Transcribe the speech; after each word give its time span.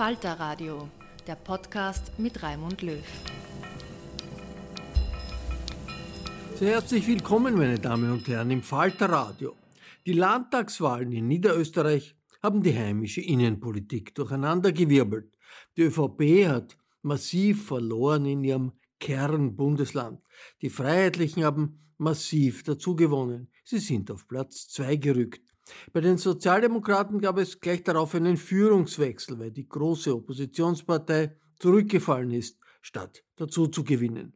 Falter 0.00 0.40
Radio, 0.40 0.88
der 1.26 1.34
Podcast 1.34 2.18
mit 2.18 2.42
Raimund 2.42 2.80
Löw. 2.80 3.04
Sehr 6.54 6.70
herzlich 6.70 7.06
willkommen, 7.06 7.54
meine 7.54 7.78
Damen 7.78 8.10
und 8.10 8.26
Herren, 8.26 8.50
im 8.50 8.62
Falter 8.62 9.10
Radio. 9.10 9.54
Die 10.06 10.14
Landtagswahlen 10.14 11.12
in 11.12 11.28
Niederösterreich 11.28 12.16
haben 12.42 12.62
die 12.62 12.74
heimische 12.74 13.20
Innenpolitik 13.20 14.14
durcheinandergewirbelt. 14.14 15.36
Die 15.76 15.82
ÖVP 15.82 16.48
hat 16.48 16.78
massiv 17.02 17.66
verloren 17.66 18.24
in 18.24 18.42
ihrem 18.42 18.72
Kernbundesland. 19.00 20.22
Die 20.62 20.70
Freiheitlichen 20.70 21.44
haben 21.44 21.92
massiv 21.98 22.62
dazugewonnen. 22.62 23.50
Sie 23.64 23.80
sind 23.80 24.10
auf 24.10 24.26
Platz 24.26 24.66
zwei 24.66 24.96
gerückt. 24.96 25.49
Bei 25.92 26.00
den 26.00 26.18
Sozialdemokraten 26.18 27.20
gab 27.20 27.38
es 27.38 27.60
gleich 27.60 27.82
darauf 27.82 28.14
einen 28.14 28.36
Führungswechsel, 28.36 29.38
weil 29.38 29.50
die 29.50 29.68
große 29.68 30.14
Oppositionspartei 30.14 31.36
zurückgefallen 31.58 32.30
ist, 32.32 32.58
statt 32.80 33.24
dazu 33.36 33.66
zu 33.66 33.84
gewinnen. 33.84 34.34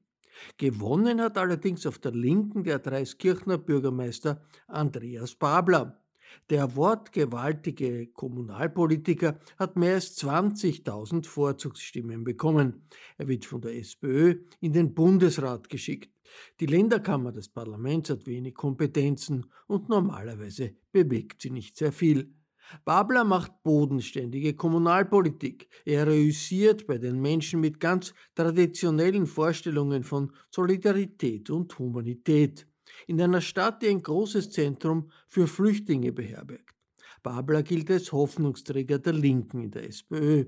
Gewonnen 0.57 1.21
hat 1.21 1.39
allerdings 1.39 1.87
auf 1.87 1.99
der 1.99 2.13
Linken 2.13 2.65
der 2.65 2.79
Dreiskirchner 2.79 3.59
Bürgermeister 3.59 4.43
Andreas 4.67 5.35
Babler. 5.35 6.01
Der 6.51 6.75
wortgewaltige 6.77 8.09
Kommunalpolitiker 8.09 9.39
hat 9.59 9.77
mehr 9.77 9.95
als 9.95 10.19
20.000 10.19 11.27
Vorzugsstimmen 11.27 12.25
bekommen. 12.25 12.89
Er 13.17 13.29
wird 13.29 13.45
von 13.45 13.61
der 13.61 13.77
SPÖ 13.77 14.41
in 14.61 14.73
den 14.73 14.95
Bundesrat 14.95 15.69
geschickt. 15.69 16.14
Die 16.61 16.67
Länderkammer 16.67 17.33
des 17.33 17.49
Parlaments 17.49 18.11
hat 18.11 18.27
wenig 18.27 18.55
Kompetenzen 18.55 19.47
und 19.67 19.89
normalerweise 19.89 20.75
bewegt 20.93 21.43
sie 21.43 21.51
nicht 21.51 21.77
sehr 21.77 21.93
viel. 21.93 22.35
Babler 22.85 23.25
macht 23.25 23.63
bodenständige 23.63 24.55
Kommunalpolitik. 24.55 25.69
Er 25.85 26.07
reüssiert 26.07 26.87
bei 26.87 26.99
den 26.99 27.21
Menschen 27.21 27.61
mit 27.61 27.79
ganz 27.79 28.15
traditionellen 28.35 29.27
Vorstellungen 29.27 30.03
von 30.03 30.33
Solidarität 30.51 31.51
und 31.51 31.79
Humanität. 31.79 32.67
In 33.07 33.21
einer 33.21 33.41
Stadt, 33.41 33.83
die 33.83 33.89
ein 33.89 34.03
großes 34.03 34.51
Zentrum 34.51 35.11
für 35.29 35.47
Flüchtlinge 35.47 36.13
beherbergt. 36.13 36.75
Babler 37.23 37.63
gilt 37.63 37.91
als 37.91 38.13
Hoffnungsträger 38.13 38.99
der 38.99 39.15
Linken 39.15 39.63
in 39.63 39.71
der 39.71 39.89
SPÖ. 39.89 40.45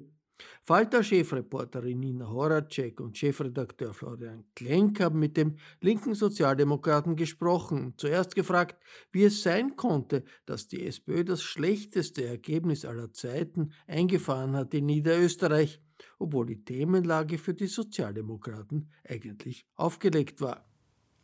Falter-Chefreporterin 0.64 2.00
Nina 2.00 2.28
Horacek 2.28 3.00
und 3.00 3.16
Chefredakteur 3.16 3.94
Florian 3.94 4.44
Klenk 4.54 5.00
haben 5.00 5.19
mit 5.19 5.36
dem 5.36 5.56
linken 5.80 6.14
Sozialdemokraten 6.14 7.16
gesprochen 7.16 7.86
und 7.86 8.00
zuerst 8.00 8.34
gefragt, 8.34 8.82
wie 9.12 9.25
es 9.25 9.42
sein 9.42 9.76
konnte, 9.76 10.25
dass 10.44 10.69
die 10.69 10.84
SPÖ 10.84 11.25
das 11.25 11.42
schlechteste 11.42 12.25
Ergebnis 12.25 12.84
aller 12.84 13.12
Zeiten 13.12 13.72
eingefahren 13.86 14.56
hat 14.56 14.75
in 14.75 14.86
Niederösterreich, 14.86 15.80
obwohl 16.19 16.46
die 16.46 16.64
Themenlage 16.64 17.38
für 17.38 17.54
die 17.54 17.69
Sozialdemokraten 17.69 18.91
eigentlich 19.08 19.66
aufgelegt 19.76 20.41
war. 20.41 20.64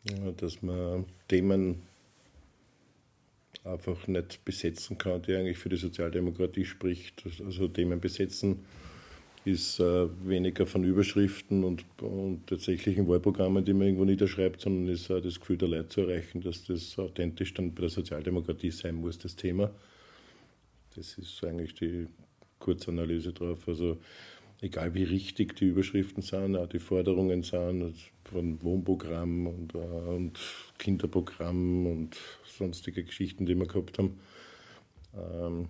Ja, 0.08 0.32
dass 0.32 0.62
man 0.62 1.06
Themen 1.28 1.82
einfach 3.64 4.06
nicht 4.08 4.44
besetzen 4.44 4.98
kann, 4.98 5.22
die 5.22 5.34
eigentlich 5.34 5.58
für 5.58 5.68
die 5.68 5.76
Sozialdemokratie 5.76 6.64
spricht. 6.64 7.24
Also 7.44 7.68
Themen 7.68 8.00
besetzen, 8.00 8.64
ist 9.44 9.80
äh, 9.80 10.08
weniger 10.24 10.66
von 10.66 10.84
Überschriften 10.84 11.64
und, 11.64 11.84
und 12.00 12.46
tatsächlichen 12.46 13.08
Wahlprogrammen, 13.08 13.64
die 13.64 13.72
man 13.72 13.88
irgendwo 13.88 14.04
niederschreibt, 14.04 14.60
sondern 14.60 14.92
ist 14.92 15.10
äh, 15.10 15.20
das 15.20 15.40
Gefühl 15.40 15.56
der 15.58 15.68
Leute 15.68 15.88
zu 15.88 16.02
erreichen, 16.02 16.40
dass 16.40 16.64
das 16.64 16.98
authentisch 16.98 17.52
dann 17.54 17.74
bei 17.74 17.82
der 17.82 17.90
Sozialdemokratie 17.90 18.70
sein 18.70 18.96
muss, 18.96 19.18
das 19.18 19.34
Thema. 19.34 19.70
Das 20.94 21.18
ist 21.18 21.42
eigentlich 21.44 21.74
die 21.74 22.06
Kurzanalyse 22.60 23.32
drauf. 23.32 23.66
Also 23.66 23.98
egal 24.60 24.94
wie 24.94 25.02
richtig 25.02 25.56
die 25.56 25.66
Überschriften 25.66 26.22
sind, 26.22 26.56
auch 26.56 26.68
die 26.68 26.78
Forderungen 26.78 27.42
sind, 27.42 27.94
von 28.24 28.62
Wohnprogramm 28.62 29.48
und, 29.48 29.74
äh, 29.74 29.78
und 29.78 30.38
Kinderprogramm 30.78 31.86
und 31.86 32.16
sonstige 32.46 33.02
Geschichten, 33.02 33.44
die 33.44 33.56
wir 33.56 33.66
gehabt 33.66 33.98
haben. 33.98 34.20
Ähm, 35.14 35.68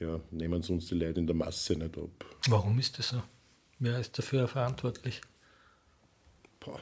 ja, 0.00 0.20
nehmen 0.30 0.62
sie 0.62 0.72
uns 0.72 0.86
die 0.86 0.94
Leute 0.94 1.20
in 1.20 1.26
der 1.26 1.36
Masse 1.36 1.74
nicht 1.74 1.96
ab. 1.96 2.24
Warum 2.48 2.78
ist 2.78 2.98
das 2.98 3.10
so? 3.10 3.22
Wer 3.78 3.98
ist 3.98 4.18
dafür 4.18 4.48
verantwortlich? 4.48 5.20
Boah. 6.60 6.80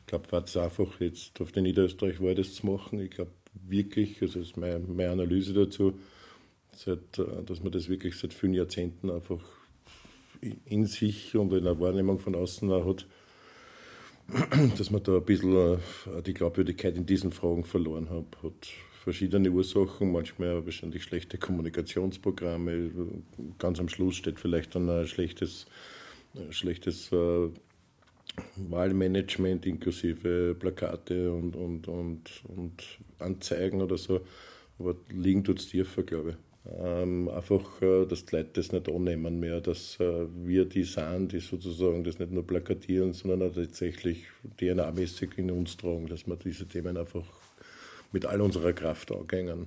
Ich 0.00 0.06
glaube, 0.06 0.32
war 0.32 0.44
es 0.44 0.56
einfach 0.56 1.00
jetzt 1.00 1.40
auf 1.40 1.52
den 1.52 1.64
Niederösterreich 1.64 2.20
war 2.20 2.34
das 2.34 2.54
zu 2.54 2.66
machen. 2.66 2.98
Ich 3.00 3.10
glaube 3.10 3.30
wirklich, 3.52 4.22
also 4.22 4.38
das 4.38 4.48
ist 4.48 4.56
meine, 4.56 4.78
meine 4.78 5.10
Analyse 5.10 5.52
dazu, 5.52 5.98
seit, 6.74 7.18
äh, 7.18 7.42
dass 7.44 7.62
man 7.62 7.72
das 7.72 7.88
wirklich 7.88 8.18
seit 8.18 8.32
vielen 8.32 8.54
Jahrzehnten 8.54 9.10
einfach 9.10 9.40
in 10.40 10.86
sich 10.86 11.36
und 11.36 11.52
in 11.52 11.64
der 11.64 11.78
Wahrnehmung 11.80 12.18
von 12.18 12.34
außen 12.34 12.70
hat, 12.70 13.06
dass 14.78 14.90
man 14.90 15.02
da 15.02 15.16
ein 15.16 15.24
bisschen 15.24 15.54
äh, 15.54 16.22
die 16.24 16.34
Glaubwürdigkeit 16.34 16.96
in 16.96 17.06
diesen 17.06 17.32
Fragen 17.32 17.64
verloren 17.64 18.08
hat. 18.10 18.42
hat 18.42 18.68
verschiedene 19.08 19.50
Ursachen, 19.50 20.12
manchmal 20.12 20.66
wahrscheinlich 20.66 21.02
schlechte 21.02 21.38
Kommunikationsprogramme. 21.38 22.90
Ganz 23.58 23.80
am 23.80 23.88
Schluss 23.88 24.16
steht 24.16 24.38
vielleicht 24.38 24.74
dann 24.74 24.90
ein 24.90 25.06
schlechtes, 25.06 25.64
ein 26.34 26.52
schlechtes 26.52 27.10
äh, 27.10 27.48
Wahlmanagement 28.56 29.64
inklusive 29.64 30.54
Plakate 30.58 31.32
und, 31.32 31.56
und, 31.56 31.88
und, 31.88 32.42
und 32.54 32.82
Anzeigen 33.18 33.80
oder 33.80 33.96
so. 33.96 34.20
Aber 34.78 34.94
liegen 35.08 35.42
tut 35.42 35.60
es 35.60 35.68
tiefer, 35.68 36.02
glaube 36.02 36.32
ich. 36.32 36.36
Ähm, 36.78 37.30
einfach, 37.30 37.80
äh, 37.80 38.04
dass 38.04 38.26
die 38.26 38.36
Leute 38.36 38.50
das 38.56 38.72
nicht 38.72 38.90
annehmen 38.90 39.40
mehr, 39.40 39.62
dass 39.62 39.98
äh, 40.00 40.26
wir 40.44 40.66
die 40.66 40.84
sind, 40.84 41.32
die 41.32 41.40
sozusagen 41.40 42.04
das 42.04 42.18
nicht 42.18 42.30
nur 42.30 42.46
plakatieren, 42.46 43.14
sondern 43.14 43.48
auch 43.48 43.54
tatsächlich 43.54 44.26
DNA-mäßig 44.60 45.38
in 45.38 45.50
uns 45.50 45.78
tragen, 45.78 46.08
dass 46.08 46.26
wir 46.26 46.36
diese 46.36 46.68
Themen 46.68 46.98
einfach 46.98 47.24
mit 48.12 48.26
all 48.26 48.40
unserer 48.40 48.72
Kraft 48.72 49.12
angehen. 49.12 49.66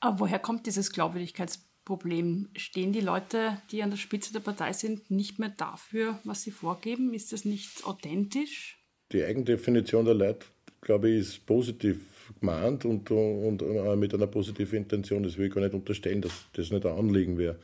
Aber 0.00 0.20
woher 0.20 0.38
kommt 0.38 0.66
dieses 0.66 0.92
Glaubwürdigkeitsproblem? 0.92 2.48
Stehen 2.56 2.92
die 2.92 3.00
Leute, 3.00 3.60
die 3.70 3.82
an 3.82 3.90
der 3.90 3.98
Spitze 3.98 4.32
der 4.32 4.40
Partei 4.40 4.72
sind, 4.72 5.10
nicht 5.10 5.38
mehr 5.38 5.50
dafür, 5.50 6.18
was 6.24 6.42
sie 6.42 6.50
vorgeben? 6.50 7.12
Ist 7.14 7.32
das 7.32 7.44
nicht 7.44 7.84
authentisch? 7.84 8.78
Die 9.12 9.22
Eigendefinition 9.22 10.04
der 10.04 10.14
Leute, 10.14 10.46
glaube 10.80 11.10
ich, 11.10 11.20
ist 11.20 11.46
positiv 11.46 12.32
gemeint 12.40 12.84
und, 12.84 13.10
und, 13.10 13.62
und 13.62 13.98
mit 13.98 14.14
einer 14.14 14.26
positiven 14.26 14.78
Intention. 14.78 15.22
Das 15.22 15.36
will 15.36 15.48
ich 15.48 15.54
gar 15.54 15.60
nicht 15.60 15.74
unterstellen, 15.74 16.22
dass 16.22 16.32
das 16.52 16.70
nicht 16.70 16.86
ein 16.86 16.96
Anliegen 16.96 17.36
wäre. 17.36 17.58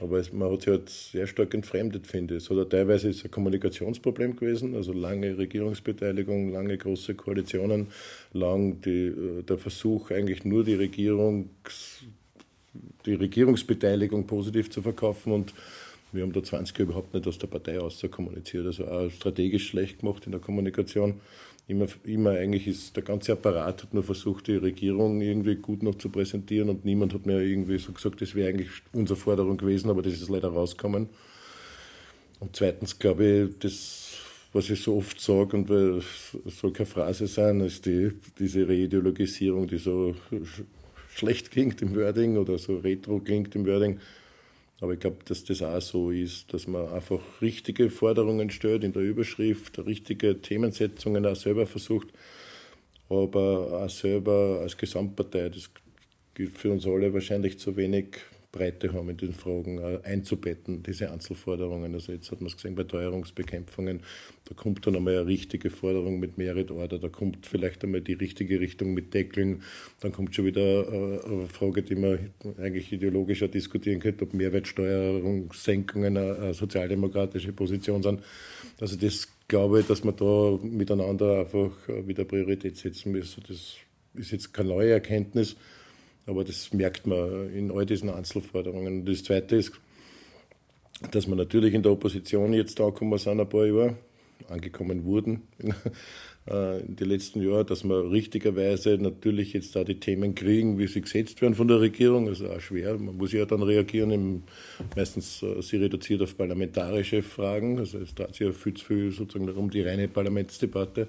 Aber 0.00 0.18
es, 0.18 0.32
man 0.32 0.52
hat 0.52 0.62
sich 0.62 0.70
halt 0.70 0.88
sehr 0.88 1.26
stark 1.26 1.54
entfremdet, 1.54 2.06
finde 2.06 2.36
ich. 2.36 2.44
Es 2.44 2.50
hat 2.50 2.70
teilweise 2.70 3.08
ist 3.08 3.24
ein 3.24 3.30
Kommunikationsproblem 3.30 4.36
gewesen, 4.36 4.76
also 4.76 4.92
lange 4.92 5.36
Regierungsbeteiligung, 5.36 6.52
lange 6.52 6.78
große 6.78 7.14
Koalitionen, 7.14 7.88
lang 8.32 8.80
die, 8.80 9.06
äh, 9.06 9.42
der 9.42 9.58
Versuch, 9.58 10.10
eigentlich 10.10 10.44
nur 10.44 10.62
die, 10.62 10.74
Regierungs, 10.74 12.04
die 13.06 13.14
Regierungsbeteiligung 13.14 14.26
positiv 14.26 14.70
zu 14.70 14.82
verkaufen. 14.82 15.32
Und 15.32 15.52
wir 16.12 16.22
haben 16.22 16.32
da 16.32 16.42
20 16.42 16.78
Jahre 16.78 16.90
überhaupt 16.90 17.12
nicht 17.12 17.26
aus 17.26 17.38
der 17.38 17.48
Partei 17.48 17.80
aus 17.80 18.00
kommuniziert, 18.10 18.66
also 18.66 18.86
auch 18.86 19.10
strategisch 19.10 19.68
schlecht 19.68 20.00
gemacht 20.00 20.26
in 20.26 20.32
der 20.32 20.40
Kommunikation 20.40 21.20
immer, 21.68 21.86
immer 22.04 22.30
eigentlich 22.30 22.66
ist 22.66 22.96
der 22.96 23.04
ganze 23.04 23.32
Apparat 23.32 23.82
hat 23.82 23.94
nur 23.94 24.02
versucht, 24.02 24.46
die 24.46 24.56
Regierung 24.56 25.20
irgendwie 25.20 25.54
gut 25.56 25.82
noch 25.82 25.96
zu 25.96 26.08
präsentieren 26.08 26.70
und 26.70 26.84
niemand 26.84 27.12
hat 27.12 27.26
mir 27.26 27.42
irgendwie 27.42 27.78
so 27.78 27.92
gesagt, 27.92 28.22
das 28.22 28.34
wäre 28.34 28.48
eigentlich 28.48 28.70
unsere 28.92 29.18
Forderung 29.18 29.58
gewesen, 29.58 29.90
aber 29.90 30.02
das 30.02 30.14
ist 30.14 30.30
leider 30.30 30.48
rausgekommen. 30.48 31.08
Und 32.40 32.56
zweitens 32.56 32.98
glaube 32.98 33.26
ich, 33.26 33.58
das, 33.58 34.16
was 34.54 34.70
ich 34.70 34.82
so 34.82 34.96
oft 34.96 35.20
sage 35.20 35.56
und 35.58 35.68
weil 35.68 36.00
soll 36.46 36.72
keine 36.72 36.86
Phrase 36.86 37.26
sein, 37.26 37.60
ist 37.60 37.84
die, 37.84 38.12
diese 38.38 38.66
Reideologisierung, 38.66 39.66
die 39.66 39.78
so 39.78 40.14
schlecht 41.14 41.50
klingt 41.50 41.82
im 41.82 41.94
Wording 41.94 42.38
oder 42.38 42.56
so 42.56 42.78
retro 42.78 43.18
klingt 43.18 43.54
im 43.54 43.66
Wording 43.66 43.98
aber 44.80 44.92
ich 44.92 45.00
glaube, 45.00 45.18
dass 45.24 45.44
das 45.44 45.62
auch 45.62 45.80
so 45.80 46.10
ist, 46.10 46.52
dass 46.52 46.66
man 46.66 46.88
einfach 46.88 47.20
richtige 47.40 47.90
Forderungen 47.90 48.50
stellt 48.50 48.84
in 48.84 48.92
der 48.92 49.02
Überschrift, 49.02 49.78
richtige 49.80 50.40
Themensetzungen 50.40 51.26
auch 51.26 51.36
selber 51.36 51.66
versucht, 51.66 52.08
aber 53.08 53.82
auch 53.84 53.90
selber 53.90 54.60
als 54.62 54.76
Gesamtpartei, 54.76 55.48
das 55.48 55.70
gilt 56.34 56.56
für 56.56 56.70
uns 56.70 56.86
alle 56.86 57.12
wahrscheinlich 57.12 57.58
zu 57.58 57.76
wenig 57.76 58.18
Breite 58.50 58.92
haben 58.94 59.10
in 59.10 59.18
den 59.18 59.34
Fragen 59.34 59.78
äh, 59.78 60.00
einzubetten, 60.04 60.82
diese 60.82 61.10
Einzelforderungen. 61.10 61.92
Also 61.94 62.12
jetzt 62.12 62.30
hat 62.30 62.40
man 62.40 62.48
es 62.48 62.56
gesehen 62.56 62.74
bei 62.74 62.84
Teuerungsbekämpfungen, 62.84 64.00
da 64.46 64.54
kommt 64.54 64.86
dann 64.86 64.96
einmal 64.96 65.18
eine 65.18 65.26
richtige 65.26 65.68
Forderung 65.68 66.18
mit 66.18 66.38
Merit 66.38 66.70
Order, 66.70 66.98
da 66.98 67.08
kommt 67.08 67.46
vielleicht 67.46 67.84
einmal 67.84 68.00
die 68.00 68.14
richtige 68.14 68.58
Richtung 68.58 68.94
mit 68.94 69.12
Deckeln, 69.12 69.62
dann 70.00 70.12
kommt 70.12 70.34
schon 70.34 70.46
wieder 70.46 70.60
äh, 70.60 71.24
eine 71.26 71.46
Frage, 71.46 71.82
die 71.82 71.96
man 71.96 72.30
eigentlich 72.58 72.90
ideologischer 72.90 73.48
diskutieren 73.48 74.00
könnte, 74.00 74.24
ob 74.24 74.32
Mehrwertsteuerungssenkungen 74.32 76.16
eine 76.16 76.54
sozialdemokratische 76.54 77.52
Position 77.52 78.02
sind. 78.02 78.22
Also 78.80 78.96
das 78.96 79.28
glaube 79.46 79.80
ich, 79.80 79.86
dass 79.86 80.04
man 80.04 80.16
da 80.16 80.58
miteinander 80.62 81.40
einfach 81.40 81.70
äh, 81.88 82.06
wieder 82.06 82.24
Priorität 82.24 82.78
setzen 82.78 83.12
müssen. 83.12 83.42
Das 83.46 83.76
ist 84.14 84.30
jetzt 84.30 84.54
keine 84.54 84.70
neue 84.70 84.92
Erkenntnis, 84.92 85.56
aber 86.28 86.44
das 86.44 86.72
merkt 86.72 87.06
man 87.06 87.52
in 87.52 87.70
all 87.70 87.86
diesen 87.86 88.10
Einzelforderungen. 88.10 89.04
Das 89.04 89.24
Zweite 89.24 89.56
ist, 89.56 89.72
dass 91.10 91.26
wir 91.26 91.36
natürlich 91.36 91.74
in 91.74 91.82
der 91.82 91.92
Opposition 91.92 92.52
jetzt 92.52 92.80
angekommen 92.80 93.18
sind, 93.18 93.40
ein 93.40 93.48
paar 93.48 93.66
Jahre, 93.66 93.96
angekommen 94.48 95.04
wurden 95.04 95.42
äh, 96.48 96.80
in 96.80 96.96
den 96.96 97.08
letzten 97.08 97.42
Jahren, 97.42 97.66
dass 97.66 97.82
wir 97.82 98.10
richtigerweise 98.10 98.98
natürlich 98.98 99.52
jetzt 99.52 99.74
da 99.74 99.84
die 99.84 99.98
Themen 99.98 100.34
kriegen, 100.34 100.78
wie 100.78 100.86
sie 100.86 101.00
gesetzt 101.00 101.42
werden 101.42 101.54
von 101.54 101.66
der 101.66 101.80
Regierung. 101.80 102.28
Also 102.28 102.48
auch 102.48 102.60
schwer. 102.60 102.96
Man 102.98 103.16
muss 103.16 103.32
ja 103.32 103.46
dann 103.46 103.62
reagieren. 103.62 104.10
Im, 104.10 104.42
meistens 104.94 105.42
äh, 105.42 105.60
sie 105.62 105.78
reduziert 105.78 106.22
auf 106.22 106.36
parlamentarische 106.36 107.22
Fragen. 107.22 107.78
Also 107.78 107.98
es 107.98 108.14
dreht 108.14 108.34
sich 108.34 108.46
ja 108.46 108.52
viel 108.52 108.74
zu 108.74 108.84
viel 108.84 109.10
sozusagen 109.12 109.46
darum, 109.46 109.70
die 109.70 109.82
reine 109.82 110.08
Parlamentsdebatte. 110.08 111.08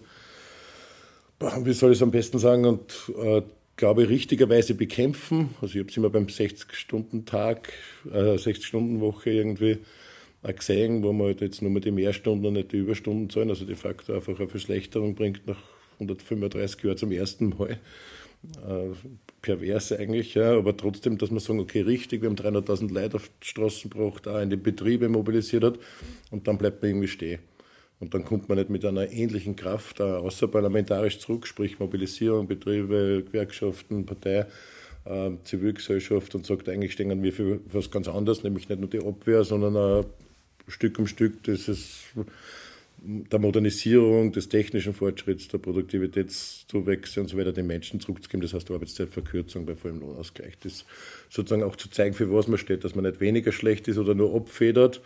Wie 1.63 1.73
soll 1.73 1.91
ich 1.91 1.97
es 1.97 2.03
am 2.03 2.11
besten 2.11 2.37
sagen? 2.37 2.65
Und 2.65 3.11
äh, 3.17 3.41
glaube 3.79 4.03
ich, 4.03 4.09
richtigerweise 4.09 4.75
bekämpfen. 4.75 5.55
Also 5.61 5.75
ich 5.75 5.79
habe 5.79 5.89
es 5.89 5.97
immer 5.97 6.09
beim 6.09 6.25
60-Stunden-Tag, 6.25 7.71
äh, 8.11 8.35
60-Stunden-Woche 8.35 9.29
irgendwie 9.29 9.77
auch 10.43 10.53
gesehen, 10.53 11.01
wo 11.01 11.13
man 11.13 11.27
halt 11.27 11.41
jetzt 11.41 11.61
nur 11.61 11.71
mehr 11.71 11.81
die 11.81 11.91
Mehrstunden 11.91 12.45
und 12.45 12.53
nicht 12.53 12.73
die 12.73 12.77
Überstunden 12.77 13.29
zahlen, 13.29 13.49
also 13.49 13.65
de 13.65 13.75
facto 13.75 14.13
einfach 14.13 14.37
eine 14.37 14.49
Verschlechterung 14.49 15.15
bringt 15.15 15.47
nach 15.47 15.61
135 15.93 16.83
Jahren 16.83 16.97
zum 16.97 17.11
ersten 17.11 17.49
Mal. 17.49 17.79
Äh, 18.67 18.95
pervers 19.41 19.93
eigentlich, 19.93 20.33
ja, 20.33 20.57
aber 20.57 20.75
trotzdem, 20.75 21.17
dass 21.17 21.31
man 21.31 21.39
sagen, 21.39 21.59
okay, 21.61 21.81
richtig, 21.81 22.21
wir 22.21 22.29
haben 22.29 22.35
300.000 22.35 22.93
Leute 22.93 23.15
auf 23.15 23.29
die 23.41 23.47
Straßen 23.47 23.89
gebracht, 23.89 24.27
auch 24.27 24.41
in 24.41 24.49
die 24.49 24.57
Betriebe 24.57 25.07
mobilisiert 25.07 25.63
hat 25.63 25.79
und 26.31 26.47
dann 26.47 26.57
bleibt 26.57 26.81
man 26.81 26.91
irgendwie 26.91 27.07
stehen. 27.07 27.39
Und 27.99 28.13
dann 28.13 28.23
kommt 28.23 28.47
man 28.47 28.57
nicht 28.57 28.69
mit 28.69 28.85
einer 28.85 29.11
ähnlichen 29.11 29.55
Kraft 29.55 29.99
außerparlamentarisch 29.99 31.19
zurück, 31.19 31.45
sprich 31.45 31.79
Mobilisierung, 31.79 32.47
Betriebe, 32.47 33.23
Gewerkschaften, 33.25 34.05
Partei, 34.05 34.45
äh, 35.05 35.31
Zivilgesellschaft 35.43 36.33
und 36.35 36.45
sagt, 36.45 36.69
eigentlich 36.69 36.93
stehen 36.93 37.21
wir 37.21 37.33
für 37.33 37.59
was 37.71 37.91
ganz 37.91 38.07
anderes, 38.07 38.43
nämlich 38.43 38.69
nicht 38.69 38.79
nur 38.79 38.89
die 38.89 38.99
Abwehr, 38.99 39.43
sondern 39.43 40.05
Stück 40.69 40.99
um 40.99 41.07
Stück 41.07 41.43
dieses, 41.43 42.03
der 43.01 43.39
Modernisierung, 43.39 44.31
des 44.31 44.49
technischen 44.49 44.93
Fortschritts, 44.93 45.47
der 45.47 45.57
Produktivitätszuwächse 45.57 47.21
und 47.21 47.27
so 47.27 47.37
weiter 47.37 47.53
den 47.53 47.67
Menschen 47.67 47.99
zurückzugeben. 47.99 48.41
Das 48.41 48.53
heißt 48.53 48.69
Arbeitszeitverkürzung 48.71 49.65
bei 49.65 49.75
vollem 49.75 49.99
Lohnausgleich. 49.99 50.57
Das 50.59 50.85
sozusagen 51.29 51.63
auch 51.63 51.75
zu 51.75 51.89
zeigen, 51.89 52.13
für 52.13 52.31
was 52.31 52.47
man 52.47 52.57
steht, 52.57 52.83
dass 52.83 52.95
man 52.95 53.05
nicht 53.05 53.19
weniger 53.19 53.51
schlecht 53.51 53.87
ist 53.87 53.97
oder 53.97 54.15
nur 54.15 54.35
abfedert, 54.35 55.01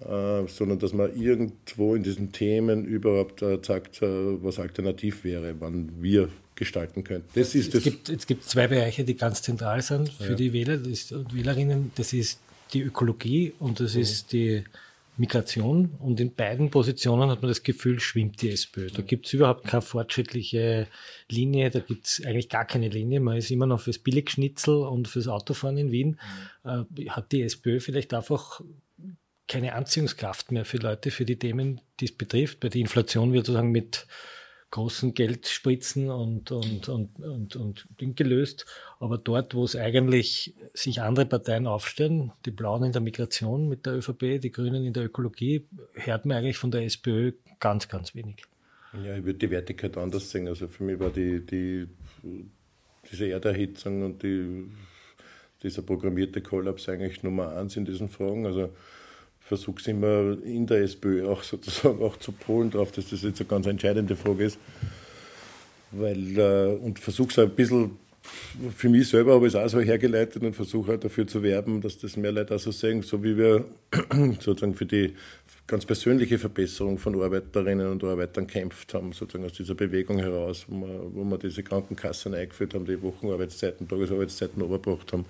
äh, 0.00 0.46
sondern 0.46 0.78
dass 0.78 0.92
man 0.92 1.14
irgendwo 1.20 1.94
in 1.94 2.02
diesen 2.02 2.32
Themen 2.32 2.84
überhaupt 2.84 3.42
äh, 3.42 3.58
sagt, 3.62 4.02
äh, 4.02 4.42
was 4.42 4.58
alternativ 4.58 5.24
wäre, 5.24 5.54
wann 5.58 5.90
wir 6.00 6.28
gestalten 6.54 7.04
könnten. 7.04 7.28
Das 7.34 7.54
ist 7.54 7.68
es, 7.68 7.70
das 7.70 7.82
gibt, 7.84 8.08
es 8.08 8.26
gibt 8.26 8.44
zwei 8.44 8.66
Bereiche, 8.66 9.04
die 9.04 9.16
ganz 9.16 9.42
zentral 9.42 9.82
sind 9.82 10.10
für 10.10 10.30
ja. 10.30 10.34
die 10.34 10.52
Wähler 10.52 10.74
und 10.74 11.34
Wählerinnen. 11.34 11.90
Das 11.96 12.12
ist 12.12 12.40
die 12.72 12.82
Ökologie 12.82 13.52
und 13.58 13.80
das 13.80 13.94
mhm. 13.94 14.00
ist 14.00 14.32
die 14.32 14.64
Migration. 15.16 15.90
Und 15.98 16.18
in 16.18 16.34
beiden 16.34 16.70
Positionen 16.70 17.30
hat 17.30 17.42
man 17.42 17.50
das 17.50 17.62
Gefühl, 17.62 18.00
schwimmt 18.00 18.40
die 18.40 18.50
SPÖ. 18.50 18.88
Da 18.88 19.02
gibt 19.02 19.26
es 19.26 19.34
überhaupt 19.34 19.66
keine 19.66 19.82
fortschrittliche 19.82 20.86
Linie, 21.28 21.70
da 21.70 21.80
gibt 21.80 22.06
es 22.06 22.22
eigentlich 22.24 22.48
gar 22.48 22.64
keine 22.64 22.88
Linie. 22.88 23.20
Man 23.20 23.36
ist 23.36 23.50
immer 23.50 23.66
noch 23.66 23.80
fürs 23.80 23.98
Billigschnitzel 23.98 24.76
und 24.76 25.08
fürs 25.08 25.28
Autofahren 25.28 25.76
in 25.76 25.92
Wien. 25.92 26.18
Mhm. 26.64 26.86
Äh, 26.96 27.08
hat 27.10 27.32
die 27.32 27.42
SPÖ 27.42 27.80
vielleicht 27.80 28.14
einfach 28.14 28.62
keine 29.50 29.74
Anziehungskraft 29.74 30.52
mehr 30.52 30.64
für 30.64 30.76
Leute, 30.78 31.10
für 31.10 31.24
die 31.24 31.38
Themen, 31.38 31.80
die 31.98 32.04
es 32.04 32.12
betrifft. 32.12 32.60
Bei 32.60 32.68
der 32.68 32.80
Inflation 32.80 33.32
wird 33.32 33.46
sozusagen 33.46 33.72
mit 33.72 34.06
großen 34.70 35.12
Geldspritzen 35.12 36.08
und, 36.08 36.52
und, 36.52 36.88
und, 36.88 37.18
und, 37.18 37.56
und 37.56 37.88
Ding 38.00 38.14
gelöst. 38.14 38.64
Aber 39.00 39.18
dort, 39.18 39.54
wo 39.56 39.64
es 39.64 39.74
eigentlich 39.74 40.54
sich 40.72 41.02
andere 41.02 41.26
Parteien 41.26 41.66
aufstellen, 41.66 42.30
die 42.46 42.52
Blauen 42.52 42.84
in 42.84 42.92
der 42.92 43.00
Migration 43.00 43.68
mit 43.68 43.86
der 43.86 43.94
ÖVP, 43.94 44.40
die 44.40 44.52
Grünen 44.52 44.84
in 44.84 44.92
der 44.92 45.04
Ökologie, 45.06 45.66
hört 45.94 46.26
man 46.26 46.36
eigentlich 46.36 46.56
von 46.56 46.70
der 46.70 46.84
SPÖ 46.84 47.32
ganz, 47.58 47.88
ganz 47.88 48.14
wenig. 48.14 48.44
Ja, 49.04 49.16
ich 49.16 49.24
würde 49.24 49.40
die 49.40 49.50
Wertigkeit 49.50 49.96
anders 49.96 50.30
sehen. 50.30 50.46
Also 50.46 50.68
für 50.68 50.84
mich 50.84 51.00
war 51.00 51.10
die, 51.10 51.44
die, 51.44 51.88
diese 53.10 53.26
Erderhitzung 53.26 54.04
und 54.04 54.22
die, 54.22 54.70
dieser 55.64 55.82
programmierte 55.82 56.40
Kollaps 56.40 56.88
eigentlich 56.88 57.24
Nummer 57.24 57.56
eins 57.56 57.76
in 57.76 57.84
diesen 57.84 58.08
Fragen. 58.08 58.46
Also 58.46 58.70
versuche 59.50 59.80
es 59.80 59.88
immer 59.88 60.36
in 60.44 60.64
der 60.64 60.82
SPÖ 60.82 61.26
auch 61.26 61.42
sozusagen 61.42 62.00
auch 62.04 62.16
zu 62.18 62.30
polen 62.30 62.70
drauf, 62.70 62.92
dass 62.92 63.10
das 63.10 63.22
jetzt 63.22 63.40
eine 63.40 63.48
ganz 63.48 63.66
entscheidende 63.66 64.14
Frage 64.14 64.44
ist. 64.44 64.58
Weil, 65.90 66.38
äh, 66.38 66.76
und 66.76 67.00
versuche 67.00 67.30
es 67.30 67.38
ein 67.40 67.50
bisschen, 67.50 67.96
für 68.76 68.88
mich 68.88 69.08
selber 69.08 69.34
habe 69.34 69.46
ich 69.46 69.54
es 69.54 69.60
auch 69.60 69.68
so 69.68 69.80
hergeleitet 69.80 70.42
und 70.42 70.54
versuche 70.54 70.92
halt 70.92 71.04
dafür 71.04 71.26
zu 71.26 71.42
werben, 71.42 71.80
dass 71.80 71.98
das 71.98 72.16
mehr 72.16 72.32
Leute 72.32 72.54
auch 72.54 72.58
so 72.58 72.70
sehen, 72.70 73.02
so 73.02 73.22
wie 73.22 73.36
wir 73.36 73.64
sozusagen 74.40 74.74
für 74.74 74.86
die 74.86 75.14
ganz 75.66 75.86
persönliche 75.86 76.38
Verbesserung 76.38 76.98
von 76.98 77.20
Arbeiterinnen 77.20 77.86
und 77.86 78.02
Arbeitern 78.02 78.46
kämpft 78.46 78.92
haben, 78.92 79.12
sozusagen 79.12 79.44
aus 79.44 79.52
dieser 79.52 79.74
Bewegung 79.74 80.18
heraus, 80.18 80.66
wo 80.68 80.86
wir, 80.86 81.14
wo 81.14 81.24
wir 81.24 81.38
diese 81.38 81.62
Krankenkassen 81.62 82.34
eingeführt 82.34 82.74
haben, 82.74 82.86
die 82.86 83.00
Wochenarbeitszeiten, 83.00 83.88
Tagesarbeitszeiten 83.88 84.62
überbracht 84.62 85.12
haben, 85.12 85.26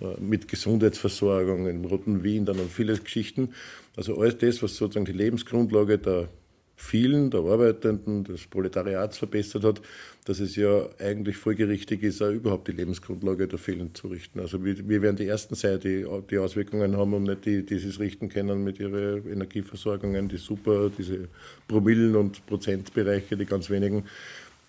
äh, 0.00 0.20
mit 0.20 0.46
Gesundheitsversorgung 0.46 1.68
im 1.68 1.84
Roten 1.84 2.22
Wien 2.22 2.44
dann 2.44 2.60
und 2.60 2.70
viele 2.70 2.96
Geschichten. 2.96 3.54
Also 3.96 4.16
alles 4.18 4.38
das, 4.38 4.62
was 4.62 4.76
sozusagen 4.76 5.04
die 5.04 5.12
Lebensgrundlage 5.12 5.98
der 5.98 6.28
vielen, 6.76 7.30
der 7.30 7.40
Arbeitenden, 7.40 8.24
des 8.24 8.46
Proletariats 8.46 9.18
verbessert 9.18 9.64
hat, 9.64 9.80
dass 10.24 10.40
es 10.40 10.56
ja 10.56 10.88
eigentlich 10.98 11.36
folgerichtig 11.36 12.02
ist, 12.02 12.22
auch 12.22 12.30
überhaupt 12.30 12.68
die 12.68 12.72
Lebensgrundlage 12.72 13.48
der 13.48 13.58
vielen 13.58 13.94
zu 13.94 14.08
richten. 14.08 14.40
Also 14.40 14.64
wir, 14.64 14.88
wir 14.88 15.02
werden 15.02 15.16
die 15.16 15.26
Ersten 15.26 15.54
sein, 15.54 15.80
die 15.80 16.06
die 16.30 16.38
Auswirkungen 16.38 16.96
haben 16.96 17.14
und 17.14 17.24
nicht 17.24 17.44
die, 17.44 17.64
die 17.64 17.74
es 17.74 17.98
richten 17.98 18.28
können 18.28 18.62
mit 18.62 18.78
ihren 18.78 19.26
Energieversorgungen, 19.26 20.28
die 20.28 20.36
super, 20.36 20.90
diese 20.96 21.28
Promillen 21.66 22.14
und 22.16 22.46
Prozentbereiche, 22.46 23.36
die 23.36 23.46
ganz 23.46 23.68
wenigen 23.68 24.04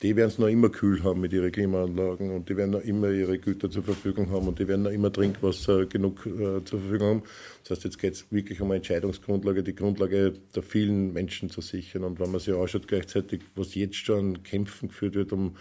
die 0.04 0.18
werden 0.18 0.28
es 0.28 0.38
noch 0.38 0.48
immer 0.48 0.70
kühl 0.70 1.02
haben 1.02 1.22
mit 1.22 1.32
ihren 1.32 1.50
Klimaanlagen 1.50 2.30
und 2.32 2.50
die 2.50 2.58
werden 2.58 2.72
noch 2.72 2.82
immer 2.82 3.10
ihre 3.10 3.40
Güter 3.40 3.72
zur 3.72 3.84
Verfügung 3.84 4.30
haben 4.32 4.50
und 4.50 4.60
die 4.60 4.68
werden 4.68 4.84
noch 4.84 4.92
immer 4.92 5.12
Trinkwasser 5.12 5.86
genug 5.86 6.26
äh, 6.26 6.64
zur 6.66 6.82
Verfügung 6.82 7.08
haben. 7.08 7.24
Das 7.64 7.78
heißt, 7.78 7.86
jetzt 7.86 8.00
geht 8.00 8.14
es 8.14 8.26
wirklich 8.30 8.60
um 8.60 8.68
eine 8.68 8.78
Entscheidungsgrundlage, 8.78 9.64
die 9.64 9.74
Grundlage 9.74 10.34
der 10.54 10.62
vielen 10.62 11.14
Menschen 11.14 11.50
zu 11.50 11.62
sichern. 11.62 12.04
Und 12.04 12.20
wenn 12.20 12.32
man 12.32 12.42
sich 12.42 12.54
anschaut, 12.54 12.90
gleichzeitig, 12.90 13.44
was 13.56 13.76
jetzt 13.76 13.96
schon 13.96 14.44
Kämpfen 14.44 14.90
geführt 14.90 15.16
wird 15.16 15.32
um 15.32 15.56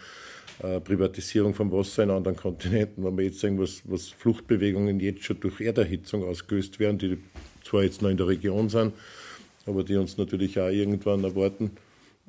äh, 0.60 0.80
Privatisierung 0.80 1.54
vom 1.54 1.70
Wasser 1.70 2.02
in 2.02 2.10
anderen 2.10 2.36
Kontinenten, 2.36 3.04
wenn 3.04 3.16
wir 3.16 3.24
jetzt 3.24 3.38
sagen, 3.38 3.60
was, 3.60 3.82
was 3.84 4.08
Fluchtbewegungen 4.08 4.98
jetzt 4.98 5.22
schon 5.22 5.38
durch 5.38 5.60
Erderhitzung 5.60 6.24
ausgelöst 6.24 6.80
werden, 6.80 6.98
die 6.98 7.18
zwar 7.62 7.84
jetzt 7.84 8.02
noch 8.02 8.10
in 8.10 8.16
der 8.16 8.26
Region 8.26 8.68
sind, 8.68 8.92
aber 9.66 9.84
die 9.84 9.94
uns 9.94 10.18
natürlich 10.18 10.58
auch 10.58 10.68
irgendwann 10.68 11.22
erwarten 11.22 11.70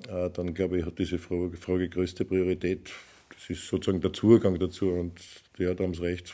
dann 0.07 0.53
glaube 0.53 0.79
ich, 0.79 0.85
hat 0.85 0.99
diese 0.99 1.19
Frage, 1.19 1.57
Frage 1.57 1.89
größte 1.89 2.25
Priorität. 2.25 2.91
Das 3.33 3.49
ist 3.49 3.67
sozusagen 3.67 4.01
der 4.01 4.13
Zugang 4.13 4.59
dazu 4.59 4.89
und 4.89 5.19
ja, 5.57 5.73
da 5.73 5.83
haben 5.83 5.93
Sie 5.93 6.03
recht. 6.03 6.33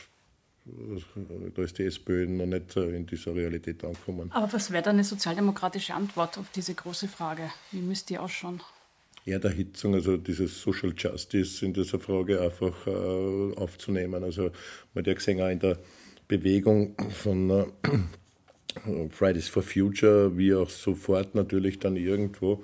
Da 1.56 1.62
ist 1.62 1.78
die 1.78 1.84
SPÖ 1.84 2.26
noch 2.26 2.46
nicht 2.46 2.76
äh, 2.76 2.94
in 2.94 3.06
dieser 3.06 3.34
Realität 3.34 3.82
angekommen. 3.82 4.30
Aber 4.32 4.52
was 4.52 4.70
wäre 4.70 4.82
dann 4.82 4.96
eine 4.96 5.04
sozialdemokratische 5.04 5.94
Antwort 5.94 6.38
auf 6.38 6.50
diese 6.54 6.74
große 6.74 7.08
Frage? 7.08 7.50
Wie 7.72 7.80
müsste 7.80 8.14
die 8.14 8.18
ausschauen? 8.18 8.60
Erderhitzung, 9.26 9.94
also 9.94 10.16
dieses 10.16 10.60
Social 10.60 10.92
Justice 10.96 11.64
in 11.64 11.72
dieser 11.72 11.98
Frage 11.98 12.40
einfach 12.40 12.86
äh, 12.86 13.54
aufzunehmen. 13.56 14.22
Also 14.22 14.50
man 14.94 15.02
hat 15.02 15.06
ja 15.06 15.14
gesehen, 15.14 15.40
auch 15.40 15.48
in 15.48 15.58
der 15.58 15.78
Bewegung 16.28 16.94
von 17.10 17.50
äh, 17.50 17.64
Fridays 19.10 19.48
for 19.48 19.62
Future, 19.62 20.36
wie 20.36 20.54
auch 20.54 20.70
sofort 20.70 21.34
natürlich 21.34 21.78
dann 21.78 21.96
irgendwo 21.96 22.62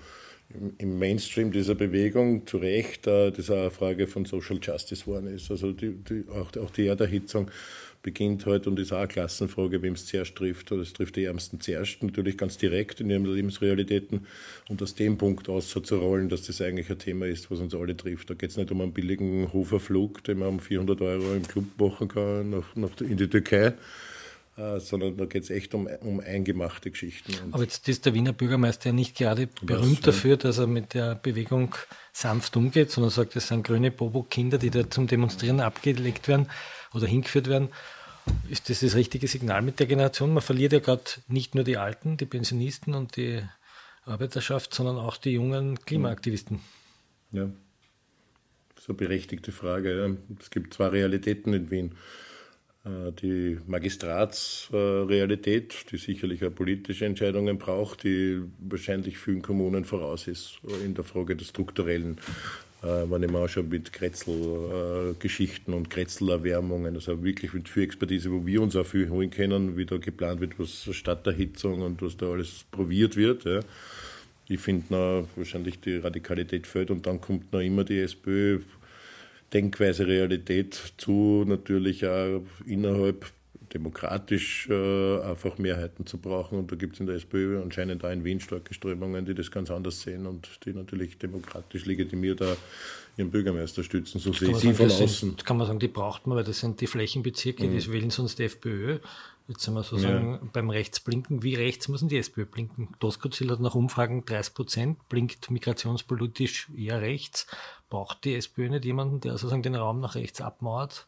im 0.78 0.98
Mainstream 0.98 1.50
dieser 1.50 1.74
Bewegung 1.74 2.46
zu 2.46 2.58
Recht, 2.58 3.06
äh, 3.06 3.32
eine 3.48 3.70
Frage 3.70 4.06
von 4.06 4.24
Social 4.24 4.58
Justice 4.62 5.04
geworden 5.04 5.26
ist. 5.26 5.50
Also 5.50 5.72
die, 5.72 5.92
die, 5.92 6.24
auch, 6.30 6.56
auch 6.56 6.70
die 6.70 6.86
Erderhitzung 6.86 7.50
beginnt 8.02 8.46
heute 8.46 8.70
und 8.70 8.78
ist 8.78 8.92
auch 8.92 8.98
eine 8.98 9.08
Klassenfrage, 9.08 9.82
wem 9.82 9.94
es 9.94 10.06
zuerst 10.06 10.36
trifft. 10.36 10.70
Oder 10.70 10.82
es 10.82 10.92
trifft 10.92 11.16
die 11.16 11.24
Ärmsten 11.24 11.60
zuerst, 11.60 12.02
natürlich 12.02 12.38
ganz 12.38 12.56
direkt 12.56 13.00
in 13.00 13.10
ihren 13.10 13.24
Lebensrealitäten. 13.24 14.26
Und 14.68 14.80
aus 14.80 14.94
dem 14.94 15.18
Punkt 15.18 15.48
aus 15.48 15.70
so 15.70 15.80
zu 15.80 15.98
rollen, 15.98 16.28
dass 16.28 16.42
das 16.42 16.60
eigentlich 16.60 16.88
ein 16.90 17.00
Thema 17.00 17.26
ist, 17.26 17.50
was 17.50 17.58
uns 17.58 17.74
alle 17.74 17.96
trifft. 17.96 18.30
Da 18.30 18.34
geht 18.34 18.50
es 18.50 18.56
nicht 18.56 18.70
um 18.70 18.80
einen 18.80 18.92
billigen 18.92 19.52
Hoferflug, 19.52 20.22
den 20.22 20.38
man 20.38 20.48
um 20.48 20.60
400 20.60 21.00
Euro 21.00 21.34
im 21.34 21.42
Club 21.42 21.64
machen 21.78 22.06
kann, 22.06 22.50
nach, 22.50 22.76
nach, 22.76 23.00
in 23.00 23.16
die 23.16 23.28
Türkei 23.28 23.74
sondern 24.78 25.16
da 25.16 25.26
geht 25.26 25.44
es 25.44 25.50
echt 25.50 25.74
um, 25.74 25.86
um 25.86 26.20
eingemachte 26.20 26.90
Geschichten. 26.90 27.32
Und 27.44 27.54
Aber 27.54 27.62
jetzt 27.62 27.86
ist 27.88 28.06
der 28.06 28.14
Wiener 28.14 28.32
Bürgermeister 28.32 28.90
ja 28.90 28.94
nicht 28.94 29.16
gerade 29.16 29.48
berühmt 29.62 29.98
was, 29.98 30.14
dafür, 30.14 30.36
dass 30.36 30.58
er 30.58 30.66
mit 30.66 30.94
der 30.94 31.14
Bewegung 31.14 31.74
sanft 32.12 32.56
umgeht, 32.56 32.90
sondern 32.90 33.10
sagt, 33.10 33.36
es 33.36 33.48
sind 33.48 33.66
grüne 33.66 33.90
Bobo-Kinder, 33.90 34.58
die 34.58 34.70
da 34.70 34.88
zum 34.88 35.06
Demonstrieren 35.06 35.60
abgelegt 35.60 36.28
werden 36.28 36.48
oder 36.94 37.06
hingeführt 37.06 37.48
werden. 37.48 37.68
Ist 38.48 38.70
das 38.70 38.80
das 38.80 38.94
richtige 38.94 39.28
Signal 39.28 39.62
mit 39.62 39.78
der 39.78 39.86
Generation? 39.86 40.32
Man 40.32 40.42
verliert 40.42 40.72
ja 40.72 40.80
gerade 40.80 41.04
nicht 41.28 41.54
nur 41.54 41.64
die 41.64 41.76
Alten, 41.76 42.16
die 42.16 42.26
Pensionisten 42.26 42.94
und 42.94 43.16
die 43.16 43.42
Arbeiterschaft, 44.04 44.74
sondern 44.74 44.96
auch 44.96 45.16
die 45.16 45.32
jungen 45.32 45.78
Klimaaktivisten. 45.84 46.60
Ja, 47.30 47.50
eine 48.88 48.96
berechtigte 48.96 49.52
Frage. 49.52 50.16
Es 50.40 50.50
gibt 50.50 50.74
zwei 50.74 50.88
Realitäten 50.88 51.52
in 51.52 51.70
Wien. 51.70 51.94
Äh, 52.86 53.12
die 53.20 53.58
Magistratsrealität, 53.66 55.90
die 55.90 55.96
sicherlich 55.96 56.44
auch 56.44 56.54
politische 56.54 57.04
Entscheidungen 57.04 57.58
braucht, 57.58 58.04
die 58.04 58.40
wahrscheinlich 58.58 59.18
vielen 59.18 59.42
Kommunen 59.42 59.84
voraus 59.84 60.28
ist 60.28 60.60
in 60.84 60.94
der 60.94 61.02
Frage 61.04 61.36
der 61.36 61.44
strukturellen 61.44 62.18
äh, 62.82 63.10
wenn 63.10 63.22
ich 63.22 63.30
mir 63.30 63.48
schon 63.48 63.68
mit 63.68 63.92
Kretzel-Geschichten 63.92 65.72
und 65.72 65.90
Kretzelerwärmungen, 65.90 66.94
also 66.94 67.22
wirklich 67.24 67.54
mit 67.54 67.68
viel 67.68 67.84
Expertise, 67.84 68.30
wo 68.30 68.46
wir 68.46 68.62
uns 68.62 68.76
auch 68.76 68.86
viel 68.86 69.08
holen 69.08 69.30
können, 69.30 69.76
wie 69.76 69.86
da 69.86 69.96
geplant 69.96 70.40
wird, 70.40 70.58
was 70.58 70.88
Stadterhitzung 70.94 71.82
und 71.82 72.02
was 72.02 72.16
da 72.16 72.30
alles 72.30 72.64
probiert 72.70 73.16
wird. 73.16 73.44
Ja. 73.44 73.60
Ich 74.48 74.60
finde 74.60 75.26
wahrscheinlich 75.34 75.80
die 75.80 75.96
Radikalität 75.96 76.66
fällt 76.66 76.90
und 76.90 77.06
dann 77.06 77.20
kommt 77.20 77.52
noch 77.52 77.60
immer 77.60 77.82
die 77.82 77.98
SPÖ 77.98 78.60
Denkweise 79.52 80.06
Realität 80.06 80.94
zu, 80.96 81.44
natürlich 81.46 82.06
auch 82.06 82.42
innerhalb 82.66 83.32
demokratisch 83.72 84.68
äh, 84.70 85.20
einfach 85.20 85.58
Mehrheiten 85.58 86.06
zu 86.06 86.18
brauchen. 86.18 86.58
Und 86.58 86.72
da 86.72 86.76
gibt 86.76 86.94
es 86.94 87.00
in 87.00 87.06
der 87.06 87.16
SPÖ 87.16 87.62
anscheinend 87.62 88.04
auch 88.04 88.10
in 88.10 88.24
Wien 88.24 88.40
starke 88.40 88.74
Strömungen, 88.74 89.24
die 89.24 89.34
das 89.34 89.50
ganz 89.50 89.70
anders 89.70 90.02
sehen 90.02 90.26
und 90.26 90.48
die 90.64 90.72
natürlich 90.72 91.18
demokratisch 91.18 91.84
legitimiert 91.84 92.42
auch 92.42 92.56
ihren 93.16 93.30
Bürgermeister 93.30 93.82
stützen. 93.82 94.20
So 94.20 94.32
sehe 94.32 94.50
ich 94.50 94.56
sie 94.58 94.74
von 94.74 94.86
außen. 94.86 95.08
Sind, 95.08 95.44
kann 95.44 95.56
man 95.56 95.66
sagen, 95.66 95.78
die 95.78 95.88
braucht 95.88 96.26
man, 96.26 96.36
weil 96.36 96.44
das 96.44 96.60
sind 96.60 96.80
die 96.80 96.86
Flächenbezirke, 96.86 97.64
mhm. 97.64 97.78
die 97.78 97.92
wählen 97.92 98.10
sonst 98.10 98.38
die 98.38 98.44
FPÖ. 98.44 98.98
Jetzt 99.48 99.62
sind 99.62 99.74
wir 99.74 99.84
sozusagen 99.84 100.32
ja. 100.32 100.40
beim 100.52 100.70
Rechtsblinken. 100.70 101.42
Wie 101.44 101.54
rechts 101.54 101.86
müssen 101.88 102.08
die 102.08 102.16
SPÖ 102.16 102.46
blinken? 102.46 102.88
Doskozil 102.98 103.50
hat 103.50 103.60
nach 103.60 103.76
Umfragen 103.76 104.24
30 104.24 104.54
Prozent, 104.54 105.08
blinkt 105.08 105.50
migrationspolitisch 105.50 106.68
eher 106.76 107.00
rechts. 107.00 107.46
Braucht 107.88 108.24
die 108.24 108.34
SPÖ 108.34 108.68
nicht 108.68 108.84
jemanden, 108.84 109.20
der 109.20 109.32
sozusagen 109.32 109.62
den 109.62 109.74
Raum 109.74 110.00
nach 110.00 110.14
rechts 110.14 110.40
abmauert 110.40 111.06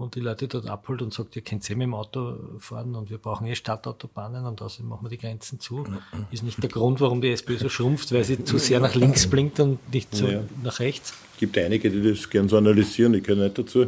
und 0.00 0.14
die 0.14 0.20
Leute 0.20 0.48
dort 0.48 0.66
abholt 0.66 1.02
und 1.02 1.12
sagt, 1.12 1.36
ihr 1.36 1.42
könnt 1.42 1.68
eh 1.68 1.74
mit 1.74 1.84
dem 1.84 1.94
Auto 1.94 2.38
fahren 2.58 2.94
und 2.94 3.10
wir 3.10 3.18
brauchen 3.18 3.46
eh 3.46 3.54
Stadtautobahnen 3.54 4.46
und 4.46 4.62
außerdem 4.62 4.88
machen 4.88 5.04
wir 5.04 5.10
die 5.10 5.18
Grenzen 5.18 5.60
zu. 5.60 5.86
Ist 6.30 6.42
nicht 6.42 6.62
der 6.62 6.70
Grund, 6.70 7.00
warum 7.00 7.20
die 7.20 7.30
SPÖ 7.30 7.58
so 7.58 7.68
schrumpft, 7.68 8.12
weil 8.12 8.24
sie 8.24 8.42
zu 8.42 8.58
sehr 8.58 8.80
nach 8.80 8.94
links 8.94 9.28
blinkt 9.28 9.60
und 9.60 9.92
nicht 9.92 10.14
so 10.14 10.26
ja. 10.26 10.42
nach 10.62 10.80
rechts? 10.80 11.12
Es 11.34 11.40
gibt 11.40 11.56
einige, 11.58 11.90
die 11.90 12.02
das 12.02 12.28
gern 12.28 12.48
so 12.48 12.56
analysieren, 12.56 13.14
ich 13.14 13.22
gehöre 13.22 13.44
nicht 13.44 13.58
dazu. 13.58 13.86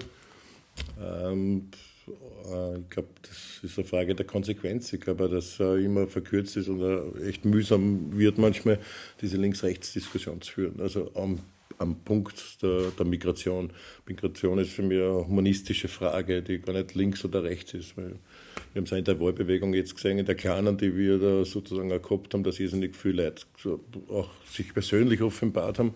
Ähm, 1.01 1.71
äh, 2.51 2.79
ich 2.79 2.91
glaube, 2.91 3.09
das 3.23 3.61
ist 3.63 3.79
eine 3.79 3.87
Frage 3.87 4.15
der 4.15 4.27
Konsequenz. 4.27 4.93
Ich 4.93 5.01
glaube, 5.01 5.29
dass 5.29 5.61
äh, 5.61 5.85
immer 5.85 6.07
verkürzt 6.07 6.57
ist 6.57 6.69
und 6.69 6.81
äh, 6.81 7.29
echt 7.29 7.45
mühsam 7.45 8.19
wird 8.19 8.39
manchmal, 8.39 8.79
diese 9.21 9.37
Links-Rechts-Diskussion 9.37 10.43
zu 10.43 10.53
führen. 10.53 10.81
Also 10.81 11.11
am, 11.15 11.39
am 11.83 11.97
Punkt 11.97 12.63
der, 12.63 12.93
der, 12.97 13.05
Migration. 13.05 13.73
Migration 14.07 14.59
ist 14.59 14.73
für 14.73 14.83
mich 14.83 14.99
eine 14.99 15.27
humanistische 15.27 15.89
Frage, 15.89 16.43
die 16.43 16.59
gar 16.59 16.73
nicht 16.73 16.95
links 16.95 17.25
oder 17.25 17.45
rechts 17.45 17.75
ist. 17.75 17.97
Wir 17.97 18.15
haben 18.75 18.85
es 18.85 18.93
in 18.93 19.05
der 19.05 19.21
Wahlbewegung 19.21 19.75
jetzt 19.75 19.95
gesehen, 19.95 20.19
in 20.19 20.25
der 20.25 20.35
Kleinen, 20.35 20.79
die 20.79 20.97
wir 20.97 21.19
da 21.19 21.45
sozusagen 21.45 21.91
gehabt 21.91 22.33
haben, 22.33 22.43
dass 22.43 22.59
irrsinnig 22.59 22.97
viele 22.97 23.25
Leute 23.25 23.45
auch 24.09 24.31
sich 24.47 24.73
persönlich 24.73 25.21
offenbart 25.21 25.79
haben, 25.79 25.95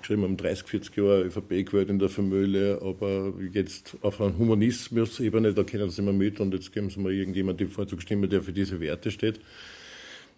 geschrieben 0.00 0.24
haben, 0.24 0.36
30, 0.36 0.66
40 0.66 0.96
Jahre 0.96 1.22
ÖVP 1.22 1.66
gewählt 1.66 1.88
in 1.88 1.98
der 1.98 2.10
Familie, 2.10 2.80
aber 2.82 3.32
jetzt 3.52 3.96
auf 4.02 4.20
einer 4.20 4.36
Humanismus-Ebene, 4.36 5.54
da 5.54 5.62
kennen 5.64 5.88
sie 5.88 6.02
immer 6.02 6.12
mit 6.12 6.40
und 6.40 6.52
jetzt 6.52 6.72
geben 6.72 6.90
sie 6.90 7.00
mal 7.00 7.12
irgendjemand 7.12 7.60
die 7.60 7.66
Vorzugsstimme, 7.66 8.28
der 8.28 8.42
für 8.42 8.52
diese 8.52 8.80
Werte 8.80 9.10
steht. 9.10 9.40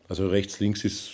Also 0.09 0.29
rechts-links 0.29 0.85
ist 0.85 1.13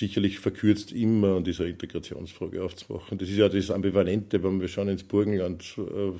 sicherlich 0.00 0.40
verkürzt 0.40 0.90
immer 0.92 1.36
an 1.36 1.44
dieser 1.44 1.66
Integrationsfrage 1.66 2.62
aufzumachen. 2.62 3.18
Das 3.18 3.28
ist 3.28 3.36
ja 3.36 3.48
das 3.48 3.70
Ambivalente, 3.70 4.42
wenn 4.42 4.60
wir 4.60 4.68
schauen 4.68 4.88
ins 4.88 5.04
Burgenland, 5.04 5.76
äh, 5.78 6.18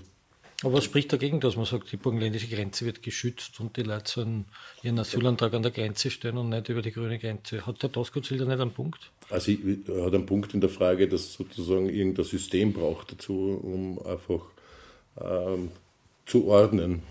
aber 0.63 0.75
was 0.75 0.85
spricht 0.85 1.11
dagegen, 1.11 1.41
dass 1.41 1.57
man 1.57 1.65
sagt, 1.65 1.91
die 1.91 1.97
burgenländische 1.97 2.47
Grenze 2.55 2.85
wird 2.85 3.03
geschützt 3.03 3.61
und 3.61 3.79
die 3.79 3.83
Leute 3.83 4.11
sollen 4.11 4.45
ihren 4.83 4.99
Asylantrag 4.99 5.55
an 5.55 5.63
der 5.63 5.71
Grenze 5.71 6.11
stellen 6.11 6.37
und 6.37 6.51
nicht 6.51 6.69
über 6.69 6.83
die 6.83 6.93
grüne 6.93 7.19
Grenze? 7.19 7.67
Hat 7.67 7.83
der 7.83 7.91
Tosco-Zilder 7.91 8.45
nicht 8.45 8.61
einen 8.61 8.73
Punkt? 8.73 9.11
Also 9.31 9.53
er 9.53 10.05
hat 10.05 10.15
einen 10.15 10.27
Punkt 10.27 10.53
in 10.53 10.61
der 10.61 10.69
Frage, 10.69 11.09
dass 11.09 11.33
sozusagen 11.33 11.89
irgendein 11.89 12.27
System 12.27 12.75
braucht 12.75 13.13
dazu, 13.13 13.59
um 13.63 14.05
einfach 14.05 14.43
ähm, 15.19 15.71
zu 16.27 16.47
ordnen. 16.47 17.03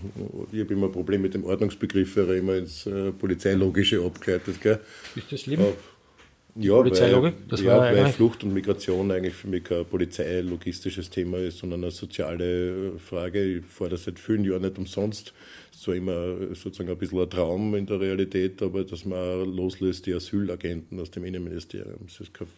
Ich 0.52 0.60
habe 0.60 0.74
immer 0.74 0.86
ein 0.86 0.92
Problem 0.92 1.24
mit 1.24 1.34
dem 1.34 1.44
Ordnungsbegriff, 1.44 2.18
weil 2.18 2.30
er 2.30 2.36
immer 2.36 2.56
ins 2.56 2.86
äh, 2.86 3.12
Polizeilogische 3.12 4.00
abgleitet. 4.06 4.62
Gell? 4.62 4.80
Ist 5.16 5.32
das 5.32 5.42
schlimm? 5.42 5.62
Aber 5.62 5.74
ja, 6.60 6.76
Polizeilogik? 6.76 7.34
Weil, 7.50 7.64
ja, 7.64 7.80
weil 7.80 8.08
Flucht 8.08 8.44
und 8.44 8.54
Migration 8.54 9.12
eigentlich 9.12 9.34
für 9.34 9.48
mich 9.48 9.64
kein 9.64 9.86
polizeilogistisches 9.86 11.10
Thema 11.10 11.38
ist, 11.38 11.60
sondern 11.60 11.84
eine 11.84 11.92
soziale 11.92 12.98
Frage. 13.00 13.58
Ich 13.58 13.66
fahre 13.66 13.92
das 13.92 14.04
seit 14.04 14.20
vielen 14.20 14.44
Jahren 14.44 14.62
nicht 14.62 14.78
umsonst. 14.78 15.34
Es 15.72 15.78
ist 15.78 15.84
zwar 15.84 15.96
immer 15.96 16.56
sozusagen 16.56 16.90
ein 16.90 16.98
bisschen 16.98 17.20
ein 17.20 17.30
Traum 17.30 17.76
in 17.76 17.86
der 17.86 18.00
Realität, 18.00 18.62
aber 18.62 18.84
dass 18.84 19.06
man 19.06 19.46
loslöst 19.56 20.06
die 20.06 20.14
Asylagenten 20.14 21.00
aus 21.00 21.12
dem 21.12 21.24
Innenministerium. 21.26 22.00
Das 22.06 22.20
ist 22.20 22.34
keine 22.34 22.50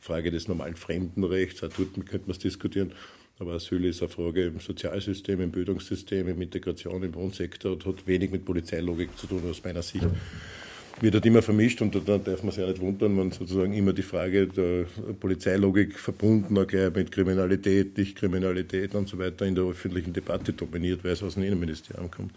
Frage 0.00 0.30
des 0.30 0.48
normalen 0.48 0.76
Fremdenrechts, 0.76 1.62
auch 1.62 1.68
dort 1.76 1.94
könnte 1.94 2.26
man 2.26 2.32
es 2.32 2.38
diskutieren. 2.38 2.92
Aber 3.40 3.52
Asyl 3.52 3.84
ist 3.84 4.02
eine 4.02 4.08
Frage 4.08 4.46
im 4.46 4.58
Sozialsystem, 4.58 5.40
im 5.40 5.52
Bildungssystem, 5.52 6.26
im 6.26 6.42
Integration, 6.42 7.02
im 7.04 7.14
Wohnsektor 7.14 7.72
und 7.72 7.86
hat 7.86 8.06
wenig 8.06 8.32
mit 8.32 8.44
Polizeilogik 8.44 9.16
zu 9.16 9.28
tun 9.28 9.42
aus 9.48 9.62
meiner 9.62 9.82
Sicht. 9.82 10.06
Wird 11.00 11.14
halt 11.14 11.26
immer 11.26 11.42
vermischt 11.42 11.80
und 11.80 11.94
da 11.94 12.18
darf 12.18 12.42
man 12.42 12.52
sich 12.52 12.62
ja 12.62 12.68
nicht 12.68 12.80
wundern, 12.80 13.16
wenn 13.18 13.30
sozusagen 13.30 13.72
immer 13.72 13.92
die 13.92 14.02
Frage 14.02 14.46
der 14.46 14.86
Polizeilogik 15.20 15.98
verbunden 15.98 16.54
gleich 16.66 16.94
mit 16.94 17.12
Kriminalität, 17.12 17.96
Nicht-Kriminalität 17.96 18.94
und 18.94 19.08
so 19.08 19.18
weiter 19.18 19.46
in 19.46 19.54
der 19.54 19.64
öffentlichen 19.64 20.12
Debatte 20.12 20.52
dominiert, 20.52 21.04
weil 21.04 21.12
es 21.12 21.22
aus 21.22 21.34
dem 21.34 21.44
Innenministerium 21.44 22.10
kommt. 22.10 22.32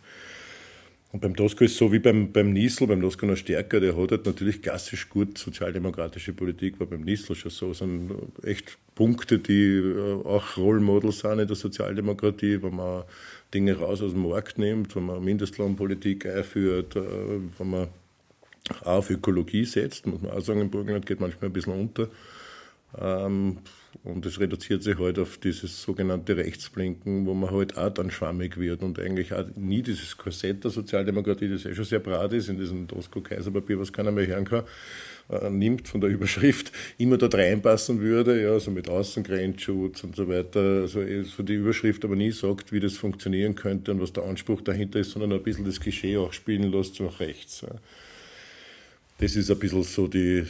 Und 1.12 1.20
beim 1.20 1.36
Tosco 1.36 1.66
ist 1.66 1.74
es 1.74 1.78
so 1.78 1.92
wie 1.92 2.00
beim, 2.00 2.32
beim 2.32 2.54
Niesel, 2.54 2.88
beim 2.88 3.02
Tosco 3.02 3.26
noch 3.26 3.36
stärker, 3.36 3.82
der 3.82 3.98
hat 3.98 4.12
halt 4.12 4.26
natürlich 4.26 4.62
klassisch 4.62 5.10
gut 5.10 5.38
sozialdemokratische 5.38 6.32
Politik, 6.32 6.80
war 6.80 6.88
beim 6.88 7.02
Niesel 7.02 7.36
schon 7.36 7.52
so, 7.52 7.74
sind 7.74 8.12
echt 8.44 8.78
Punkte, 8.96 9.40
die 9.40 9.76
äh, 9.76 10.24
auch 10.24 10.56
Role 10.56 10.80
Models 10.80 11.20
sind 11.20 11.40
in 11.40 11.48
der 11.48 11.56
Sozialdemokratie, 11.56 12.62
wenn 12.62 12.76
man 12.76 13.04
Dinge 13.54 13.78
raus 13.78 14.02
aus 14.02 14.14
dem 14.14 14.28
Markt 14.28 14.58
nimmt, 14.58 14.96
wenn 14.96 15.06
man 15.06 15.22
Mindestlohnpolitik 15.22 16.26
einführt, 16.26 16.96
äh, 16.96 17.02
wenn 17.58 17.70
man 17.70 17.88
auf 18.84 19.10
Ökologie 19.10 19.66
setzt, 19.66 20.08
muss 20.08 20.22
man 20.22 20.32
auch 20.32 20.42
sagen, 20.42 20.62
im 20.62 20.70
Burgenland 20.70 21.06
geht 21.06 21.20
manchmal 21.20 21.50
ein 21.50 21.54
bisschen 21.54 21.74
unter. 21.74 22.08
Ähm, 23.00 23.58
und 24.04 24.26
es 24.26 24.40
reduziert 24.40 24.84
sich 24.84 24.98
halt 24.98 25.20
auf 25.20 25.38
dieses 25.38 25.82
sogenannte 25.82 26.36
Rechtsblinken, 26.38 27.26
wo 27.26 27.34
man 27.34 27.52
halt 27.52 27.78
auch 27.78 27.90
dann 27.90 28.10
schwammig 28.10 28.58
wird 28.58 28.82
und 28.84 29.00
eigentlich 29.00 29.34
auch 29.34 29.46
nie 29.56 29.82
dieses 29.82 30.18
Korsett 30.18 30.64
der 30.64 30.72
Sozialdemokratie, 30.72 31.50
das 31.50 31.66
ja 31.66 31.74
schon 31.76 31.86
sehr 31.86 32.00
brat 32.00 32.34
ist 32.34 32.50
in 32.50 32.58
diesem 32.58 32.88
Tosco-Kaiserpapier, 32.88 33.80
was 33.80 33.94
keiner 33.94 34.12
mehr 34.12 34.28
hören 34.28 34.46
kann, 34.46 34.64
äh, 35.30 35.50
nimmt 35.50 35.88
von 35.88 36.02
der 36.02 36.10
Überschrift, 36.10 36.72
immer 36.98 37.18
dort 37.18 37.36
reinpassen 37.36 38.00
würde, 38.00 38.42
ja, 38.42 38.60
so 38.60 38.72
mit 38.72 38.90
Außengrenzschutz 38.90 40.04
und 40.04 40.16
so 40.16 40.28
weiter. 40.28 40.82
Also 40.82 41.02
eh, 41.02 41.24
so 41.24 41.44
die 41.44 41.56
Überschrift 41.56 42.04
aber 42.04 42.16
nie 42.16 42.32
sagt, 42.32 42.72
wie 42.72 42.80
das 42.80 42.98
funktionieren 42.98 43.56
könnte 43.56 43.92
und 43.92 44.02
was 44.02 44.14
der 44.14 44.24
Anspruch 44.24 44.62
dahinter 44.62 45.00
ist, 45.00 45.12
sondern 45.12 45.34
ein 45.34 45.44
bisschen 45.44 45.66
das 45.66 45.80
Klischee 45.80 46.18
auch 46.18 46.34
spielen 46.34 46.72
lässt 46.72 47.00
nach 47.02 47.20
rechts. 47.20 47.62
Ja. 47.62 47.76
Das 49.22 49.36
ist 49.36 49.52
ein 49.52 49.60
bisschen 49.60 49.84
so 49.84 50.08
die 50.08 50.48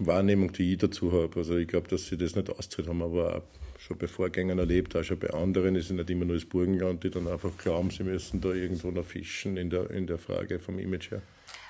Wahrnehmung, 0.00 0.52
die 0.52 0.72
ich 0.72 0.78
dazu 0.78 1.12
habe. 1.12 1.34
Also 1.34 1.56
ich 1.56 1.66
glaube, 1.66 1.88
dass 1.88 2.08
sie 2.08 2.18
das 2.18 2.36
nicht 2.36 2.50
auszahlt 2.50 2.86
haben, 2.86 3.00
aber 3.00 3.36
auch 3.36 3.42
schon 3.78 3.96
bei 3.96 4.06
Vorgängern 4.06 4.58
erlebt, 4.58 4.94
auch 4.94 5.02
schon 5.02 5.18
bei 5.18 5.30
anderen. 5.30 5.76
Es 5.76 5.86
ist 5.86 5.92
nicht 5.92 6.10
immer 6.10 6.26
nur 6.26 6.36
das 6.36 6.44
Burgenland, 6.44 7.02
die 7.04 7.10
dann 7.10 7.26
einfach 7.26 7.56
glauben, 7.56 7.88
sie 7.88 8.04
müssen 8.04 8.42
da 8.42 8.50
irgendwo 8.50 8.90
noch 8.90 9.06
fischen 9.06 9.56
in 9.56 9.70
der, 9.70 9.90
in 9.90 10.06
der 10.06 10.18
Frage 10.18 10.58
vom 10.58 10.78
Image 10.78 11.10
her. 11.10 11.22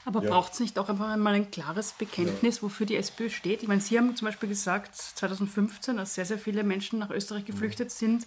Aber 0.04 0.24
ja. 0.24 0.30
braucht 0.30 0.54
es 0.54 0.58
nicht 0.58 0.76
auch 0.80 0.88
einfach 0.88 1.10
einmal 1.10 1.34
ein 1.34 1.48
klares 1.52 1.92
Bekenntnis, 1.92 2.56
ja. 2.56 2.62
wofür 2.62 2.86
die 2.86 2.96
SPÖ 2.96 3.30
steht? 3.30 3.62
Ich 3.62 3.68
meine, 3.68 3.80
Sie 3.80 3.96
haben 3.96 4.16
zum 4.16 4.26
Beispiel 4.26 4.48
gesagt, 4.48 4.96
2015, 4.96 6.00
als 6.00 6.16
sehr, 6.16 6.24
sehr 6.24 6.38
viele 6.38 6.64
Menschen 6.64 6.98
nach 6.98 7.10
Österreich 7.10 7.44
geflüchtet 7.44 7.92
sind, 7.92 8.26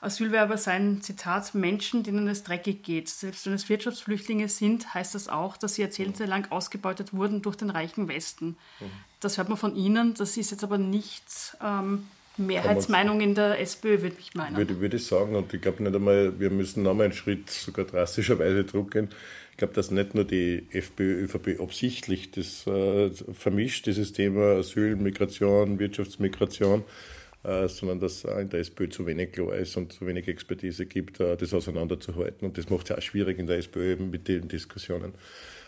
Asylwerber 0.00 0.58
seien, 0.58 1.00
Zitat, 1.02 1.54
Menschen, 1.54 2.02
denen 2.02 2.28
es 2.28 2.42
dreckig 2.42 2.82
geht. 2.82 3.08
Selbst 3.08 3.46
wenn 3.46 3.54
es 3.54 3.68
Wirtschaftsflüchtlinge 3.68 4.48
sind, 4.48 4.94
heißt 4.94 5.14
das 5.14 5.28
auch, 5.28 5.56
dass 5.56 5.74
sie 5.74 5.82
jahrzehntelang 5.82 6.50
ausgebeutet 6.50 7.12
wurden 7.12 7.42
durch 7.42 7.56
den 7.56 7.70
reichen 7.70 8.08
Westen. 8.08 8.56
Mhm. 8.80 8.84
Das 9.20 9.38
hört 9.38 9.48
man 9.48 9.58
von 9.58 9.74
Ihnen, 9.74 10.14
das 10.14 10.36
ist 10.36 10.50
jetzt 10.50 10.62
aber 10.62 10.78
nicht 10.78 11.56
ähm, 11.64 12.06
Mehrheitsmeinung 12.36 13.20
in 13.20 13.34
der 13.34 13.60
SPÖ, 13.60 14.02
würde 14.02 14.16
ich 14.18 14.34
meinen. 14.34 14.56
Würde, 14.56 14.80
würde 14.80 14.96
ich 14.96 15.06
sagen, 15.06 15.34
und 15.34 15.52
ich 15.54 15.60
glaube 15.60 15.82
nicht 15.82 15.94
einmal, 15.94 16.38
wir 16.38 16.50
müssen 16.50 16.82
nochmal 16.82 17.06
einen 17.06 17.14
Schritt 17.14 17.50
sogar 17.50 17.86
drastischerweise 17.86 18.64
drucken. 18.64 19.08
Ich 19.52 19.56
glaube, 19.56 19.72
dass 19.72 19.90
nicht 19.90 20.14
nur 20.14 20.24
die 20.24 20.66
FPÖ, 20.70 21.24
ÖVP 21.24 21.60
absichtlich 21.60 22.30
das 22.30 22.66
äh, 22.66 23.10
vermischt, 23.32 23.86
dieses 23.86 24.12
Thema 24.12 24.56
Asyl, 24.58 24.96
Migration, 24.96 25.78
Wirtschaftsmigration, 25.78 26.84
sondern 27.68 28.00
dass 28.00 28.24
in 28.24 28.48
der 28.48 28.60
SPÖ 28.60 28.88
zu 28.88 29.06
wenig 29.06 29.32
klar 29.32 29.54
ist 29.54 29.76
und 29.76 29.92
zu 29.92 30.06
wenig 30.06 30.26
Expertise 30.28 30.86
gibt, 30.86 31.20
äh, 31.20 31.36
das 31.36 31.54
auseinanderzuhalten. 31.54 32.48
Und 32.48 32.58
das 32.58 32.68
macht 32.70 32.90
es 32.90 32.96
auch 32.96 33.02
schwierig 33.02 33.38
in 33.38 33.46
der 33.46 33.58
SPÖ 33.58 33.92
eben 33.92 34.10
mit 34.10 34.28
den 34.28 34.48
Diskussionen. 34.48 35.14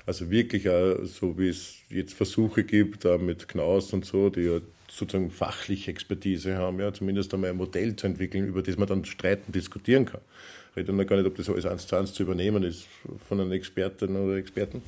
Also 0.07 0.31
wirklich 0.31 0.69
auch, 0.69 1.05
so 1.05 1.39
wie 1.39 1.49
es 1.49 1.77
jetzt 1.91 2.15
Versuche 2.15 2.65
gibt, 2.65 3.05
mit 3.21 3.47
Knaus 3.47 3.93
und 3.93 4.07
so, 4.07 4.31
die 4.31 4.41
ja 4.41 4.61
sozusagen 4.91 5.31
fachliche 5.31 5.91
Expertise 5.91 6.57
haben, 6.57 6.81
ja, 6.81 6.93
zumindest 6.93 7.33
einmal 7.35 7.51
ein 7.51 7.57
Modell 7.57 7.95
zu 7.95 8.07
entwickeln, 8.07 8.47
über 8.47 8.63
das 8.63 8.79
man 8.79 8.89
dann 8.89 9.05
streiten, 9.05 9.53
diskutieren 9.53 10.07
kann. 10.07 10.23
Ich 10.71 10.79
rede 10.79 10.93
dann 10.93 11.07
gar 11.07 11.17
nicht, 11.17 11.27
ob 11.27 11.37
das 11.37 11.51
alles 11.51 11.67
eins 11.67 11.87
zu 11.87 11.97
eins 11.97 12.15
zu 12.15 12.23
übernehmen 12.23 12.63
ist 12.63 12.87
von 13.29 13.41
einem 13.41 13.53
Experten 13.53 14.17
oder 14.17 14.37
Experten 14.37 14.83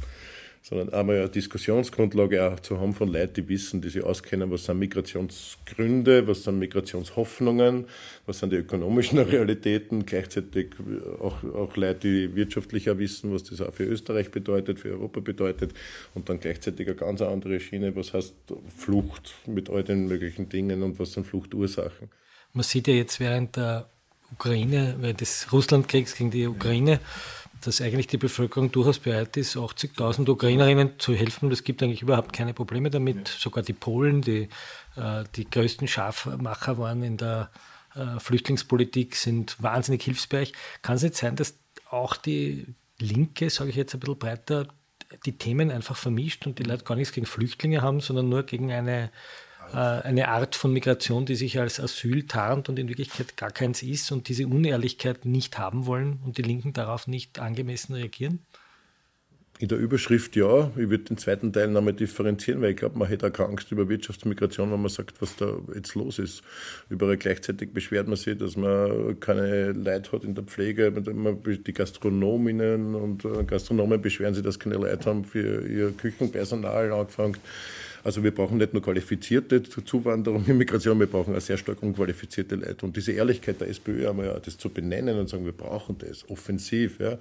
sondern 0.62 0.90
einmal 0.90 1.16
eine 1.16 1.28
Diskussionsgrundlage 1.28 2.44
auch 2.44 2.60
zu 2.60 2.78
haben 2.78 2.92
von 2.92 3.08
Leuten, 3.08 3.34
die 3.34 3.48
wissen, 3.48 3.80
die 3.80 3.88
sich 3.88 4.04
auskennen, 4.04 4.50
was 4.50 4.66
sind 4.66 4.78
Migrationsgründe, 4.78 6.26
was 6.26 6.44
sind 6.44 6.58
Migrationshoffnungen, 6.58 7.86
was 8.26 8.40
sind 8.40 8.52
die 8.52 8.56
ökonomischen 8.56 9.18
Realitäten, 9.18 10.04
gleichzeitig 10.04 10.72
auch, 11.20 11.42
auch 11.44 11.76
Leute, 11.76 12.00
die 12.00 12.36
wirtschaftlicher 12.36 12.98
wissen, 12.98 13.32
was 13.32 13.44
das 13.44 13.62
auch 13.62 13.72
für 13.72 13.84
Österreich 13.84 14.30
bedeutet, 14.30 14.80
für 14.80 14.90
Europa 14.90 15.20
bedeutet 15.20 15.72
und 16.14 16.28
dann 16.28 16.40
gleichzeitig 16.40 16.86
eine 16.86 16.96
ganz 16.96 17.22
andere 17.22 17.58
Schiene, 17.58 17.96
was 17.96 18.12
heißt 18.12 18.34
Flucht 18.76 19.34
mit 19.46 19.70
all 19.70 19.82
den 19.82 20.08
möglichen 20.08 20.50
Dingen 20.50 20.82
und 20.82 20.98
was 20.98 21.12
sind 21.12 21.26
Fluchtursachen. 21.26 22.10
Man 22.52 22.64
sieht 22.64 22.86
ja 22.86 22.94
jetzt 22.94 23.18
während 23.18 23.56
der 23.56 23.88
Ukraine, 24.32 24.96
während 24.98 25.20
des 25.20 25.50
Russlandkriegs 25.52 26.16
gegen 26.16 26.30
die 26.30 26.46
Ukraine, 26.46 26.92
ja 26.92 27.00
dass 27.60 27.80
eigentlich 27.80 28.06
die 28.06 28.16
Bevölkerung 28.16 28.72
durchaus 28.72 28.98
bereit 28.98 29.36
ist, 29.36 29.56
80.000 29.56 30.28
Ukrainerinnen 30.28 30.98
zu 30.98 31.14
helfen. 31.14 31.50
Es 31.50 31.64
gibt 31.64 31.82
eigentlich 31.82 32.02
überhaupt 32.02 32.32
keine 32.32 32.54
Probleme 32.54 32.90
damit. 32.90 33.28
Ja. 33.28 33.34
Sogar 33.38 33.62
die 33.62 33.72
Polen, 33.72 34.22
die 34.22 34.48
äh, 34.96 35.24
die 35.36 35.48
größten 35.48 35.88
Schafmacher 35.88 36.78
waren 36.78 37.02
in 37.02 37.16
der 37.16 37.50
äh, 37.94 38.18
Flüchtlingspolitik, 38.18 39.16
sind 39.16 39.62
wahnsinnig 39.62 40.02
hilfsbereit. 40.02 40.52
Kann 40.82 40.96
es 40.96 41.02
nicht 41.02 41.16
sein, 41.16 41.36
dass 41.36 41.58
auch 41.88 42.16
die 42.16 42.66
Linke, 42.98 43.50
sage 43.50 43.70
ich 43.70 43.76
jetzt 43.76 43.94
ein 43.94 44.00
bisschen 44.00 44.18
breiter, 44.18 44.68
die 45.26 45.36
Themen 45.36 45.70
einfach 45.70 45.96
vermischt 45.96 46.46
und 46.46 46.58
die 46.58 46.62
Leute 46.62 46.84
gar 46.84 46.94
nichts 46.94 47.12
gegen 47.12 47.26
Flüchtlinge 47.26 47.82
haben, 47.82 48.00
sondern 48.00 48.28
nur 48.28 48.44
gegen 48.44 48.70
eine 48.70 49.10
eine 49.76 50.28
Art 50.28 50.56
von 50.56 50.72
Migration, 50.72 51.26
die 51.26 51.36
sich 51.36 51.58
als 51.58 51.80
Asyl 51.80 52.26
tarnt 52.26 52.68
und 52.68 52.78
in 52.78 52.88
Wirklichkeit 52.88 53.36
gar 53.36 53.50
keins 53.50 53.82
ist 53.82 54.10
und 54.12 54.28
diese 54.28 54.46
Unehrlichkeit 54.46 55.24
nicht 55.24 55.58
haben 55.58 55.86
wollen 55.86 56.20
und 56.24 56.38
die 56.38 56.42
Linken 56.42 56.72
darauf 56.72 57.06
nicht 57.06 57.38
angemessen 57.38 57.94
reagieren? 57.94 58.40
In 59.60 59.68
der 59.68 59.76
Überschrift 59.76 60.36
ja. 60.36 60.70
Ich 60.70 60.88
würde 60.88 61.04
den 61.04 61.18
zweiten 61.18 61.52
Teil 61.52 61.68
nochmal 61.68 61.92
differenzieren, 61.92 62.62
weil 62.62 62.70
ich 62.70 62.78
glaube, 62.78 62.98
man 62.98 63.08
hätte 63.08 63.26
auch 63.26 63.32
keine 63.32 63.50
Angst 63.50 63.70
über 63.70 63.90
Wirtschaftsmigration, 63.90 64.72
wenn 64.72 64.80
man 64.80 64.88
sagt, 64.88 65.20
was 65.20 65.36
da 65.36 65.52
jetzt 65.74 65.94
los 65.94 66.18
ist. 66.18 66.42
Überall 66.88 67.18
gleichzeitig 67.18 67.74
beschwert 67.74 68.08
man 68.08 68.16
sich, 68.16 68.38
dass 68.38 68.56
man 68.56 69.20
keine 69.20 69.72
Leute 69.72 70.12
hat 70.12 70.24
in 70.24 70.34
der 70.34 70.44
Pflege. 70.44 70.90
Die 70.90 71.72
Gastronominnen 71.74 72.94
und 72.94 73.26
äh, 73.26 73.44
Gastronomen 73.44 74.00
beschweren 74.00 74.32
sich, 74.32 74.42
dass 74.42 74.58
keine 74.58 74.76
Leute 74.76 75.10
haben 75.10 75.26
für 75.26 75.68
ihr 75.68 75.92
Küchenpersonal 75.92 76.90
angefangen 76.90 77.36
also 78.02 78.24
wir 78.24 78.34
brauchen 78.34 78.58
nicht 78.58 78.72
nur 78.72 78.82
qualifizierte 78.82 79.62
Zuwanderung, 79.62 80.44
Immigration, 80.46 80.98
wir 80.98 81.06
brauchen 81.06 81.36
auch 81.36 81.40
sehr 81.40 81.58
stark 81.58 81.82
unqualifizierte 81.82 82.56
Leute. 82.56 82.86
Und 82.86 82.96
diese 82.96 83.12
Ehrlichkeit 83.12 83.60
der 83.60 83.68
SPÖ, 83.68 84.08
einmal 84.08 84.26
ja, 84.26 84.38
das 84.38 84.56
zu 84.56 84.70
benennen 84.70 85.18
und 85.18 85.28
sagen, 85.28 85.44
wir 85.44 85.52
brauchen 85.52 85.96
das 85.98 86.28
offensiv. 86.30 86.98
Ja. 86.98 87.18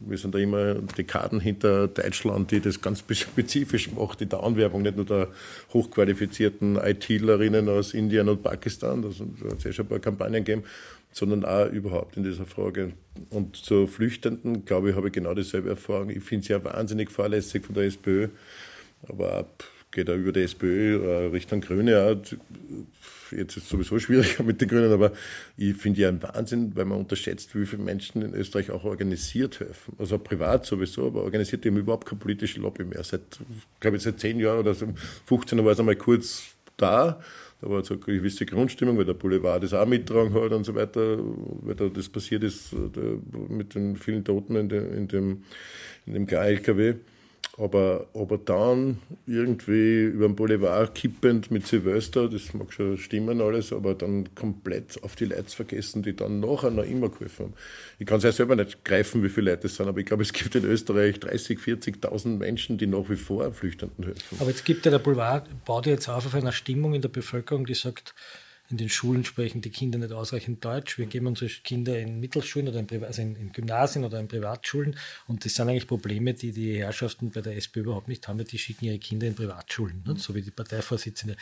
Wir 0.00 0.18
sind 0.18 0.34
da 0.34 0.38
immer 0.38 0.74
Dekaden 0.74 1.38
hinter 1.38 1.86
Deutschland, 1.88 2.50
die 2.50 2.60
das 2.60 2.80
ganz 2.80 3.04
spezifisch 3.10 3.92
macht 3.92 4.20
in 4.20 4.28
der 4.28 4.42
Anwerbung, 4.42 4.82
nicht 4.82 4.96
nur 4.96 5.06
der 5.06 5.28
hochqualifizierten 5.72 6.76
ITlerinnen 6.76 7.68
aus 7.68 7.94
Indien 7.94 8.28
und 8.28 8.42
Pakistan, 8.42 9.02
da 9.02 9.08
hat 9.48 9.58
es 9.58 9.64
ja 9.64 9.72
schon 9.72 9.86
ein 9.86 9.88
paar 9.88 9.98
Kampagnen 10.00 10.44
gegeben, 10.44 10.64
sondern 11.12 11.44
auch 11.44 11.70
überhaupt 11.70 12.16
in 12.16 12.24
dieser 12.24 12.46
Frage. 12.46 12.92
Und 13.30 13.56
zu 13.56 13.86
Flüchtenden, 13.86 14.64
glaube 14.64 14.90
ich, 14.90 14.96
habe 14.96 15.06
ich 15.06 15.12
genau 15.12 15.34
dieselbe 15.34 15.70
Erfahrung. 15.70 16.10
Ich 16.10 16.22
finde 16.24 16.42
es 16.42 16.48
ja 16.48 16.62
wahnsinnig 16.62 17.10
fahrlässig 17.10 17.64
von 17.64 17.74
der 17.74 17.84
SPÖ, 17.84 18.28
aber 19.08 19.32
ab 19.34 19.64
geht 19.96 20.10
auch 20.10 20.14
über 20.14 20.30
die 20.30 20.42
SPÖ 20.42 21.02
äh, 21.02 21.26
Richtung 21.28 21.62
Grüne. 21.62 22.20
Jetzt 23.32 23.56
ist 23.56 23.64
es 23.64 23.68
sowieso 23.68 23.98
schwieriger 23.98 24.44
mit 24.44 24.60
den 24.60 24.68
Grünen, 24.68 24.92
aber 24.92 25.10
ich 25.56 25.74
finde 25.74 26.02
ja 26.02 26.08
ein 26.08 26.22
Wahnsinn, 26.22 26.76
weil 26.76 26.84
man 26.84 26.98
unterschätzt, 26.98 27.58
wie 27.58 27.64
viele 27.64 27.82
Menschen 27.82 28.22
in 28.22 28.34
Österreich 28.34 28.70
auch 28.70 28.84
organisiert 28.84 29.58
helfen. 29.58 29.96
Also 29.98 30.18
privat 30.18 30.66
sowieso, 30.66 31.06
aber 31.06 31.22
organisiert, 31.22 31.64
die 31.64 31.70
haben 31.70 31.78
überhaupt 31.78 32.06
keine 32.06 32.20
politische 32.20 32.60
Lobby 32.60 32.84
mehr. 32.84 33.02
Seit, 33.02 33.22
glaube 33.80 33.96
ich, 33.96 34.02
seit 34.02 34.20
zehn 34.20 34.38
Jahren 34.38 34.60
oder 34.60 34.74
15 34.74 35.58
Jahren 35.58 35.64
war 35.64 35.72
es 35.72 35.80
einmal 35.80 35.96
kurz 35.96 36.44
da. 36.76 37.20
Da 37.62 37.70
war 37.70 37.82
so 37.82 37.94
eine 37.94 38.02
gewisse 38.02 38.44
Grundstimmung, 38.44 38.98
weil 38.98 39.06
der 39.06 39.14
Boulevard 39.14 39.62
das 39.62 39.72
auch 39.72 39.86
mittragen 39.86 40.34
hat 40.34 40.52
und 40.52 40.64
so 40.64 40.74
weiter, 40.74 41.18
weil 41.62 41.74
da 41.74 41.88
das 41.88 42.10
passiert 42.10 42.44
ist 42.44 42.74
mit 43.48 43.74
den 43.74 43.96
vielen 43.96 44.24
Toten 44.24 44.56
in 44.56 44.68
dem, 44.68 44.92
in 44.92 45.08
dem, 45.08 45.42
in 46.04 46.12
dem 46.12 46.28
LKW. 46.28 46.96
Aber, 47.58 48.06
aber 48.12 48.36
dann 48.36 48.98
irgendwie 49.26 50.04
über 50.04 50.28
den 50.28 50.36
Boulevard 50.36 50.94
kippend 50.94 51.50
mit 51.50 51.66
Silvester, 51.66 52.28
das 52.28 52.52
mag 52.52 52.70
schon 52.70 52.98
stimmen 52.98 53.40
alles, 53.40 53.72
aber 53.72 53.94
dann 53.94 54.34
komplett 54.34 55.02
auf 55.02 55.16
die 55.16 55.24
Leute 55.24 55.48
vergessen, 55.48 56.02
die 56.02 56.14
dann 56.14 56.40
nachher 56.40 56.70
noch 56.70 56.84
immer 56.84 57.08
geholfen 57.08 57.46
haben. 57.46 57.54
Ich 57.98 58.06
kann 58.06 58.18
es 58.18 58.24
ja 58.24 58.32
selber 58.32 58.56
nicht 58.56 58.84
greifen, 58.84 59.22
wie 59.22 59.30
viele 59.30 59.52
Leute 59.52 59.68
es 59.68 59.76
sind, 59.76 59.88
aber 59.88 60.00
ich 60.00 60.06
glaube, 60.06 60.22
es 60.22 60.34
gibt 60.34 60.54
in 60.54 60.64
Österreich 60.66 61.18
30, 61.18 61.58
40.000 61.58 62.36
Menschen, 62.36 62.76
die 62.76 62.86
nach 62.86 63.08
wie 63.08 63.16
vor 63.16 63.50
Flüchtenden 63.52 64.04
helfen. 64.04 64.36
Aber 64.38 64.50
jetzt 64.50 64.66
gibt 64.66 64.84
ja 64.84 64.90
der 64.90 64.98
Boulevard, 64.98 65.48
baut 65.64 65.86
jetzt 65.86 66.10
auf 66.10 66.26
auf 66.26 66.34
einer 66.34 66.52
Stimmung 66.52 66.92
in 66.92 67.00
der 67.00 67.08
Bevölkerung, 67.08 67.64
die 67.64 67.74
sagt, 67.74 68.14
in 68.68 68.76
den 68.78 68.88
Schulen 68.88 69.24
sprechen 69.24 69.60
die 69.60 69.70
Kinder 69.70 69.98
nicht 69.98 70.12
ausreichend 70.12 70.64
Deutsch. 70.64 70.98
Wir 70.98 71.06
geben 71.06 71.26
unsere 71.26 71.50
Kinder 71.50 71.98
in 71.98 72.18
Mittelschulen 72.18 72.68
oder 72.68 72.80
in, 72.80 73.04
also 73.04 73.22
in, 73.22 73.36
in, 73.36 73.52
Gymnasien 73.52 74.04
oder 74.04 74.18
in 74.18 74.28
Privatschulen. 74.28 74.96
Und 75.26 75.44
das 75.44 75.54
sind 75.54 75.68
eigentlich 75.68 75.86
Probleme, 75.86 76.34
die 76.34 76.52
die 76.52 76.78
Herrschaften 76.78 77.30
bei 77.30 77.42
der 77.42 77.56
SPÖ 77.56 77.80
überhaupt 77.80 78.08
nicht 78.08 78.26
haben, 78.26 78.38
weil 78.38 78.46
die 78.46 78.58
schicken 78.58 78.86
ihre 78.86 78.98
Kinder 78.98 79.26
in 79.26 79.34
Privatschulen, 79.34 80.02
mhm. 80.04 80.16
so 80.16 80.34
wie 80.34 80.42
die 80.42 80.50
Parteivorsitzende. 80.50 81.36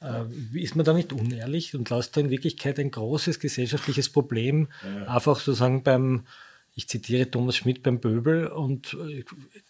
Äh, 0.00 0.24
ist 0.54 0.76
man 0.76 0.86
da 0.86 0.92
nicht 0.92 1.12
unehrlich 1.12 1.74
und 1.74 1.90
lässt 1.90 2.16
da 2.16 2.20
in 2.20 2.30
Wirklichkeit 2.30 2.78
ein 2.78 2.90
großes 2.90 3.40
gesellschaftliches 3.40 4.08
Problem 4.08 4.68
ja. 4.82 5.06
einfach 5.06 5.36
sozusagen 5.36 5.82
beim 5.82 6.24
ich 6.76 6.88
zitiere 6.88 7.30
Thomas 7.30 7.56
Schmidt 7.56 7.82
beim 7.82 8.00
Böbel 8.00 8.46
und 8.46 8.94
äh, 8.94 9.24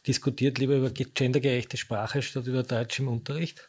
diskutiert 0.07 0.59
lieber 0.59 0.77
über 0.77 0.90
gendergerechte 0.90 1.77
Sprache 1.77 2.23
statt 2.23 2.46
über 2.46 2.62
Deutsch 2.62 3.01
im 3.01 3.09
Unterricht? 3.09 3.68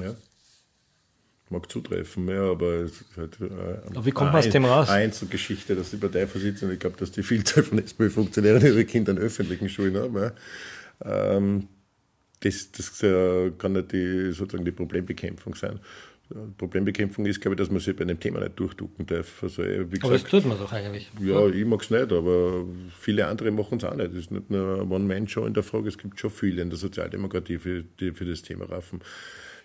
Ja. 0.00 0.14
Mag 1.50 1.70
zutreffen, 1.70 2.26
ja, 2.28 2.50
aber 2.50 2.72
es 2.80 3.02
ist 3.02 3.16
halt 3.16 3.38
äh, 3.40 3.88
aber 3.90 4.06
wie 4.06 4.10
kommt 4.10 4.32
man 4.32 4.38
aus 4.40 4.48
dem 4.48 4.64
raus? 4.64 4.88
Eine 4.88 5.04
Einzelgeschichte, 5.04 5.76
dass 5.76 5.90
die 5.90 5.98
Parteivorsitzende, 5.98 6.74
ich 6.74 6.80
glaube, 6.80 6.96
dass 6.96 7.12
die 7.12 7.22
Vielzahl 7.22 7.62
von 7.62 7.78
SPÖ-Funktionären 7.78 8.64
ihre 8.64 8.84
Kinder 8.84 9.12
in 9.12 9.18
öffentlichen 9.18 9.68
Schulen 9.68 9.96
haben. 9.96 10.16
Ja. 10.16 10.32
Ähm, 11.04 11.68
das, 12.40 12.72
das 12.72 13.02
äh, 13.02 13.50
kann 13.58 13.74
nicht 13.74 13.92
die, 13.92 14.32
sozusagen 14.32 14.64
die 14.64 14.72
Problembekämpfung 14.72 15.54
sein. 15.54 15.80
Problembekämpfung 16.56 17.26
ist, 17.26 17.40
glaube 17.40 17.54
ich, 17.54 17.58
dass 17.58 17.70
man 17.70 17.80
sich 17.80 17.94
bei 17.94 18.04
dem 18.04 18.18
Thema 18.18 18.40
nicht 18.40 18.58
durchducken 18.58 19.06
darf. 19.06 19.42
Also, 19.42 19.62
gesagt, 19.62 20.04
aber 20.04 20.12
das 20.14 20.24
tut 20.24 20.46
man 20.46 20.58
doch 20.58 20.72
eigentlich. 20.72 21.10
Ja, 21.20 21.46
ich 21.46 21.66
mag 21.66 21.82
es 21.82 21.90
nicht, 21.90 22.12
aber 22.12 22.64
viele 22.98 23.26
andere 23.26 23.50
machen 23.50 23.78
es 23.78 23.84
auch 23.84 23.94
nicht. 23.94 24.10
Es 24.12 24.20
ist 24.20 24.30
nicht 24.30 24.50
nur 24.50 24.90
One-Man-Show 24.90 25.44
in 25.44 25.54
der 25.54 25.62
Frage, 25.62 25.88
es 25.88 25.98
gibt 25.98 26.18
schon 26.18 26.30
viele 26.30 26.62
in 26.62 26.70
der 26.70 26.78
Sozialdemokratie, 26.78 27.58
für, 27.58 27.84
die 28.00 28.12
für 28.12 28.24
das 28.24 28.42
Thema 28.42 28.64
raffen. 28.64 29.00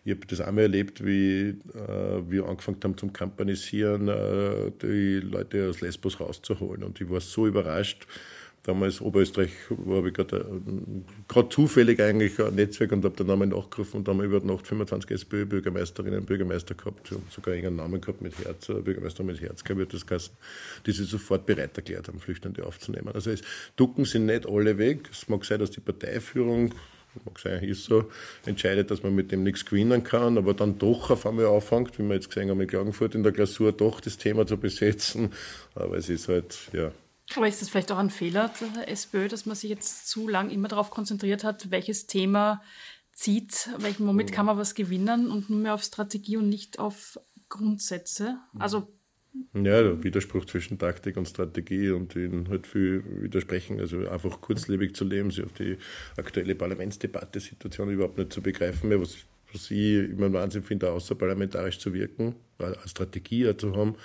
Ich 0.05 0.11
habe 0.11 0.25
das 0.27 0.41
einmal 0.41 0.63
erlebt, 0.63 1.05
wie 1.05 1.49
äh, 1.49 2.21
wir 2.27 2.47
angefangen 2.47 2.79
haben 2.83 2.97
zum 2.97 3.13
Kampanisieren, 3.13 4.07
äh, 4.07 4.71
die 4.81 5.19
Leute 5.19 5.69
aus 5.69 5.81
Lesbos 5.81 6.19
rauszuholen. 6.19 6.83
Und 6.83 7.01
ich 7.01 7.09
war 7.09 7.19
so 7.19 7.47
überrascht, 7.47 8.07
damals 8.63 9.01
Oberösterreich, 9.01 9.51
habe 9.69 10.09
ich 10.09 10.13
gerade 10.13 10.61
äh, 11.35 11.49
zufällig 11.49 11.99
eigentlich 12.01 12.39
ein 12.39 12.55
Netzwerk 12.55 12.91
und 12.91 13.03
habe 13.03 13.15
den 13.15 13.27
Namen 13.27 13.49
nachgerufen 13.49 13.99
und 13.99 14.07
haben 14.07 14.21
über 14.21 14.39
Nacht 14.41 14.67
25 14.67 15.11
SPÖ-Bürgermeisterinnen 15.11 16.19
und 16.19 16.25
Bürgermeister 16.25 16.75
gehabt, 16.75 17.13
sogar 17.29 17.53
einen 17.53 17.75
Namen 17.75 18.01
gehabt 18.01 18.21
mit 18.21 18.37
Herz, 18.43 18.69
äh, 18.69 18.73
Bürgermeister 18.73 19.23
mit 19.23 19.41
Herz, 19.41 19.63
glaube 19.63 19.83
ich, 19.83 19.89
das 19.89 20.05
geheißen, 20.05 20.33
die 20.85 20.91
sich 20.91 21.09
sofort 21.09 21.45
bereit 21.45 21.75
erklärt 21.77 22.07
haben, 22.07 22.19
Flüchtende 22.19 22.65
aufzunehmen. 22.65 23.09
Also 23.13 23.31
es 23.31 23.41
ducken 23.75 24.05
sind 24.05 24.25
nicht 24.25 24.47
alle 24.47 24.77
weg. 24.77 25.09
Es 25.11 25.27
mag 25.29 25.45
sein, 25.45 25.59
dass 25.59 25.71
die 25.71 25.81
Parteiführung 25.81 26.73
mag 27.25 27.39
sein, 27.39 27.63
ist 27.63 27.85
so, 27.85 28.09
entscheidet, 28.45 28.91
dass 28.91 29.03
man 29.03 29.15
mit 29.15 29.31
dem 29.31 29.43
nichts 29.43 29.65
gewinnen 29.65 30.03
kann, 30.03 30.37
aber 30.37 30.53
dann 30.53 30.77
doch 30.77 31.09
auf 31.09 31.25
einmal 31.25 31.47
anfängt, 31.47 31.97
wie 31.99 32.03
wir 32.03 32.15
jetzt 32.15 32.29
gesehen 32.29 32.49
haben 32.49 32.61
in 32.61 32.67
Klagenfurt 32.67 33.15
in 33.15 33.23
der 33.23 33.31
Klausur, 33.31 33.71
doch 33.71 33.99
das 33.99 34.17
Thema 34.17 34.45
zu 34.45 34.57
besetzen. 34.57 35.31
Aber 35.75 35.97
es 35.97 36.09
ist 36.09 36.27
halt, 36.27 36.57
ja, 36.73 36.91
aber 37.35 37.47
ist 37.47 37.61
das 37.61 37.69
vielleicht 37.69 37.91
auch 37.91 37.97
ein 37.97 38.09
Fehler 38.09 38.51
der 38.75 38.89
SPÖ, 38.89 39.27
dass 39.27 39.45
man 39.45 39.55
sich 39.55 39.69
jetzt 39.69 40.07
zu 40.07 40.27
lang 40.27 40.49
immer 40.49 40.67
darauf 40.67 40.89
konzentriert 40.89 41.43
hat, 41.43 41.69
welches 41.69 42.07
Thema 42.07 42.61
zieht, 43.13 43.69
welchen 43.77 44.05
Moment 44.05 44.31
kann 44.31 44.45
man 44.45 44.57
was 44.57 44.75
gewinnen 44.75 45.29
und 45.29 45.49
nur 45.49 45.59
mehr 45.59 45.73
auf 45.73 45.83
Strategie 45.83 46.37
und 46.37 46.49
nicht 46.49 46.79
auf 46.79 47.19
Grundsätze? 47.49 48.39
Also 48.57 48.87
ja, 49.53 49.61
der 49.83 50.03
Widerspruch 50.03 50.45
zwischen 50.45 50.77
Taktik 50.77 51.17
und 51.17 51.27
Strategie 51.27 51.89
und 51.91 52.15
ihnen 52.15 52.49
halt 52.49 52.67
viel 52.67 53.03
widersprechen, 53.21 53.79
also 53.79 54.07
einfach 54.07 54.41
kurzlebig 54.41 54.95
zu 54.95 55.05
leben, 55.05 55.31
sich 55.31 55.45
auf 55.45 55.53
die 55.53 55.77
aktuelle 56.17 56.55
Parlamentsdebatte-Situation 56.55 57.89
überhaupt 57.91 58.17
nicht 58.17 58.33
zu 58.33 58.41
begreifen 58.41 58.89
mehr, 58.89 59.01
was 59.01 59.17
was 59.53 59.71
ich 59.71 60.09
immer 60.09 60.31
Wahnsinn 60.31 60.63
finde, 60.63 60.91
außerparlamentarisch 60.91 61.79
zu 61.79 61.93
wirken, 61.93 62.35
eine 62.59 62.75
Strategie 62.85 63.51
zu 63.57 63.75
haben, 63.75 63.95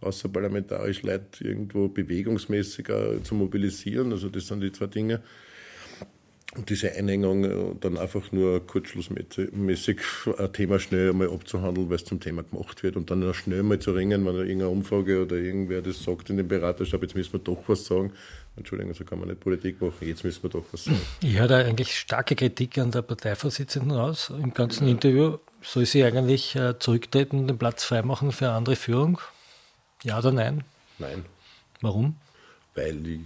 außerparlamentarisch 0.00 1.02
Leute 1.02 1.44
irgendwo 1.44 1.88
bewegungsmäßiger 1.88 3.22
zu 3.22 3.34
mobilisieren. 3.34 4.12
Also 4.12 4.28
das 4.28 4.46
sind 4.46 4.62
die 4.62 4.72
zwei 4.72 4.86
Dinge. 4.86 5.22
Und 6.56 6.70
diese 6.70 6.92
Einengung 6.92 7.44
äh, 7.44 7.74
dann 7.80 7.98
einfach 7.98 8.30
nur 8.30 8.64
kurzschlussmäßig 8.66 9.98
ein 10.38 10.52
Thema 10.52 10.78
schnell 10.78 11.10
einmal 11.10 11.30
abzuhandeln, 11.30 11.88
weil 11.88 11.96
es 11.96 12.04
zum 12.04 12.20
Thema 12.20 12.42
gemacht 12.44 12.82
wird 12.82 12.96
und 12.96 13.10
dann 13.10 13.20
noch 13.20 13.34
schnell 13.34 13.62
mal 13.62 13.78
zu 13.78 13.92
ringen, 13.92 14.24
wenn 14.24 14.36
irgendeine 14.36 14.68
Umfrage 14.68 15.22
oder 15.22 15.36
irgendwer 15.36 15.82
das 15.82 16.02
sagt 16.02 16.30
in 16.30 16.36
dem 16.36 16.46
Beraterstab, 16.46 17.02
jetzt 17.02 17.16
müssen 17.16 17.32
wir 17.32 17.40
doch 17.40 17.62
was 17.66 17.86
sagen. 17.86 18.12
Entschuldigung, 18.56 18.94
so 18.94 19.04
kann 19.04 19.18
man 19.18 19.28
nicht 19.28 19.40
Politik 19.40 19.80
machen, 19.80 20.06
jetzt 20.06 20.22
müssen 20.22 20.44
wir 20.44 20.50
doch 20.50 20.64
was 20.70 20.84
sagen. 20.84 21.00
Ich 21.22 21.36
höre 21.36 21.48
da 21.48 21.58
eigentlich 21.58 21.98
starke 21.98 22.36
Kritik 22.36 22.78
an 22.78 22.92
der 22.92 23.02
Parteivorsitzenden 23.02 23.98
aus. 23.98 24.30
Im 24.30 24.54
ganzen 24.54 24.86
ja. 24.86 24.92
Interview 24.92 25.38
soll 25.60 25.86
sie 25.86 26.04
eigentlich 26.04 26.54
äh, 26.54 26.78
zurücktreten 26.78 27.40
und 27.40 27.48
den 27.48 27.58
Platz 27.58 27.82
freimachen 27.82 28.30
für 28.30 28.46
eine 28.46 28.54
andere 28.54 28.76
Führung? 28.76 29.20
Ja 30.04 30.18
oder 30.18 30.30
nein? 30.30 30.62
Nein. 30.98 31.24
Warum? 31.80 32.16
Weil 32.74 33.06
ich 33.06 33.20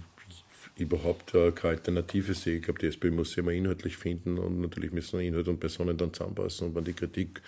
überhaupt 0.81 1.33
äh, 1.33 1.51
keine 1.51 1.75
Alternative 1.75 2.33
sehe. 2.33 2.57
Ich 2.57 2.63
glaube, 2.63 2.79
die 2.79 2.87
SPÖ 2.87 3.11
muss 3.11 3.29
sich 3.29 3.39
immer 3.39 3.51
inhaltlich 3.51 3.97
finden 3.97 4.37
und 4.37 4.61
natürlich 4.61 4.91
müssen 4.91 5.19
Inhalt 5.19 5.47
und 5.47 5.59
Personen 5.59 5.97
dann 5.97 6.13
zusammenpassen. 6.13 6.67
Und 6.67 6.75
wenn 6.75 6.83
die 6.83 6.93
Kritik 6.93 7.41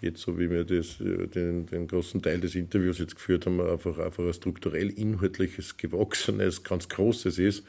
jetzt, 0.00 0.20
so 0.20 0.38
wie 0.38 0.50
wir 0.50 0.64
das, 0.64 1.00
äh, 1.00 1.26
den, 1.26 1.66
den 1.66 1.88
großen 1.88 2.22
Teil 2.22 2.40
des 2.40 2.54
Interviews 2.54 2.98
jetzt 2.98 3.16
geführt 3.16 3.46
haben, 3.46 3.60
einfach, 3.60 3.98
einfach 3.98 4.24
ein 4.24 4.32
strukturell 4.32 4.90
inhaltliches, 4.90 5.76
gewachsenes, 5.76 6.62
ganz 6.62 6.88
Großes 6.88 7.38
ist, 7.38 7.64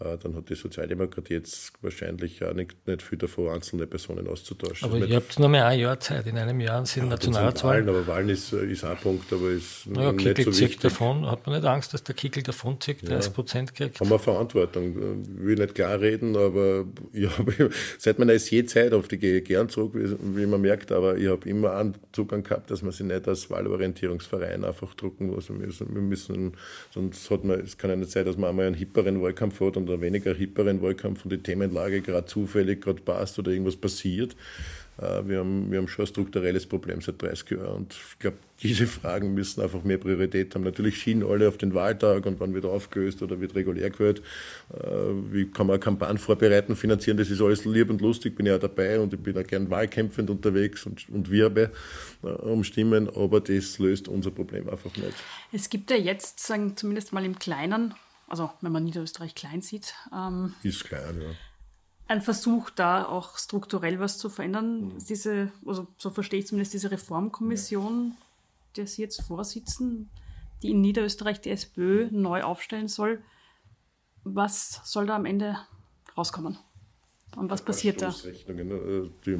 dann 0.00 0.34
hat 0.34 0.48
die 0.48 0.54
Sozialdemokratie 0.54 1.34
jetzt 1.34 1.72
wahrscheinlich 1.82 2.42
auch 2.42 2.54
nicht, 2.54 2.86
nicht 2.86 3.02
viel 3.02 3.18
davor, 3.18 3.52
einzelne 3.52 3.86
Personen 3.86 4.26
auszutauschen. 4.28 4.88
Aber 4.88 4.98
ihr 4.98 5.16
habt 5.16 5.38
nur 5.38 5.50
mehr 5.50 5.66
ein 5.66 5.78
Jahr 5.78 6.00
Zeit. 6.00 6.26
In 6.26 6.38
einem 6.38 6.58
Jahr 6.60 6.86
sind 6.86 7.04
ja, 7.04 7.08
Nationalratswahlen. 7.10 7.86
Aber 7.86 8.06
Wahlen 8.06 8.30
ist, 8.30 8.52
ist 8.52 8.82
ein 8.82 8.96
Punkt, 8.96 9.30
aber 9.30 9.50
ist 9.50 9.86
naja, 9.86 10.12
nicht 10.12 10.24
Kickel 10.24 10.52
so 10.52 10.60
wichtig. 10.60 10.80
davon. 10.80 11.30
Hat 11.30 11.46
man 11.46 11.56
nicht 11.56 11.66
Angst, 11.66 11.92
dass 11.92 12.02
der 12.02 12.14
Kickel 12.14 12.42
davon 12.42 12.80
zieht, 12.80 13.06
30 13.06 13.34
Prozent 13.34 13.70
ja. 13.70 13.76
kriegt? 13.76 14.00
Haben 14.00 14.08
wir 14.08 14.18
Verantwortung. 14.18 15.22
Ich 15.36 15.44
will 15.44 15.56
nicht 15.56 15.74
klar 15.74 16.00
reden, 16.00 16.34
aber 16.34 16.86
ich 17.12 17.28
habe 17.28 17.70
seit 17.98 18.18
meiner 18.18 18.38
SJ-Zeit 18.38 18.94
auf 18.94 19.06
die 19.06 19.18
gern 19.18 19.68
zurück, 19.68 19.92
wie, 19.94 20.46
man 20.46 20.62
merkt, 20.62 20.92
aber 20.92 21.18
ich 21.18 21.28
habe 21.28 21.46
immer 21.46 21.76
einen 21.76 21.94
Zugang 22.12 22.42
gehabt, 22.42 22.70
dass 22.70 22.80
man 22.80 22.92
sich 22.92 23.04
nicht 23.04 23.28
als 23.28 23.50
Wahlorientierungsverein 23.50 24.64
einfach 24.64 24.94
drucken 24.94 25.26
muss. 25.26 25.50
Wir 25.50 26.00
müssen 26.00 26.56
sonst 26.94 27.30
hat 27.30 27.44
man, 27.44 27.60
es 27.60 27.76
kann 27.76 27.90
ja 27.90 27.96
nicht 27.96 28.10
sein, 28.10 28.24
dass 28.24 28.38
man 28.38 28.50
einmal 28.50 28.66
einen 28.66 28.76
hipperen 28.76 29.20
Wahlkampf 29.20 29.60
hat 29.60 29.76
und 29.76 29.89
oder 29.90 30.00
weniger 30.00 30.34
hipperen 30.34 30.80
Wahlkampf 30.82 31.24
und 31.24 31.32
die 31.32 31.42
Themenlage 31.42 32.00
gerade 32.00 32.26
zufällig 32.26 32.80
gerade 32.80 33.02
passt 33.02 33.38
oder 33.38 33.50
irgendwas 33.50 33.76
passiert. 33.76 34.36
Äh, 35.00 35.26
wir 35.26 35.38
haben, 35.38 35.70
wir 35.70 35.78
haben 35.78 35.88
schon 35.88 36.04
ein 36.04 36.08
strukturelles 36.08 36.66
Problem 36.66 37.00
seit 37.00 37.20
30 37.20 37.50
Jahren 37.52 37.76
und 37.76 37.94
ich 37.94 38.18
glaube, 38.18 38.36
diese 38.62 38.86
Fragen 38.86 39.32
müssen 39.32 39.62
einfach 39.62 39.82
mehr 39.84 39.96
Priorität 39.96 40.54
haben. 40.54 40.64
Natürlich 40.64 40.98
schienen 40.98 41.24
alle 41.24 41.48
auf 41.48 41.56
den 41.56 41.72
Wahltag 41.72 42.26
und 42.26 42.40
wann 42.40 42.52
wird 42.52 42.66
aufgelöst 42.66 43.22
oder 43.22 43.40
wird 43.40 43.54
regulär 43.54 43.90
gewählt. 43.90 44.22
Äh, 44.72 44.86
wie 45.32 45.46
kann 45.46 45.66
man 45.66 45.74
eine 45.74 45.80
Kampagne 45.80 46.18
vorbereiten, 46.18 46.76
finanzieren, 46.76 47.16
das 47.16 47.30
ist 47.30 47.40
alles 47.40 47.64
lieb 47.64 47.88
und 47.90 48.00
lustig, 48.00 48.36
bin 48.36 48.46
ja 48.46 48.56
auch 48.56 48.60
dabei 48.60 49.00
und 49.00 49.14
ich 49.14 49.20
bin 49.20 49.36
auch 49.38 49.46
gern 49.46 49.70
wahlkämpfend 49.70 50.28
unterwegs 50.28 50.84
und, 50.84 51.08
und 51.08 51.30
wirbe 51.30 51.70
äh, 52.22 52.26
um 52.26 52.64
Stimmen, 52.64 53.08
aber 53.08 53.40
das 53.40 53.78
löst 53.78 54.08
unser 54.08 54.30
Problem 54.30 54.68
einfach 54.68 54.94
nicht. 54.96 55.14
Es 55.52 55.70
gibt 55.70 55.90
ja 55.90 55.96
jetzt, 55.96 56.40
sagen 56.40 56.76
zumindest 56.76 57.12
mal 57.12 57.24
im 57.24 57.38
Kleinen, 57.38 57.94
also 58.30 58.50
wenn 58.60 58.72
man 58.72 58.84
Niederösterreich 58.84 59.34
klein 59.34 59.60
sieht. 59.60 59.94
Ähm, 60.14 60.54
ist 60.62 60.84
klein, 60.84 61.20
ja. 61.20 61.28
Ein 62.06 62.22
Versuch, 62.22 62.70
da 62.70 63.04
auch 63.04 63.38
strukturell 63.38 64.00
was 64.00 64.18
zu 64.18 64.30
verändern. 64.30 64.80
Mhm. 64.80 64.98
Diese, 65.08 65.52
also 65.66 65.86
so 65.98 66.10
verstehe 66.10 66.40
ich 66.40 66.46
zumindest 66.46 66.72
diese 66.72 66.90
Reformkommission, 66.90 68.08
ja. 68.08 68.16
der 68.76 68.86
Sie 68.86 69.02
jetzt 69.02 69.20
vorsitzen, 69.22 70.08
die 70.62 70.70
in 70.70 70.80
Niederösterreich 70.80 71.40
die 71.40 71.50
SPÖ 71.50 72.08
neu 72.10 72.42
aufstellen 72.42 72.88
soll. 72.88 73.22
Was 74.24 74.80
soll 74.84 75.06
da 75.06 75.16
am 75.16 75.24
Ende 75.24 75.56
rauskommen? 76.16 76.58
Und 77.36 77.48
was 77.50 77.64
passiert 77.64 78.02
da? 78.02 78.08
Ne? 78.08 78.74
Äh, 78.74 79.30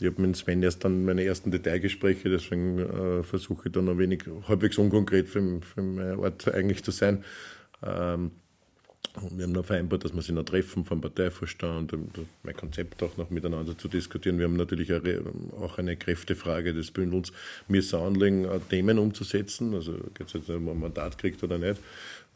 ich 0.00 0.06
habe 0.06 0.22
mit 0.22 0.36
Sven 0.36 0.62
erst 0.62 0.84
dann 0.84 1.04
meine 1.04 1.24
ersten 1.24 1.50
Detailgespräche, 1.50 2.28
deswegen 2.28 2.78
äh, 2.78 3.22
versuche 3.22 3.68
ich 3.68 3.72
dann 3.72 3.88
ein 3.88 3.98
wenig 3.98 4.24
halbwegs 4.48 4.76
unkonkret 4.76 5.28
für, 5.28 5.60
für 5.62 5.82
meine 5.82 6.22
Art 6.22 6.46
eigentlich 6.52 6.84
zu 6.84 6.90
sein. 6.90 7.24
Ähm, 7.82 8.30
wir 9.30 9.44
haben 9.44 9.52
noch 9.52 9.64
vereinbart, 9.64 10.04
dass 10.04 10.14
wir 10.14 10.20
sich 10.20 10.34
noch 10.34 10.44
treffen 10.44 10.84
vom 10.84 11.00
Parteivorstand 11.00 11.92
und 11.94 12.10
mein 12.42 12.54
Konzept 12.54 13.02
auch 13.02 13.16
noch 13.16 13.30
miteinander 13.30 13.76
zu 13.76 13.88
diskutieren. 13.88 14.38
Wir 14.38 14.44
haben 14.44 14.56
natürlich 14.56 14.92
auch 14.92 15.78
eine 15.78 15.96
Kräftefrage 15.96 16.74
des 16.74 16.90
Bündels. 16.90 17.32
Mir 17.68 17.78
ist 17.78 17.94
Anliegen, 17.94 18.46
Themen 18.68 18.98
umzusetzen. 18.98 19.74
Also 19.74 19.92
geht 20.14 20.26
es 20.26 20.34
jetzt, 20.34 20.50
ob 20.50 20.60
man 20.60 20.74
ein 20.74 20.80
Mandat 20.80 21.16
kriegt 21.16 21.42
oder 21.42 21.56
nicht. 21.56 21.80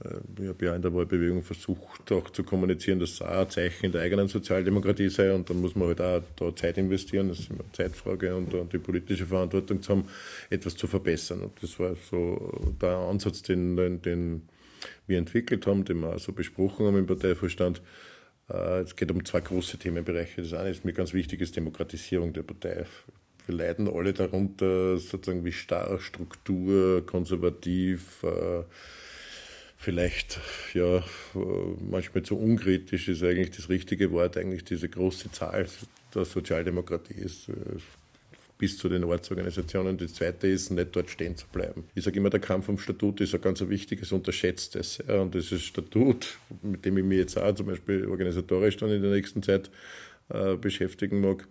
Äh, 0.04 0.42
ich 0.42 0.48
habe 0.48 0.64
ja 0.64 0.74
in 0.74 0.82
der 0.82 0.94
Wahlbewegung 0.94 1.42
versucht, 1.42 2.10
auch 2.12 2.30
zu 2.30 2.44
kommunizieren, 2.44 2.98
dass 2.98 3.10
es 3.10 3.22
auch 3.22 3.28
ein 3.28 3.50
Zeichen 3.50 3.92
der 3.92 4.02
eigenen 4.02 4.28
Sozialdemokratie 4.28 5.10
sei 5.10 5.34
und 5.34 5.50
dann 5.50 5.60
muss 5.60 5.74
man 5.74 5.88
halt 5.88 6.00
auch 6.00 6.22
da 6.36 6.56
Zeit 6.56 6.78
investieren, 6.78 7.28
das 7.28 7.40
ist 7.40 7.50
immer 7.50 7.60
eine 7.60 7.72
Zeitfrage 7.72 8.34
und, 8.34 8.54
die 8.72 8.78
politische 8.78 9.26
Verantwortung 9.26 9.82
zu 9.82 9.92
haben, 9.92 10.08
etwas 10.48 10.76
zu 10.76 10.86
verbessern. 10.86 11.42
Und 11.42 11.52
das 11.62 11.78
war 11.78 11.94
so 12.10 12.74
der 12.80 12.96
Ansatz, 12.96 13.42
den, 13.42 14.00
den 14.02 14.42
wir 15.06 15.18
entwickelt 15.18 15.66
haben, 15.66 15.84
den 15.84 16.00
wir 16.00 16.14
auch 16.14 16.18
so 16.18 16.32
besprochen 16.32 16.86
haben 16.86 16.98
im 16.98 17.06
Parteivorstand. 17.06 17.82
Äh, 18.48 18.80
es 18.80 18.96
geht 18.96 19.10
um 19.10 19.24
zwei 19.24 19.40
große 19.40 19.78
Themenbereiche. 19.78 20.42
Das 20.42 20.52
eine 20.52 20.70
ist 20.70 20.84
mir 20.84 20.92
ganz 20.92 21.12
wichtig, 21.12 21.40
ist 21.40 21.56
Demokratisierung 21.56 22.32
der 22.32 22.42
Partei. 22.42 22.86
Wir 23.46 23.54
leiden 23.54 23.88
alle 23.88 24.12
darunter, 24.12 24.96
sozusagen 24.98 25.44
wie 25.44 25.52
starr, 25.52 25.98
Struktur, 25.98 27.04
konservativ, 27.06 28.22
äh, 28.22 28.64
vielleicht 29.76 30.38
ja 30.74 31.02
manchmal 31.80 32.22
zu 32.22 32.38
unkritisch 32.38 33.08
ist 33.08 33.22
eigentlich 33.22 33.50
das 33.52 33.70
richtige 33.70 34.12
Wort, 34.12 34.36
eigentlich 34.36 34.62
diese 34.64 34.90
große 34.90 35.32
Zahl 35.32 35.66
der 36.14 36.24
Sozialdemokratie 36.24 37.14
ist 37.14 37.48
äh, 37.48 37.52
bis 38.60 38.76
zu 38.76 38.90
den 38.90 39.04
Ortsorganisationen. 39.04 39.96
Das 39.96 40.12
zweite 40.12 40.46
ist, 40.46 40.70
nicht 40.70 40.94
dort 40.94 41.08
stehen 41.08 41.34
zu 41.34 41.46
bleiben. 41.50 41.84
Ich 41.94 42.04
sage 42.04 42.18
immer, 42.18 42.28
der 42.28 42.40
Kampf 42.40 42.68
um 42.68 42.78
Statut 42.78 43.22
ist 43.22 43.34
ein 43.34 43.40
ganz 43.40 43.66
wichtiges, 43.66 44.12
unterschätztes. 44.12 45.00
Und 45.00 45.34
dieses 45.34 45.62
Statut, 45.62 46.36
mit 46.62 46.84
dem 46.84 46.98
ich 46.98 47.04
mich 47.04 47.18
jetzt 47.18 47.38
auch 47.38 47.54
zum 47.54 47.66
Beispiel 47.66 48.06
organisatorisch 48.06 48.76
dann 48.76 48.90
in 48.90 49.00
der 49.00 49.12
nächsten 49.12 49.42
Zeit 49.42 49.70
äh, 50.28 50.56
beschäftigen 50.56 51.22
mag, 51.22 51.48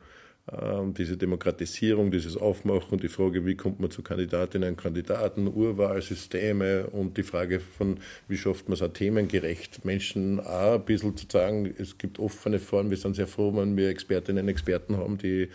ähm, 0.52 0.94
diese 0.94 1.18
Demokratisierung, 1.18 2.12
dieses 2.12 2.38
Aufmachen, 2.38 3.00
die 3.00 3.08
Frage, 3.08 3.44
wie 3.46 3.56
kommt 3.56 3.80
man 3.80 3.90
zu 3.90 4.04
Kandidatinnen 4.04 4.70
und 4.70 4.78
Kandidaten, 4.78 5.48
Urwahlsysteme 5.48 6.88
und 6.88 7.18
die 7.18 7.24
Frage 7.24 7.60
von, 7.60 7.98
wie 8.28 8.38
schafft 8.38 8.68
man 8.68 8.74
es 8.74 8.84
auch 8.84 8.94
themengerecht, 8.94 9.84
Menschen 9.84 10.40
auch 10.40 10.76
ein 10.76 10.86
bisschen 10.86 11.18
zu 11.18 11.26
sagen, 11.28 11.74
es 11.78 11.98
gibt 11.98 12.20
offene 12.20 12.60
Formen, 12.60 12.92
wir 12.92 12.98
sind 12.98 13.16
sehr 13.16 13.28
froh, 13.28 13.56
wenn 13.56 13.76
wir 13.78 13.90
Expertinnen 13.90 14.44
und 14.44 14.50
Experten 14.50 14.98
haben, 14.98 15.18
die 15.18 15.50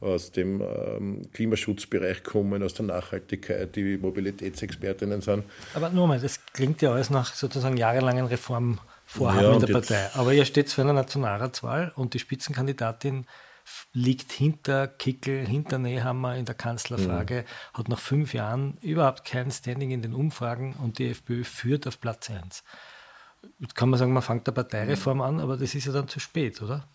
aus 0.00 0.32
dem 0.32 0.60
ähm, 0.60 1.22
Klimaschutzbereich 1.32 2.22
kommen, 2.22 2.62
aus 2.62 2.74
der 2.74 2.86
Nachhaltigkeit, 2.86 3.74
die 3.76 3.96
Mobilitätsexpertinnen 3.96 5.20
sind. 5.20 5.44
Aber 5.74 5.90
nur 5.90 6.06
mal, 6.06 6.20
das 6.20 6.44
klingt 6.52 6.82
ja 6.82 6.92
alles 6.92 7.10
nach 7.10 7.34
sozusagen 7.34 7.76
jahrelangen 7.76 8.26
Reformvorhaben 8.26 9.42
ja, 9.42 9.54
in 9.54 9.60
der 9.60 9.72
Partei. 9.72 10.10
Aber 10.14 10.32
ihr 10.32 10.44
steht 10.44 10.70
vor 10.70 10.84
einer 10.84 10.92
Nationalratswahl 10.92 11.92
und 11.96 12.14
die 12.14 12.18
Spitzenkandidatin 12.18 13.26
liegt 13.92 14.32
hinter 14.32 14.88
Kickel, 14.88 15.46
hinter 15.46 15.78
Nehammer 15.78 16.36
in 16.36 16.44
der 16.44 16.54
Kanzlerfrage, 16.54 17.42
mhm. 17.42 17.78
hat 17.78 17.88
nach 17.88 17.98
fünf 17.98 18.34
Jahren 18.34 18.76
überhaupt 18.82 19.24
kein 19.24 19.50
Standing 19.50 19.90
in 19.90 20.02
den 20.02 20.14
Umfragen 20.14 20.74
und 20.74 20.98
die 20.98 21.08
FPÖ 21.10 21.44
führt 21.44 21.86
auf 21.86 22.00
Platz 22.00 22.30
1. 22.30 22.62
Jetzt 23.58 23.74
kann 23.74 23.90
man 23.90 23.98
sagen, 23.98 24.12
man 24.12 24.22
fängt 24.22 24.46
der 24.46 24.52
Parteireform 24.52 25.20
an, 25.20 25.40
aber 25.40 25.56
das 25.56 25.74
ist 25.74 25.86
ja 25.86 25.92
dann 25.92 26.08
zu 26.08 26.20
spät, 26.20 26.60
oder? 26.62 26.86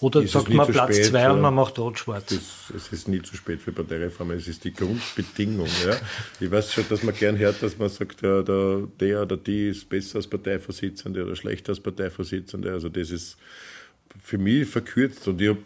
Oder 0.00 0.22
ist 0.22 0.32
sagt 0.32 0.48
man 0.48 0.66
Platz 0.66 1.08
2 1.08 1.30
und 1.30 1.40
man 1.40 1.54
macht 1.54 1.78
rot 1.78 1.98
schwarz? 1.98 2.32
Es 2.32 2.92
ist 2.92 3.06
nie 3.06 3.22
zu 3.22 3.36
spät 3.36 3.62
für 3.62 3.70
Parteireform, 3.70 4.32
es 4.32 4.48
ist 4.48 4.64
die 4.64 4.72
Grundbedingung. 4.72 5.68
ja. 5.86 5.96
Ich 6.40 6.50
weiß 6.50 6.72
schon, 6.72 6.84
dass 6.88 7.02
man 7.04 7.14
gern 7.14 7.38
hört, 7.38 7.62
dass 7.62 7.78
man 7.78 7.88
sagt, 7.88 8.22
ja, 8.22 8.42
der, 8.42 8.88
der 8.98 9.22
oder 9.22 9.36
die 9.36 9.68
ist 9.68 9.88
besser 9.88 10.16
als 10.16 10.26
Parteivorsitzende 10.26 11.24
oder 11.24 11.36
schlechter 11.36 11.70
als 11.70 11.80
Parteivorsitzende. 11.80 12.72
Also 12.72 12.88
das 12.88 13.10
ist 13.10 13.36
für 14.22 14.38
mich 14.38 14.66
verkürzt. 14.68 15.26
Und 15.28 15.40
ich 15.40 15.48
hab, 15.48 15.58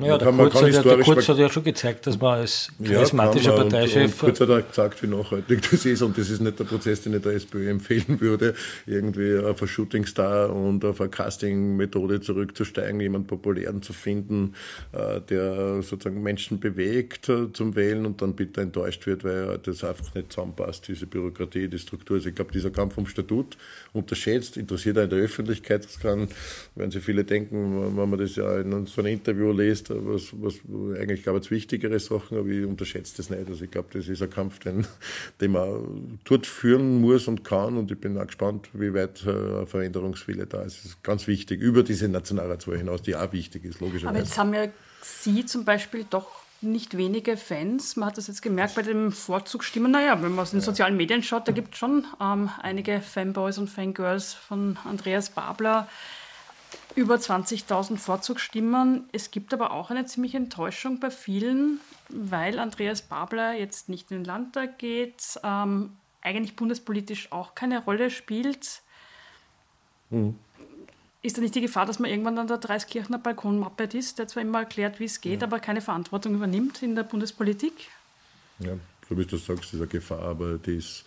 ja, 0.00 0.18
der, 0.18 0.32
Kurz, 0.32 0.54
hat, 0.62 0.72
ja, 0.72 0.82
der 0.82 0.98
Kurz 0.98 1.28
hat 1.28 1.38
ja 1.38 1.48
schon 1.48 1.64
gezeigt, 1.64 2.06
dass 2.06 2.18
man 2.18 2.40
als 2.40 2.72
charismatischer 2.82 3.50
ja, 3.50 3.56
Parteichef. 3.56 3.96
Und, 3.96 4.02
und 4.02 4.18
Kurz 4.18 4.40
hat 4.40 4.50
auch 4.50 4.68
gesagt, 4.68 5.02
wie 5.02 5.06
nachhaltig 5.06 5.70
das 5.70 5.84
ist. 5.84 6.02
Und 6.02 6.16
das 6.18 6.30
ist 6.30 6.40
nicht 6.40 6.58
der 6.58 6.64
Prozess, 6.64 7.02
den 7.02 7.14
ich 7.14 7.22
der 7.22 7.32
SPÖ 7.32 7.70
empfehlen 7.70 8.20
würde, 8.20 8.54
irgendwie 8.86 9.38
auf 9.38 9.60
ein 9.62 9.68
Shootingstar 9.68 10.54
und 10.54 10.84
auf 10.84 11.00
eine 11.00 11.10
Casting-Methode 11.10 12.20
zurückzusteigen, 12.20 13.00
jemanden 13.00 13.26
populären 13.26 13.82
zu 13.82 13.92
finden, 13.92 14.54
äh, 14.92 15.20
der 15.20 15.82
sozusagen 15.82 16.22
Menschen 16.22 16.58
bewegt 16.58 17.28
äh, 17.28 17.52
zum 17.52 17.76
Wählen 17.76 18.06
und 18.06 18.22
dann 18.22 18.34
bitte 18.34 18.62
enttäuscht 18.62 19.06
wird, 19.06 19.24
weil 19.24 19.58
das 19.58 19.84
einfach 19.84 20.14
nicht 20.14 20.32
zusammenpasst, 20.32 20.88
diese 20.88 21.06
Bürokratie, 21.06 21.68
die 21.68 21.78
Struktur. 21.78 22.16
Also 22.16 22.30
ich 22.30 22.34
glaube, 22.34 22.52
dieser 22.52 22.70
Kampf 22.70 22.98
um 22.98 23.06
Statut 23.06 23.56
unterschätzt, 23.92 24.56
interessiert 24.56 24.98
auch 24.98 25.04
in 25.04 25.10
der 25.10 25.18
Öffentlichkeit. 25.20 25.84
Das 25.84 26.00
kann, 26.00 26.28
wenn 26.74 26.90
Sie 26.90 27.00
viele 27.00 27.24
denken, 27.24 27.89
wenn 27.96 28.10
man 28.10 28.18
das 28.18 28.36
ja 28.36 28.60
in 28.60 28.86
so 28.86 29.00
einem 29.00 29.12
Interview 29.12 29.52
liest, 29.52 29.90
was, 29.90 30.32
was 30.40 30.54
eigentlich, 30.98 31.22
glaube 31.22 31.40
ich, 31.40 31.50
wichtigere 31.50 31.98
Sachen, 31.98 32.38
aber 32.38 32.48
ich 32.48 32.64
unterschätze 32.64 33.16
das 33.16 33.30
nicht. 33.30 33.48
Also 33.48 33.64
ich 33.64 33.70
glaube, 33.70 33.88
das 33.92 34.08
ist 34.08 34.22
ein 34.22 34.30
Kampf, 34.30 34.58
den, 34.60 34.86
den 35.40 35.52
man 35.52 36.18
dort 36.24 36.46
führen 36.46 37.00
muss 37.00 37.28
und 37.28 37.44
kann 37.44 37.76
und 37.76 37.90
ich 37.90 37.98
bin 37.98 38.18
auch 38.18 38.26
gespannt, 38.26 38.68
wie 38.72 38.94
weit 38.94 39.24
äh, 39.26 39.66
Veränderungswille 39.66 40.46
da 40.46 40.62
ist. 40.62 40.78
Das 40.78 40.84
ist 40.86 41.02
ganz 41.02 41.26
wichtig, 41.26 41.60
über 41.60 41.82
diese 41.82 42.08
Nationalratswahl 42.08 42.78
hinaus, 42.78 43.02
die 43.02 43.16
auch 43.16 43.32
wichtig 43.32 43.64
ist, 43.64 43.80
logischerweise. 43.80 44.08
Aber 44.08 44.18
jetzt 44.18 44.38
haben 44.38 44.54
ja 44.54 44.68
Sie 45.02 45.46
zum 45.46 45.64
Beispiel 45.64 46.04
doch 46.08 46.40
nicht 46.62 46.96
wenige 46.96 47.36
Fans. 47.36 47.96
Man 47.96 48.08
hat 48.08 48.18
das 48.18 48.26
jetzt 48.26 48.42
gemerkt 48.42 48.74
bei 48.74 48.82
den 48.82 49.12
Vorzugsstimmen. 49.12 49.90
Naja, 49.90 50.22
wenn 50.22 50.30
man 50.30 50.40
aus 50.40 50.50
den 50.50 50.60
sozialen 50.60 50.96
Medien 50.96 51.22
schaut, 51.22 51.48
da 51.48 51.52
gibt 51.52 51.72
es 51.74 51.78
schon 51.78 52.04
ähm, 52.20 52.50
einige 52.60 53.00
Fanboys 53.00 53.58
und 53.58 53.68
Fangirls 53.68 54.34
von 54.34 54.76
Andreas 54.84 55.30
Babler 55.30 55.88
über 56.96 57.16
20.000 57.16 57.96
Vorzugsstimmen. 57.96 59.08
Es 59.12 59.30
gibt 59.30 59.54
aber 59.54 59.72
auch 59.72 59.90
eine 59.90 60.06
ziemliche 60.06 60.36
Enttäuschung 60.36 61.00
bei 61.00 61.10
vielen, 61.10 61.80
weil 62.08 62.58
Andreas 62.58 63.02
Babler 63.02 63.54
jetzt 63.54 63.88
nicht 63.88 64.10
in 64.10 64.18
den 64.18 64.24
Landtag 64.24 64.78
geht, 64.78 65.38
ähm, 65.42 65.90
eigentlich 66.22 66.56
bundespolitisch 66.56 67.32
auch 67.32 67.54
keine 67.54 67.82
Rolle 67.84 68.10
spielt. 68.10 68.82
Mhm. 70.10 70.38
Ist 71.22 71.36
da 71.36 71.42
nicht 71.42 71.54
die 71.54 71.60
Gefahr, 71.60 71.86
dass 71.86 71.98
man 71.98 72.10
irgendwann 72.10 72.38
an 72.38 72.46
der 72.46 72.58
Dreiskirchener 72.58 73.18
Balkonmappe 73.18 73.84
ist, 73.84 74.18
der 74.18 74.26
zwar 74.26 74.42
immer 74.42 74.60
erklärt, 74.60 75.00
wie 75.00 75.04
es 75.04 75.20
geht, 75.20 75.42
ja. 75.42 75.46
aber 75.46 75.60
keine 75.60 75.82
Verantwortung 75.82 76.34
übernimmt 76.34 76.82
in 76.82 76.94
der 76.94 77.02
Bundespolitik? 77.02 77.74
Ja, 78.58 78.72
so 79.08 79.18
wie 79.18 79.26
du 79.26 79.36
sagst, 79.36 79.74
ist 79.74 79.80
eine 79.80 79.86
Gefahr, 79.86 80.22
aber 80.22 80.56
die 80.56 80.76
ist 80.76 81.04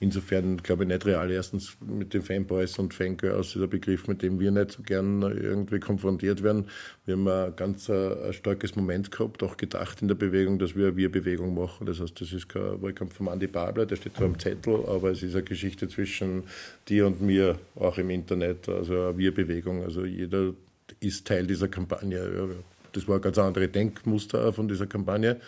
Insofern 0.00 0.58
glaube 0.58 0.84
ich 0.84 0.88
nicht 0.88 1.06
real. 1.06 1.30
Erstens 1.30 1.76
mit 1.80 2.14
den 2.14 2.22
Fanboys 2.22 2.78
und 2.78 2.94
Fangirls 2.94 3.56
ist 3.56 3.62
ein 3.62 3.68
Begriff, 3.68 4.06
mit 4.06 4.22
dem 4.22 4.38
wir 4.38 4.52
nicht 4.52 4.70
so 4.72 4.82
gern 4.82 5.22
irgendwie 5.22 5.80
konfrontiert 5.80 6.42
werden. 6.44 6.66
Wir 7.04 7.14
haben 7.14 7.26
ein 7.26 7.56
ganz 7.56 7.88
äh, 7.88 8.26
ein 8.26 8.32
starkes 8.32 8.76
Moment 8.76 9.10
gehabt, 9.10 9.42
auch 9.42 9.56
gedacht 9.56 10.00
in 10.00 10.08
der 10.08 10.14
Bewegung, 10.14 10.60
dass 10.60 10.76
wir 10.76 10.88
eine 10.88 10.96
Wir-Bewegung 10.96 11.54
machen. 11.54 11.86
Das 11.86 12.00
heißt, 12.00 12.20
das 12.20 12.32
ist 12.32 12.48
kein 12.48 12.80
Wahlkampf 12.80 13.14
von 13.14 13.28
Andi 13.28 13.48
Babler, 13.48 13.86
der 13.86 13.96
steht 13.96 14.16
zwar 14.16 14.26
am 14.26 14.38
Zettel, 14.38 14.84
aber 14.86 15.10
es 15.10 15.22
ist 15.22 15.34
eine 15.34 15.42
Geschichte 15.42 15.88
zwischen 15.88 16.44
dir 16.88 17.06
und 17.06 17.20
mir, 17.20 17.58
auch 17.74 17.98
im 17.98 18.10
Internet, 18.10 18.68
also 18.68 19.08
eine 19.08 19.18
Wir-Bewegung. 19.18 19.82
Also 19.82 20.04
jeder 20.04 20.52
ist 21.00 21.26
Teil 21.26 21.46
dieser 21.46 21.68
Kampagne. 21.68 22.56
Das 22.92 23.08
war 23.08 23.16
ein 23.16 23.20
ganz 23.20 23.38
andere 23.38 23.68
Denkmuster 23.68 24.52
von 24.52 24.68
dieser 24.68 24.86
Kampagne. 24.86 25.40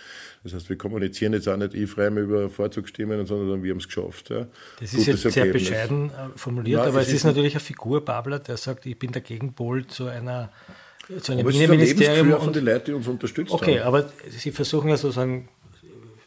Das 0.42 0.54
heißt, 0.54 0.68
wir 0.68 0.78
kommunizieren 0.78 1.32
jetzt 1.32 1.48
auch 1.48 1.56
nicht 1.56 1.74
ich 1.74 1.90
frei 1.90 2.08
über 2.08 2.48
Vorzugsstimmen, 2.48 3.26
sondern 3.26 3.62
wir 3.62 3.70
haben 3.72 3.78
es 3.78 3.86
geschafft. 3.86 4.30
Ja. 4.30 4.46
Das 4.80 4.92
ist 4.92 5.06
Gutes 5.06 5.24
jetzt 5.24 5.34
sehr 5.34 5.46
Ergebnis. 5.46 5.68
bescheiden 5.68 6.10
äh, 6.10 6.38
formuliert, 6.38 6.80
ja, 6.80 6.88
aber 6.88 7.00
es 7.00 7.08
ist, 7.08 7.14
ist 7.14 7.24
natürlich 7.24 7.54
eine 7.54 7.60
Figur, 7.60 8.04
Babler, 8.04 8.38
der 8.38 8.56
sagt, 8.56 8.86
ich 8.86 8.98
bin 8.98 9.12
der 9.12 9.22
Gegenpol 9.22 9.86
zu 9.86 10.06
einer 10.06 10.50
zu 11.20 11.32
einem 11.32 11.48
Innenministerium. 11.48 12.40
von 12.40 12.52
den 12.52 12.64
Leuten, 12.64 12.84
die 12.86 12.92
uns 12.92 13.08
unterstützt 13.08 13.50
okay, 13.50 13.80
haben. 13.80 13.88
aber 13.88 14.10
Sie 14.28 14.52
versuchen 14.52 14.90
ja 14.90 14.96
sozusagen 14.96 15.48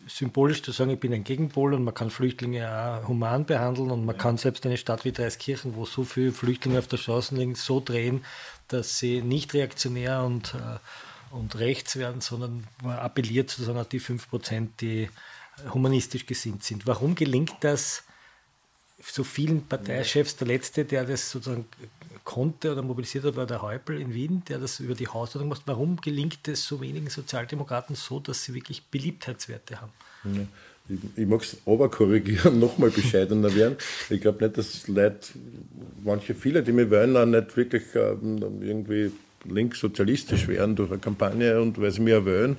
symbolisch 0.08 0.62
zu 0.62 0.72
sagen, 0.72 0.92
ich 0.92 1.00
bin 1.00 1.14
ein 1.14 1.24
Gegenpol 1.24 1.74
und 1.74 1.84
man 1.84 1.94
kann 1.94 2.10
Flüchtlinge 2.10 2.70
auch 2.70 3.08
human 3.08 3.46
behandeln 3.46 3.92
und 3.92 4.06
man 4.06 4.18
kann 4.18 4.38
selbst 4.38 4.66
eine 4.66 4.78
Stadt 4.78 5.06
wie 5.06 5.12
Dreiskirchen, 5.12 5.76
wo 5.76 5.86
so 5.86 6.04
viele 6.04 6.32
Flüchtlinge 6.32 6.80
auf 6.80 6.88
der 6.88 6.98
Straße 6.98 7.36
liegen, 7.36 7.56
so 7.56 7.82
drehen, 7.84 8.26
dass 8.74 9.00
sie 9.00 9.22
nicht 9.22 9.54
reaktionär 9.54 10.24
und 10.24 10.56
äh, 10.56 10.80
und 11.34 11.56
rechts 11.56 11.96
werden, 11.96 12.22
sondern 12.22 12.68
man 12.84 13.00
appelliert 13.00 13.50
sozusagen 13.50 13.80
auf 13.80 13.90
die 13.90 14.00
5%, 14.00 14.68
die 14.80 15.10
humanistisch 15.74 16.26
gesinnt 16.26 16.64
sind. 16.64 16.86
Warum 16.86 17.16
gelingt 17.16 17.56
das 17.62 18.04
so 19.02 19.24
vielen 19.24 19.68
Parteichefs? 19.68 20.36
Der 20.36 20.48
letzte, 20.48 20.86
der 20.86 21.06
das 21.06 21.32
sozusagen 21.32 21.66
konnte 22.24 22.72
oder 22.72 22.84
mobilisiert 22.84 23.26
hat, 23.26 23.36
war 23.36 23.48
der 23.48 23.62
Häupl 23.64 24.00
in 24.00 24.14
Wien, 24.14 24.44
der 24.48 24.60
das 24.60 24.80
über 24.80 24.94
die 24.94 25.08
Hausordnung 25.08 25.50
macht. 25.50 25.64
Warum 25.66 25.98
gelingt 25.98 26.48
es 26.48 26.66
so 26.66 26.80
wenigen 26.82 27.10
Sozialdemokraten 27.10 27.96
so, 27.96 28.20
dass 28.20 28.44
sie 28.44 28.54
wirklich 28.54 28.84
Beliebtheitswerte 28.86 29.82
haben? 29.82 29.92
Ja. 30.24 30.48
Ich, 30.90 31.00
ich 31.16 31.28
mag 31.28 31.42
es 31.42 31.58
aber 31.66 31.90
korrigieren, 31.90 32.60
nochmal 32.60 32.90
bescheidener 32.90 33.54
werden. 33.56 33.78
Ich 34.10 34.22
glaube 34.22 34.44
nicht, 34.44 34.58
dass 34.58 34.88
Leute, 34.88 35.30
manche, 36.04 36.36
viele, 36.36 36.62
die 36.62 36.72
mir 36.72 36.90
wählen, 36.92 37.16
auch 37.16 37.26
nicht 37.26 37.56
wirklich 37.56 37.84
ähm, 37.96 38.62
irgendwie 38.62 39.12
linkssozialistisch 39.46 40.48
werden 40.48 40.76
durch 40.76 40.92
eine 40.92 41.00
Kampagne 41.00 41.62
und 41.62 41.80
weil 41.80 41.92
sie 41.92 42.02
mir 42.02 42.16
erwähnen. 42.16 42.58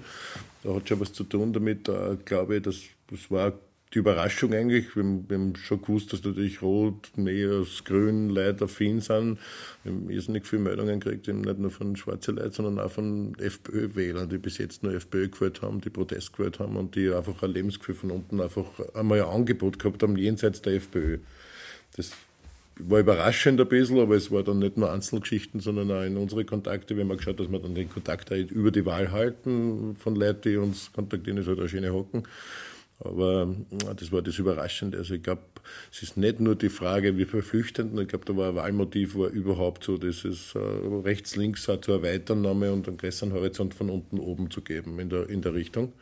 Da 0.62 0.74
hat 0.74 0.88
schon 0.88 1.00
was 1.00 1.12
zu 1.12 1.24
tun 1.24 1.52
damit, 1.52 1.88
da 1.88 2.16
glaube 2.24 2.56
ich, 2.56 2.62
dass 2.62 2.76
das 3.10 3.30
war 3.30 3.52
die 3.94 4.00
Überraschung 4.00 4.52
eigentlich. 4.52 4.96
Wir 4.96 5.04
haben, 5.04 5.54
schon 5.56 5.80
gewusst, 5.80 6.12
dass 6.12 6.24
natürlich 6.24 6.62
Rot 6.62 7.12
als 7.16 7.84
Grün 7.84 8.28
Leute 8.28 8.64
affin 8.64 9.00
sind. 9.00 9.38
Wir 9.84 9.92
haben 9.92 10.10
irrsinnig 10.10 10.46
viele 10.46 10.62
Meldungen 10.62 11.00
gekriegt, 11.00 11.28
nicht 11.28 11.58
nur 11.58 11.70
von 11.70 11.94
schwarzen 11.96 12.36
Leuten, 12.36 12.52
sondern 12.52 12.84
auch 12.84 12.90
von 12.90 13.34
FPÖ-Wählern, 13.38 14.28
die 14.28 14.38
bis 14.38 14.58
jetzt 14.58 14.82
nur 14.82 14.94
FPÖ 14.94 15.28
gewählt 15.28 15.62
haben, 15.62 15.80
die 15.80 15.90
Protest 15.90 16.36
gewählt 16.36 16.58
haben 16.58 16.76
und 16.76 16.96
die 16.96 17.10
einfach 17.10 17.42
ein 17.42 17.52
Lebensgefühl 17.52 17.94
von 17.94 18.10
unten 18.10 18.40
einfach 18.40 18.66
einmal 18.94 19.22
ein 19.22 19.28
Angebot 19.28 19.78
gehabt 19.78 20.02
haben, 20.02 20.16
jenseits 20.16 20.60
der 20.62 20.74
FPÖ. 20.74 21.18
Das 21.96 22.10
war 22.78 22.98
überraschend 22.98 23.60
ein 23.60 23.68
bisschen, 23.68 24.00
aber 24.00 24.16
es 24.16 24.32
war 24.32 24.42
dann 24.42 24.58
nicht 24.58 24.76
nur 24.76 24.92
Einzelgeschichten, 24.92 25.60
sondern 25.60 25.92
auch 25.92 26.02
in 26.02 26.16
unsere 26.16 26.44
Kontakte. 26.44 26.96
Wir 26.96 27.04
haben 27.04 27.16
geschaut, 27.16 27.38
dass 27.38 27.50
wir 27.50 27.60
dann 27.60 27.76
den 27.76 27.88
Kontakt 27.88 28.30
über 28.32 28.72
die 28.72 28.84
Wahl 28.84 29.12
halten 29.12 29.94
von 30.00 30.16
Leuten, 30.16 30.42
die 30.42 30.56
uns 30.56 30.92
kontaktieren, 30.92 31.38
ist 31.38 31.46
halt 31.46 31.60
eine 31.60 31.68
schöne 31.68 31.92
Hocken. 31.92 32.24
Aber 33.00 33.54
das 33.96 34.12
war 34.12 34.22
das 34.22 34.38
Überraschende. 34.38 34.98
Also 34.98 35.14
ich 35.14 35.22
glaube, 35.22 35.42
es 35.92 36.02
ist 36.02 36.16
nicht 36.16 36.40
nur 36.40 36.54
die 36.54 36.68
Frage, 36.68 37.16
wie 37.18 37.24
viele 37.24 37.42
Flüchtenden, 37.42 37.98
ich 37.98 38.08
glaube, 38.08 38.24
da 38.24 38.36
war 38.36 38.50
ein 38.50 38.54
Wahlmotiv, 38.56 39.16
war 39.16 39.28
überhaupt 39.28 39.84
so, 39.84 39.98
dass 39.98 40.24
es 40.24 40.54
äh, 40.54 40.58
rechts, 40.58 41.36
links 41.36 41.66
hat, 41.68 41.84
zur 41.84 41.96
Erweiternahme 41.96 42.72
und 42.72 42.86
einen 42.86 42.96
größeren 42.96 43.32
Horizont 43.32 43.74
von 43.74 43.90
unten 43.90 44.18
oben 44.18 44.50
zu 44.50 44.62
geben 44.62 45.00
in 45.00 45.10
der, 45.10 45.28
in 45.28 45.42
der 45.42 45.54
Richtung. 45.54 45.92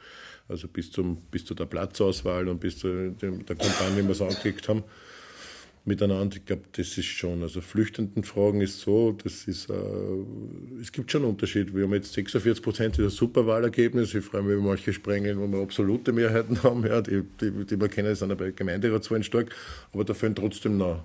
Also 0.49 0.69
bis, 0.69 0.91
zum, 0.91 1.23
bis 1.31 1.45
zu 1.45 1.55
der 1.55 1.67
Platzauswahl 1.67 2.49
und 2.49 2.61
bis 2.61 2.79
zu 2.79 3.11
der 3.13 3.31
Kampagne, 3.31 3.99
wie 3.99 4.05
wir 4.05 4.11
es 4.11 4.21
angelegt 4.21 4.69
haben 4.69 4.85
miteinander. 5.85 6.37
Ich 6.37 6.45
glaube, 6.45 6.63
das 6.73 6.97
ist 6.97 7.07
schon, 7.07 7.43
also 7.43 7.61
Flüchtendenfragen 7.61 8.61
ist 8.61 8.81
so, 8.81 9.13
das 9.13 9.45
ist, 9.49 9.69
äh, 9.71 9.75
es 10.81 10.93
gibt 10.93 11.11
schon 11.11 11.23
einen 11.23 11.31
Unterschied. 11.33 11.75
Wir 11.75 11.85
haben 11.85 11.95
jetzt 11.95 12.13
46 12.13 12.63
Prozent 12.63 12.97
dieser 12.97 13.11
Superwahlergebnisse. 13.11 14.19
Ich 14.19 14.25
freue 14.25 14.43
mich 14.43 14.55
über 14.55 14.63
manche 14.69 14.93
Sprengen, 14.93 15.39
wo 15.41 15.47
wir 15.49 15.63
absolute 15.63 16.13
Mehrheiten 16.13 16.63
haben, 16.63 16.87
ja, 16.87 17.01
die, 17.01 17.23
die, 17.41 17.51
die 17.65 17.81
wir 17.81 17.89
kennen, 17.89 18.15
sind 18.15 18.37
bei 18.37 18.51
Gemeinderatswahlen 18.53 19.25
stark, 19.25 19.55
aber 19.93 20.05
da 20.05 20.15
fehlen 20.15 20.35
trotzdem 20.35 20.79
noch 20.79 21.05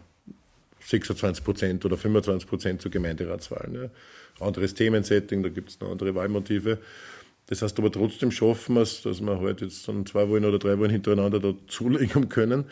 26 0.82 1.44
Prozent 1.44 1.86
oder 1.86 1.98
25 1.98 2.48
Prozent 2.48 2.82
zu 2.82 2.90
Gemeinderatswahlen. 2.90 3.76
Ja. 3.76 3.90
Anderes 4.40 4.74
Themensetting, 4.74 5.44
da 5.44 5.50
gibt 5.50 5.70
es 5.70 5.80
noch 5.80 5.92
andere 5.92 6.14
Wahlmotive. 6.16 6.78
Das 7.48 7.62
heißt 7.62 7.80
aber 7.80 7.92
trotzdem 7.92 8.30
schaffen 8.30 8.76
wir 8.76 8.82
es, 8.82 9.02
dass 9.02 9.22
wir 9.22 9.40
halt 9.40 9.62
jetzt 9.62 9.88
dann 9.88 10.06
zwei 10.06 10.30
Wochen 10.30 10.46
oder 10.46 10.60
drei 10.60 10.78
Wochen 10.80 10.90
hintereinander 10.90 11.40
da 11.40 11.54
zulegen 11.68 12.30
können. 12.30 12.66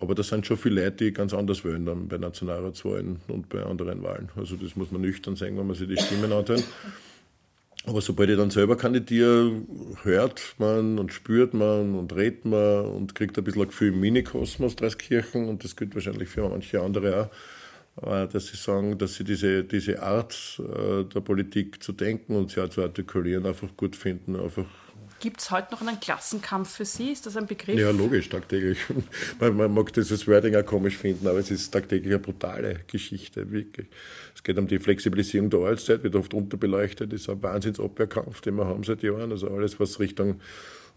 Aber 0.00 0.14
da 0.14 0.22
sind 0.22 0.46
schon 0.46 0.56
viele 0.56 0.82
Leute, 0.82 1.04
die 1.04 1.12
ganz 1.12 1.34
anders 1.34 1.62
wählen 1.62 1.84
dann 1.84 2.08
bei 2.08 2.16
Nationalratswahlen 2.16 3.20
und 3.28 3.50
bei 3.50 3.62
anderen 3.62 4.02
Wahlen. 4.02 4.30
Also 4.34 4.56
das 4.56 4.74
muss 4.74 4.90
man 4.90 5.02
nüchtern 5.02 5.36
sagen, 5.36 5.58
wenn 5.58 5.66
man 5.66 5.76
sich 5.76 5.88
die 5.88 5.98
Stimmen 5.98 6.32
anhört. 6.32 6.64
Aber 7.86 8.00
sobald 8.00 8.28
ich 8.30 8.36
dann 8.36 8.50
selber 8.50 8.76
kandidiere, 8.76 9.52
hört 10.02 10.54
man 10.58 10.98
und 10.98 11.12
spürt 11.12 11.54
man 11.54 11.94
und 11.94 12.14
redet 12.14 12.44
man 12.44 12.84
und 12.84 13.14
kriegt 13.14 13.38
ein 13.38 13.44
bisschen 13.44 13.62
ein 13.62 13.68
Gefühl 13.68 13.92
im 13.92 14.00
Minikosmos 14.00 14.76
Dreiskirchen 14.76 15.48
und 15.48 15.64
das 15.64 15.76
gilt 15.76 15.94
wahrscheinlich 15.94 16.28
für 16.28 16.46
manche 16.48 16.80
andere 16.82 17.30
auch, 17.96 18.06
äh, 18.06 18.28
dass 18.28 18.48
sie 18.48 18.56
sagen, 18.56 18.98
dass 18.98 19.14
sie 19.14 19.24
diese, 19.24 19.64
diese 19.64 20.02
Art 20.02 20.60
äh, 20.60 21.04
der 21.04 21.20
Politik 21.20 21.82
zu 21.82 21.92
denken 21.92 22.36
und 22.36 22.50
sie 22.50 22.60
auch 22.60 22.68
zu 22.68 22.82
artikulieren 22.82 23.46
einfach 23.46 23.74
gut 23.76 23.96
finden, 23.96 24.36
einfach 24.36 24.66
Gibt 25.20 25.40
es 25.40 25.50
heute 25.50 25.72
noch 25.72 25.82
einen 25.82 26.00
Klassenkampf 26.00 26.76
für 26.76 26.86
Sie? 26.86 27.12
Ist 27.12 27.26
das 27.26 27.36
ein 27.36 27.46
Begriff? 27.46 27.78
Ja, 27.78 27.90
logisch, 27.90 28.30
tagtäglich. 28.30 28.78
Man, 29.38 29.56
man, 29.56 29.72
mag 29.72 29.92
dieses 29.92 30.26
Wording 30.26 30.56
auch 30.56 30.64
komisch 30.64 30.96
finden, 30.96 31.26
aber 31.26 31.38
es 31.38 31.50
ist 31.50 31.70
tagtäglich 31.70 32.12
eine 32.12 32.18
brutale 32.18 32.80
Geschichte, 32.86 33.50
wirklich. 33.50 33.86
Es 34.34 34.42
geht 34.42 34.56
um 34.56 34.66
die 34.66 34.78
Flexibilisierung 34.78 35.50
der 35.50 35.60
Arbeitszeit, 35.60 36.02
wird 36.02 36.16
oft 36.16 36.32
unterbeleuchtet, 36.32 37.12
das 37.12 37.22
ist 37.22 37.28
ein 37.28 37.42
Wahnsinnsabwehrkampf, 37.42 38.40
den 38.40 38.54
wir 38.56 38.66
haben 38.66 38.82
seit 38.82 39.02
Jahren. 39.02 39.30
Also 39.30 39.48
alles, 39.48 39.78
was 39.78 40.00
Richtung 40.00 40.40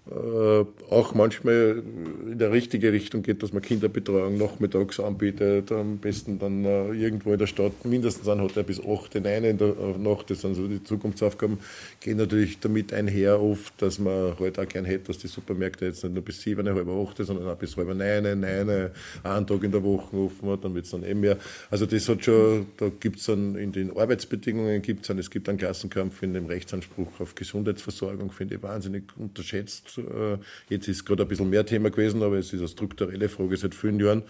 auch 0.06 1.14
manchmal 1.14 1.82
in 2.30 2.38
der 2.38 2.52
richtige 2.52 2.92
Richtung 2.92 3.24
geht, 3.24 3.42
dass 3.42 3.54
man 3.54 3.62
Kinderbetreuung 3.62 4.38
nachmittags 4.38 5.00
anbietet, 5.00 5.72
am 5.72 5.98
besten 5.98 6.40
dann 6.40 6.66
äh, 6.66 6.92
irgendwo 6.92 7.32
in 7.32 7.40
der 7.40 7.48
Stadt 7.48 7.86
mindestens 7.86 8.28
ein 8.28 8.42
Hotel 8.42 8.66
bis 8.66 8.82
8 8.86 9.16
in 9.16 9.26
eine 9.26 9.50
in 9.50 9.58
der 9.58 9.74
Nacht, 9.98 10.30
das 10.30 10.42
sind 10.42 10.56
so 10.56 10.68
die 10.68 10.84
Zukunftsaufgaben, 10.84 11.58
gehen 12.02 12.18
natürlich 12.18 12.60
damit 12.60 12.94
einher 12.94 13.42
oft, 13.42 13.82
dass 13.82 13.98
man 13.98 14.38
halt 14.38 14.60
auch 14.60 14.68
gern 14.68 14.84
hätte, 14.84 15.08
dass 15.08 15.20
die 15.20 15.28
Supermärkte 15.28 15.86
jetzt 15.86 16.04
nicht 16.04 16.14
nur 16.14 16.24
bis 16.24 16.42
7, 16.42 16.68
halb 16.68 16.90
8, 16.90 17.26
sondern 17.26 17.48
auch 17.48 17.56
bis 17.56 17.78
halb 17.78 17.88
9, 17.88 18.40
9, 18.42 18.92
einen 19.24 19.48
Tag 19.48 19.64
in 19.64 19.72
der 19.72 19.84
Woche 19.84 20.18
offen 20.18 20.50
hat, 20.50 20.66
dann 20.66 20.76
wird 20.76 20.84
es 20.84 20.92
dann 20.92 21.06
eben 21.06 21.22
mehr. 21.22 21.38
Also 21.72 21.86
das 21.86 22.10
hat 22.10 22.26
schon, 22.26 22.66
da 22.76 22.90
gibt 23.00 23.20
es 23.20 23.28
dann 23.28 23.56
in 23.56 23.72
den 23.72 23.96
Arbeitsbedingungen, 23.96 24.82
gibt's 24.82 25.08
dann, 25.08 25.18
es 25.18 25.32
gibt 25.32 25.48
einen 25.48 25.58
Klassenkampf 25.58 26.22
in 26.24 26.34
dem 26.34 26.48
Rechtsanspruch 26.48 27.22
auf 27.22 27.36
Gesundheitsversorgung, 27.36 28.34
finde 28.34 28.56
ich 28.56 28.64
wahnsinnig 28.64 29.04
unterschätzt 29.18 29.93
äh, 29.98 30.38
jetzt 30.70 30.88
ist 30.88 31.06
gerade 31.06 31.24
ein 31.24 31.30
bisschen 31.30 31.50
mehr 31.50 31.66
Thema 31.66 31.90
gewesen, 31.90 32.22
aber 32.24 32.38
es 32.38 32.54
ist 32.54 32.60
eine 32.60 32.68
strukturelle 32.68 33.30
Frage 33.30 33.58
seit 33.58 33.76
vielen 33.76 34.00
Jahren, 34.00 34.24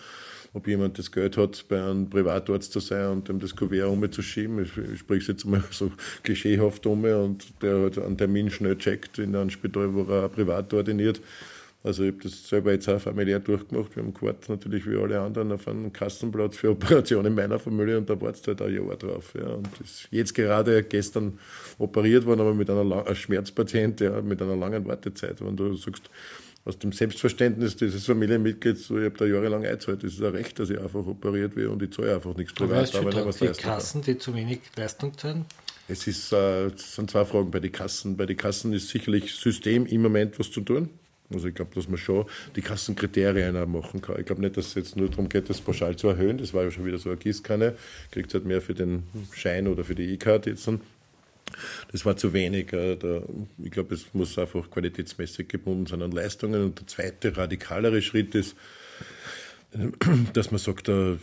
ob 0.54 0.68
jemand 0.68 1.00
das 1.00 1.12
Geld 1.12 1.38
hat, 1.38 1.66
bei 1.68 1.82
einem 1.82 2.10
Privatarzt 2.10 2.72
zu 2.72 2.80
sein 2.80 3.08
und 3.10 3.30
dem 3.30 3.40
das 3.40 3.56
Kuvert 3.56 3.90
umzuschieben. 3.90 4.64
Ich, 4.64 5.00
spreche 5.00 5.32
jetzt 5.32 5.46
mal 5.46 5.64
so 5.72 5.92
klischeehaft 6.24 6.86
um 6.86 7.04
und 7.04 7.46
der 7.62 7.80
halt 7.80 7.98
einen 7.98 8.18
Termin 8.18 8.50
schnell 8.50 8.78
checkt 8.78 9.20
in 9.20 9.36
einem 9.36 9.50
Spital, 9.50 9.94
wo 9.94 10.04
er 10.04 10.30
privat 10.30 10.74
ordiniert 10.74 11.22
also 11.84 12.04
ich 12.04 12.14
habe 12.14 12.24
das 12.24 12.48
selber 12.48 12.72
jetzt 12.72 12.88
auch 12.88 13.00
familiär 13.00 13.40
durchgemacht. 13.40 13.94
Wir 13.96 14.04
haben 14.04 14.14
gewartet 14.14 14.48
natürlich 14.48 14.90
wie 14.90 14.96
alle 14.96 15.20
anderen 15.20 15.52
auf 15.52 15.68
einen 15.68 15.92
Kassenplatz 15.92 16.56
für 16.56 16.70
Operationen 16.72 17.28
in 17.28 17.36
meiner 17.36 17.60
Familie 17.60 17.98
und 17.98 18.10
da 18.10 18.20
wartet 18.22 18.48
halt 18.48 18.62
ein 18.62 18.74
Jahr 18.74 18.96
drauf. 18.96 19.34
Ja. 19.36 19.48
Und 19.56 19.68
ist 19.82 20.08
jetzt 20.10 20.34
gerade 20.34 20.84
gestern 20.84 21.38
operiert 21.78 22.26
worden, 22.26 22.40
aber 22.40 22.54
mit 22.54 22.70
einer 22.70 23.06
ein 23.06 23.16
Schmerzpatient, 23.16 24.00
ja, 24.00 24.22
mit 24.22 24.42
einer 24.42 24.56
langen 24.56 24.86
Wartezeit. 24.86 25.44
Wenn 25.46 25.58
du 25.58 25.76
sagst, 25.76 26.10
aus 26.66 26.80
dem 26.80 26.94
Selbstverständnis 26.94 27.76
dieses 27.76 28.06
Familienmitglieds, 28.06 28.88
so, 28.88 28.98
ich 28.98 29.04
habe 29.04 29.18
da 29.18 29.26
jahrelang 29.26 29.66
eingezahlt, 29.66 30.04
das 30.04 30.14
ist 30.14 30.24
ein 30.24 30.32
Recht, 30.32 30.58
dass 30.60 30.70
ich 30.70 30.80
einfach 30.80 31.06
operiert 31.06 31.58
werde 31.58 31.72
und 31.72 31.84
ich 31.84 31.92
zahle 31.92 32.16
einfach 32.16 32.36
nichts 32.38 32.54
privat. 32.54 32.96
Aber 32.96 33.26
was 33.26 33.38
die 33.38 33.48
Kassen, 33.48 34.02
die 34.02 34.18
zu 34.18 34.34
wenig 34.34 34.62
Leistung 34.78 35.18
zahlen? 35.18 35.46
Es, 35.90 36.08
ist, 36.08 36.32
äh, 36.32 36.68
es 36.68 36.96
sind 36.96 37.12
zwei 37.12 37.26
Fragen 37.26 37.52
bei 37.52 37.60
den 37.60 37.74
Kassen. 37.74 38.16
Bei 38.16 38.26
den 38.26 38.38
Kassen 38.38 38.72
ist 38.72 38.88
sicherlich 38.88 39.36
System 39.36 39.86
im 39.86 40.02
Moment 40.02 40.40
was 40.40 40.50
zu 40.50 40.62
tun. 40.62 40.90
Also 41.34 41.48
ich 41.48 41.56
glaube, 41.56 41.74
dass 41.76 41.88
man 41.88 41.98
schon 41.98 42.26
die 42.56 42.62
Kassenkriterien 42.62 43.56
auch 43.58 43.68
machen 43.68 44.02
kann. 44.02 44.20
Ich 44.20 44.26
glaube 44.26 44.42
nicht, 44.42 44.58
dass 44.58 44.68
es 44.68 44.76
jetzt 44.76 44.96
nur 44.96 45.10
darum 45.10 45.30
geht, 45.30 45.50
das 45.50 45.62
pauschal 45.62 45.96
zu 45.96 46.08
erhöhen. 46.08 46.38
Das 46.38 46.54
war 46.54 46.64
ja 46.64 46.72
schon 46.72 46.86
wieder 46.86 46.98
so 46.98 47.10
eine 47.10 47.18
Gießkanne. 47.18 47.76
Kriegt 48.12 48.34
halt 48.34 48.46
mehr 48.46 48.62
für 48.62 48.74
den 48.74 49.04
Schein 49.34 49.68
oder 49.68 49.84
für 49.84 49.96
die 49.96 50.14
E-Card 50.14 50.46
jetzt. 50.46 50.70
Das 51.92 52.06
war 52.06 52.18
zu 52.18 52.34
wenig. 52.34 52.74
Äh, 52.74 52.98
ich 53.64 53.72
glaube, 53.72 53.96
es 53.96 54.14
muss 54.14 54.38
einfach 54.38 54.70
qualitätsmäßig 54.70 55.48
gebunden 55.48 55.86
sein 55.86 56.02
an 56.02 56.12
Leistungen. 56.12 56.64
Und 56.64 56.80
der 56.80 56.88
zweite 56.88 57.38
radikalere 57.38 58.02
Schritt 58.02 58.36
ist, 58.36 58.56
dass 60.34 60.52
man 60.52 60.60
sagt, 60.60 60.90
äh, 60.90 61.18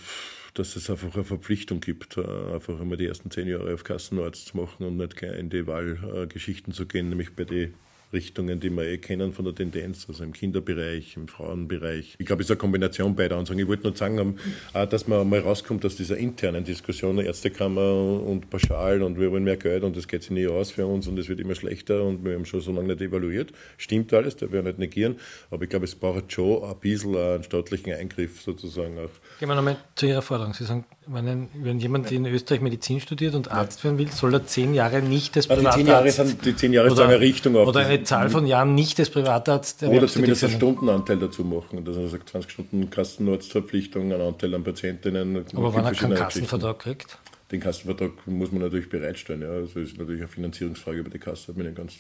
dass 0.54 0.76
es 0.76 0.90
einfach 0.90 1.14
eine 1.14 1.24
Verpflichtung 1.24 1.80
gibt, 1.80 2.16
äh, 2.16 2.22
einfach 2.54 2.80
einmal 2.80 2.96
die 2.96 3.06
ersten 3.06 3.30
zehn 3.30 3.46
Jahre 3.48 3.72
auf 3.72 3.84
Kassenarzt 3.84 4.48
zu 4.48 4.56
machen 4.56 4.84
und 4.84 4.96
nicht 4.96 5.22
in 5.22 5.50
die 5.50 5.66
Wahlgeschichten 5.66 6.72
zu 6.72 6.86
gehen, 6.86 7.08
nämlich 7.08 7.34
bei 7.34 7.44
den 7.44 7.74
Richtungen, 8.12 8.58
die 8.60 8.70
wir 8.70 8.84
eh 8.84 8.98
kennen 8.98 9.32
von 9.32 9.44
der 9.44 9.54
Tendenz, 9.54 10.06
also 10.08 10.24
im 10.24 10.32
Kinderbereich, 10.32 11.16
im 11.16 11.28
Frauenbereich. 11.28 12.16
Ich 12.18 12.26
glaube, 12.26 12.42
es 12.42 12.46
ist 12.46 12.50
eine 12.50 12.58
Kombination 12.58 13.14
beider 13.14 13.36
Ansagen. 13.36 13.60
Ich 13.60 13.68
wollte 13.68 13.84
nur 13.84 13.96
sagen, 13.96 14.36
dass 14.72 15.06
man 15.06 15.28
mal 15.28 15.40
rauskommt 15.40 15.84
aus 15.84 15.96
dieser 15.96 16.16
internen 16.16 16.64
Diskussion, 16.64 17.18
Ärztekammer 17.18 18.20
und 18.20 18.50
pauschal 18.50 19.02
und 19.02 19.18
wir 19.18 19.30
wollen 19.30 19.44
mehr 19.44 19.56
Geld 19.56 19.84
und 19.84 19.96
das 19.96 20.08
geht 20.08 20.22
sich 20.22 20.32
nie 20.32 20.46
aus 20.48 20.70
für 20.72 20.86
uns 20.86 21.06
und 21.06 21.18
es 21.18 21.28
wird 21.28 21.40
immer 21.40 21.54
schlechter 21.54 22.02
und 22.02 22.24
wir 22.24 22.34
haben 22.34 22.46
schon 22.46 22.60
so 22.60 22.72
lange 22.72 22.88
nicht 22.88 23.00
evaluiert. 23.00 23.52
Stimmt 23.76 24.12
alles, 24.12 24.36
da 24.36 24.50
wir 24.50 24.62
nicht 24.62 24.78
negieren, 24.78 25.16
aber 25.50 25.62
ich 25.64 25.70
glaube, 25.70 25.84
es 25.84 25.94
braucht 25.94 26.32
schon 26.32 26.64
ein 26.64 26.76
bisschen 26.80 27.16
einen 27.16 27.44
staatlichen 27.44 27.92
Eingriff 27.92 28.40
sozusagen 28.42 28.98
auch. 28.98 29.10
Gehen 29.38 29.48
wir 29.48 29.54
nochmal 29.54 29.76
zu 29.94 30.06
Ihrer 30.06 30.22
Forderung. 30.22 30.54
Sie 30.54 30.64
sagen, 30.64 30.84
wenn, 31.06 31.48
wenn 31.54 31.78
jemand 31.78 32.10
in 32.12 32.26
Österreich 32.26 32.60
Medizin 32.60 33.00
studiert 33.00 33.34
und 33.34 33.50
Arzt 33.50 33.82
werden 33.84 33.98
will, 33.98 34.10
soll 34.10 34.34
er 34.34 34.46
zehn 34.46 34.74
Jahre 34.74 35.02
nicht 35.02 35.36
das 35.36 35.46
Privatarzt... 35.46 35.78
Die 35.78 35.82
zehn 35.82 35.88
Jahre 35.88 36.10
sind, 36.10 36.44
die 36.44 36.56
zehn 36.56 36.72
Jahre 36.72 36.90
oder, 36.90 37.04
eine 37.04 37.20
Richtung 37.20 37.56
auf. 37.56 37.68
Oder 37.68 37.99
eine 38.00 38.06
Zahl 38.06 38.30
von 38.30 38.46
Jahren 38.46 38.74
nicht 38.74 38.98
das 38.98 39.10
Privatarzt... 39.10 39.82
Oder 39.82 40.06
zumindest 40.08 40.44
einen 40.44 40.54
Stundenanteil 40.54 41.18
dazu 41.18 41.44
machen. 41.44 41.84
Dass 41.84 41.96
er 41.96 42.08
sagt, 42.08 42.30
20 42.30 42.50
Stunden 42.50 42.90
Kassenarztverpflichtung, 42.90 44.12
einen 44.12 44.22
Anteil 44.22 44.54
an 44.54 44.64
Patientinnen. 44.64 45.44
Aber 45.54 45.74
wenn 45.74 45.84
er 45.84 45.92
keinen 45.92 46.14
Kassenvertrag 46.14 46.78
kriegt? 46.78 47.18
Den 47.52 47.60
Kassenvertrag 47.60 48.12
muss 48.26 48.52
man 48.52 48.62
natürlich 48.62 48.88
bereitstellen. 48.88 49.42
Ja. 49.42 49.50
Also 49.50 49.80
ist 49.80 49.98
natürlich 49.98 50.20
eine 50.20 50.28
Finanzierungsfrage 50.28 50.98
über 50.98 51.10
die 51.10 51.18
Kasse. 51.18 51.52
Bin 51.52 51.68
ich 51.68 51.74
ganz 51.74 51.94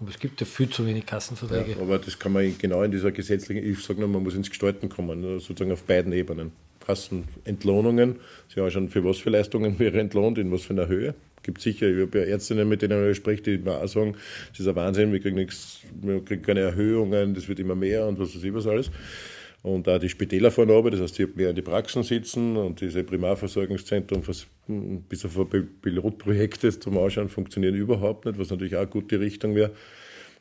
aber 0.00 0.08
es 0.08 0.18
gibt 0.18 0.40
ja 0.40 0.46
viel 0.46 0.70
zu 0.70 0.86
wenig 0.86 1.04
Kassenverträge. 1.04 1.72
Ja, 1.72 1.82
aber 1.82 1.98
das 1.98 2.18
kann 2.18 2.32
man 2.32 2.56
genau 2.56 2.82
in 2.82 2.90
dieser 2.90 3.12
gesetzlichen, 3.12 3.62
ich 3.62 3.82
sage 3.82 4.00
nur, 4.00 4.08
man 4.08 4.22
muss 4.22 4.34
ins 4.34 4.48
Gestalten 4.48 4.88
kommen, 4.88 5.20
ne, 5.20 5.38
sozusagen 5.38 5.72
auf 5.72 5.82
beiden 5.84 6.12
Ebenen. 6.12 6.52
Kassenentlohnungen. 6.84 8.16
Sie 8.48 8.60
haben 8.60 8.70
schon 8.70 8.88
für 8.88 9.04
was 9.04 9.18
für 9.18 9.30
Leistungen 9.30 9.78
wäre 9.78 10.00
entlohnt, 10.00 10.38
in 10.38 10.50
was 10.50 10.62
für 10.62 10.72
einer 10.72 10.88
Höhe. 10.88 11.14
Gibt 11.42 11.60
sicher, 11.60 11.88
ich 11.88 12.02
habe 12.02 12.18
ja 12.18 12.24
Ärztinnen, 12.24 12.68
mit 12.68 12.82
denen 12.82 13.10
ich 13.10 13.16
spreche, 13.16 13.42
die 13.42 13.58
mir 13.58 13.82
auch 13.82 13.88
sagen, 13.88 14.16
das 14.50 14.60
ist 14.60 14.68
ein 14.68 14.76
Wahnsinn, 14.76 15.12
wir 15.12 15.20
kriegen 15.20 15.36
nichts, 15.36 15.80
wir 16.00 16.24
kriegen 16.24 16.42
keine 16.42 16.60
Erhöhungen, 16.60 17.34
das 17.34 17.48
wird 17.48 17.58
immer 17.58 17.74
mehr 17.74 18.06
und 18.06 18.18
was 18.18 18.34
weiß 18.34 18.44
ich 18.44 18.54
was 18.54 18.66
alles. 18.66 18.90
Und 19.62 19.88
auch 19.88 19.98
die 19.98 20.08
Spitäler 20.08 20.50
fahren 20.50 20.70
runter, 20.70 20.90
das 20.90 21.00
heißt, 21.00 21.18
die 21.18 21.26
mehr 21.26 21.50
in 21.50 21.56
die 21.56 21.62
Praxen 21.62 22.02
sitzen 22.02 22.56
und 22.56 22.80
diese 22.80 23.04
Primarversorgungszentren 23.04 24.22
bis 25.08 25.24
auf 25.24 25.38
Pilotprojekte 25.82 26.78
zum 26.78 26.98
Ausschauen 26.98 27.28
funktionieren 27.28 27.76
überhaupt 27.76 28.24
nicht, 28.26 28.38
was 28.38 28.50
natürlich 28.50 28.74
auch 28.74 28.80
eine 28.80 28.90
gute 28.90 29.20
Richtung 29.20 29.54
wäre. 29.54 29.70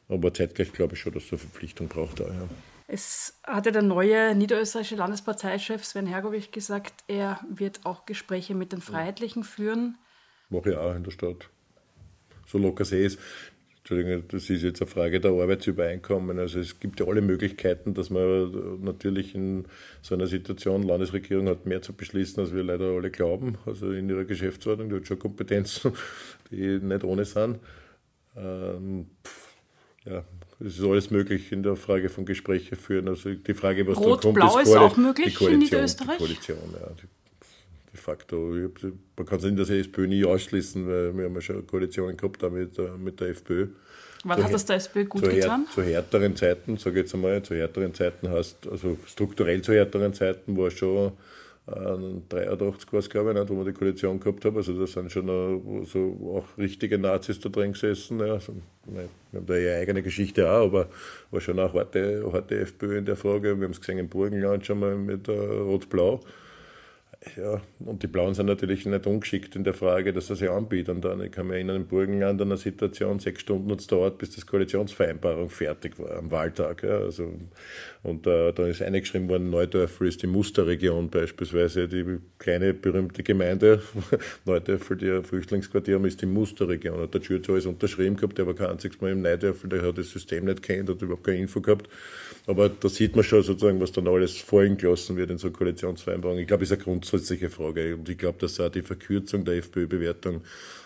Aber 0.10 0.34
zeitgleich 0.34 0.74
glaube 0.74 0.95
ich 0.95 1.02
schon, 1.02 1.14
dass 1.14 1.26
es 1.26 1.32
eine 1.32 1.39
Verpflichtung 1.39 1.88
braucht. 1.88 2.20
Auch, 2.22 2.28
ja. 2.28 2.47
Es 2.88 3.39
hatte 3.43 3.72
der 3.72 3.84
neue 3.84 4.36
niederösterreichische 4.36 4.95
Landesparteichef 4.95 5.86
Sven 5.86 6.08
Hergovich 6.08 6.52
gesagt, 6.52 7.04
er 7.08 7.39
wird 7.49 7.86
auch 7.86 8.06
Gespräche 8.06 8.54
mit 8.56 8.74
den 8.74 8.82
Freiheitlichen 8.82 9.43
führen. 9.43 9.97
Mache 10.52 10.72
ich 10.72 10.78
auch 10.78 10.95
in 10.95 11.04
der 11.04 11.12
Stadt. 11.12 11.49
So 12.45 12.58
locker 12.58 12.84
es. 12.84 13.18
Entschuldigung, 13.80 14.24
das 14.28 14.49
ist 14.49 14.62
jetzt 14.62 14.82
eine 14.82 14.89
Frage 14.89 15.20
der 15.20 15.32
Arbeitsübereinkommen. 15.32 16.38
Also 16.38 16.60
es 16.60 16.80
gibt 16.80 16.99
ja 16.99 17.08
alle 17.08 17.22
Möglichkeiten, 17.22 17.95
dass 17.95 18.12
man 18.12 18.84
natürlich 18.84 19.34
in 19.34 19.66
so 20.04 20.14
einer 20.14 20.28
Situation, 20.28 20.84
Landesregierung 20.84 21.47
hat 21.47 21.66
mehr 21.66 21.82
zu 21.82 21.93
beschließen, 21.93 22.43
als 22.43 22.54
wir 22.54 22.64
leider 22.64 22.86
alle 22.86 23.10
glauben. 23.10 23.58
Also 23.66 23.91
in 23.91 24.08
ihrer 24.08 24.26
Geschäftsordnung, 24.26 24.89
die 24.89 24.97
hat 24.97 25.08
schon 25.08 25.18
Kompetenzen, 25.18 25.93
die 26.52 26.80
nicht 26.80 27.04
ohne 27.04 27.26
sind. 27.26 27.60
Ähm, 28.38 29.08
ja, 30.06 30.24
es 30.60 30.78
ist 30.78 30.84
alles 30.84 31.10
möglich 31.10 31.52
in 31.52 31.64
der 31.64 31.76
Frage 31.76 32.10
von 32.10 32.26
Gesprächen 32.26 32.76
führen. 32.76 33.08
Also 33.08 33.34
die 33.34 33.54
Frage, 33.54 33.88
was 33.88 33.97
Rot, 33.97 34.20
da 34.20 34.22
kommt, 34.22 34.36
Blau 34.36 34.60
ist, 34.60 34.70
ist 34.70 34.76
auch 34.76 34.95
möglich 34.95 35.41
in 35.41 35.60
Niederösterreich? 35.60 36.18
Die 36.18 36.24
Koalition, 36.24 36.76
ja. 36.80 36.89
Die, 37.02 37.08
facto. 38.02 38.54
Man 39.18 39.26
kann 39.26 39.39
es 39.39 39.45
in 39.45 39.56
der 39.56 39.70
SPÖ 39.70 40.08
nie 40.08 40.26
ausschließen, 40.26 40.88
weil 40.88 41.18
wir 41.18 41.26
haben 41.26 41.36
ja 41.36 41.41
schon 41.41 41.66
Koalitionen 41.66 42.18
gehabt 42.18 42.41
mit, 42.52 42.78
mit 42.99 43.20
der 43.20 43.30
FPÖ. 43.30 43.68
Wann 44.24 44.38
zu 44.38 44.43
hat 44.43 44.54
das 44.54 44.66
der 44.66 44.76
SPÖ 44.76 45.06
gut 45.06 45.26
zu 45.26 45.32
getan? 45.32 45.66
zu 45.74 45.82
härteren 45.82 46.36
Zeiten, 46.36 46.78
sage 46.78 46.99
ich 46.99 47.04
jetzt 47.04 47.16
einmal, 47.16 47.41
zu 47.41 47.56
härteren 47.56 47.93
Zeiten 47.93 48.30
hast, 48.30 48.68
also 48.68 48.97
strukturell 49.06 49.62
zu 49.62 49.74
härteren 49.74 50.14
Zeiten 50.14 50.56
war 50.58 50.70
schon 50.70 51.14
äh, 51.68 51.97
83 52.30 52.91
war 52.91 52.99
es, 52.99 53.10
glaube 53.10 53.32
ich, 53.32 53.38
nicht, 53.38 53.49
wo 53.49 53.58
wir 53.58 53.66
die 53.66 53.74
Koalition 53.74 54.20
gehabt 54.20 54.43
haben. 54.45 54.58
Also 54.58 54.78
da 54.80 54.88
sind 54.88 55.12
schon 55.12 55.28
äh, 55.28 55.86
so 55.86 56.36
auch 56.36 56.58
richtige 56.58 56.97
Nazis 56.97 57.39
da 57.39 57.49
drin 57.49 57.74
gesessen. 57.74 58.20
Ja. 58.20 58.34
Also, 58.34 58.54
wir 58.86 59.10
haben 59.34 59.45
da 59.45 59.56
ja 59.56 59.78
eigene 59.78 60.02
Geschichte 60.02 60.49
auch, 60.49 60.66
aber 60.66 60.89
war 61.30 61.41
schon 61.41 61.60
auch 61.60 61.74
harte, 61.74 62.30
harte 62.32 62.60
FPÖ 62.60 62.97
in 62.97 63.06
der 63.06 63.16
Frage. 63.16 63.58
Wir 63.58 63.66
haben 63.66 63.72
es 63.72 63.80
gesehen 63.80 63.99
im 63.99 64.10
Burgenland 64.10 64.66
schon 64.66 64.80
mal 64.80 64.95
mit 64.95 65.28
äh, 65.28 65.32
Rot-Blau 65.32 66.22
ja, 67.38 67.61
und 67.80 68.01
die 68.01 68.07
Blauen 68.07 68.34
sind 68.34 68.47
natürlich 68.47 68.88
nicht 68.88 69.05
ungeschickt 69.05 69.55
in 69.55 69.63
der 69.63 69.76
Frage, 69.76 70.11
dass 70.11 70.26
sie 70.26 70.36
sich 70.36 70.49
anbieten. 70.49 71.01
Dann, 71.01 71.22
ich 71.22 71.32
kann 71.32 71.45
mich 71.45 71.57
erinnern, 71.57 71.76
im 71.76 71.86
Burgenland 71.86 72.41
an 72.41 72.47
einer 72.47 72.57
Situation, 72.57 73.19
sechs 73.19 73.41
Stunden 73.41 73.69
hat 73.72 73.80
es 73.80 73.86
dauert, 73.86 74.17
bis 74.17 74.32
das 74.32 74.47
Koalitionsvereinbarung 74.47 75.51
fertig 75.51 75.99
war, 75.99 76.17
am 76.17 76.32
Wahltag. 76.32 76.82
Ja, 76.82 76.97
also, 76.97 77.32
und 78.01 78.26
äh, 78.26 78.51
da 78.53 78.65
ist 78.65 78.82
eingeschrieben 78.82 79.30
worden, 79.30 79.51
Neudörfel 79.51 80.07
ist 80.07 80.24
die 80.24 80.28
Musterregion 80.28 81.11
beispielsweise, 81.11 81.88
die 81.88 82.17
kleine 82.39 82.74
berühmte 82.74 83.22
Gemeinde, 83.22 83.84
Neudörfel, 84.45 84.97
die 84.97 85.11
ein 85.11 85.24
Flüchtlingsquartier 85.24 86.03
ist 86.03 86.24
die 86.24 86.26
Musterregion. 86.26 87.01
Hat 87.01 87.13
der 87.13 87.22
Schürz 87.22 87.47
alles 87.47 87.67
unterschrieben 87.67 88.15
gehabt, 88.15 88.39
der 88.39 88.47
war 88.47 88.55
kein 88.55 88.72
einziges 88.72 88.99
Mal 88.99 89.11
im 89.11 89.22
Neudörfel, 89.22 89.69
der 89.69 89.84
hat 89.84 89.99
das 89.99 90.09
System 90.09 90.45
nicht 90.45 90.63
kennt, 90.63 90.89
hat 90.89 90.99
überhaupt 90.99 91.26
keine 91.26 91.38
Info 91.38 91.61
gehabt. 91.61 91.88
Aber 92.47 92.69
da 92.69 92.89
sieht 92.89 93.15
man 93.15 93.24
schon 93.24 93.43
sozusagen, 93.43 93.80
was 93.80 93.91
dann 93.91 94.07
alles 94.07 94.38
fallen 94.38 94.78
gelassen 94.78 95.15
wird 95.15 95.30
in 95.30 95.38
so 95.38 95.51
Koalitionsvereinbarungen. 95.51 96.41
Ich 96.41 96.47
glaube, 96.47 96.63
ist 96.63 96.72
eine 96.72 96.82
grundsätzliche 97.12 97.49
Frage. 97.49 97.95
Und 97.95 98.09
ich 98.09 98.18
glaube, 98.18 98.39
dass 98.39 98.59
auch 98.59 98.70
die 98.70 98.82
Verkürzung 98.82 99.45
der 99.45 99.57
FPÖ-Bewertung 99.57 100.43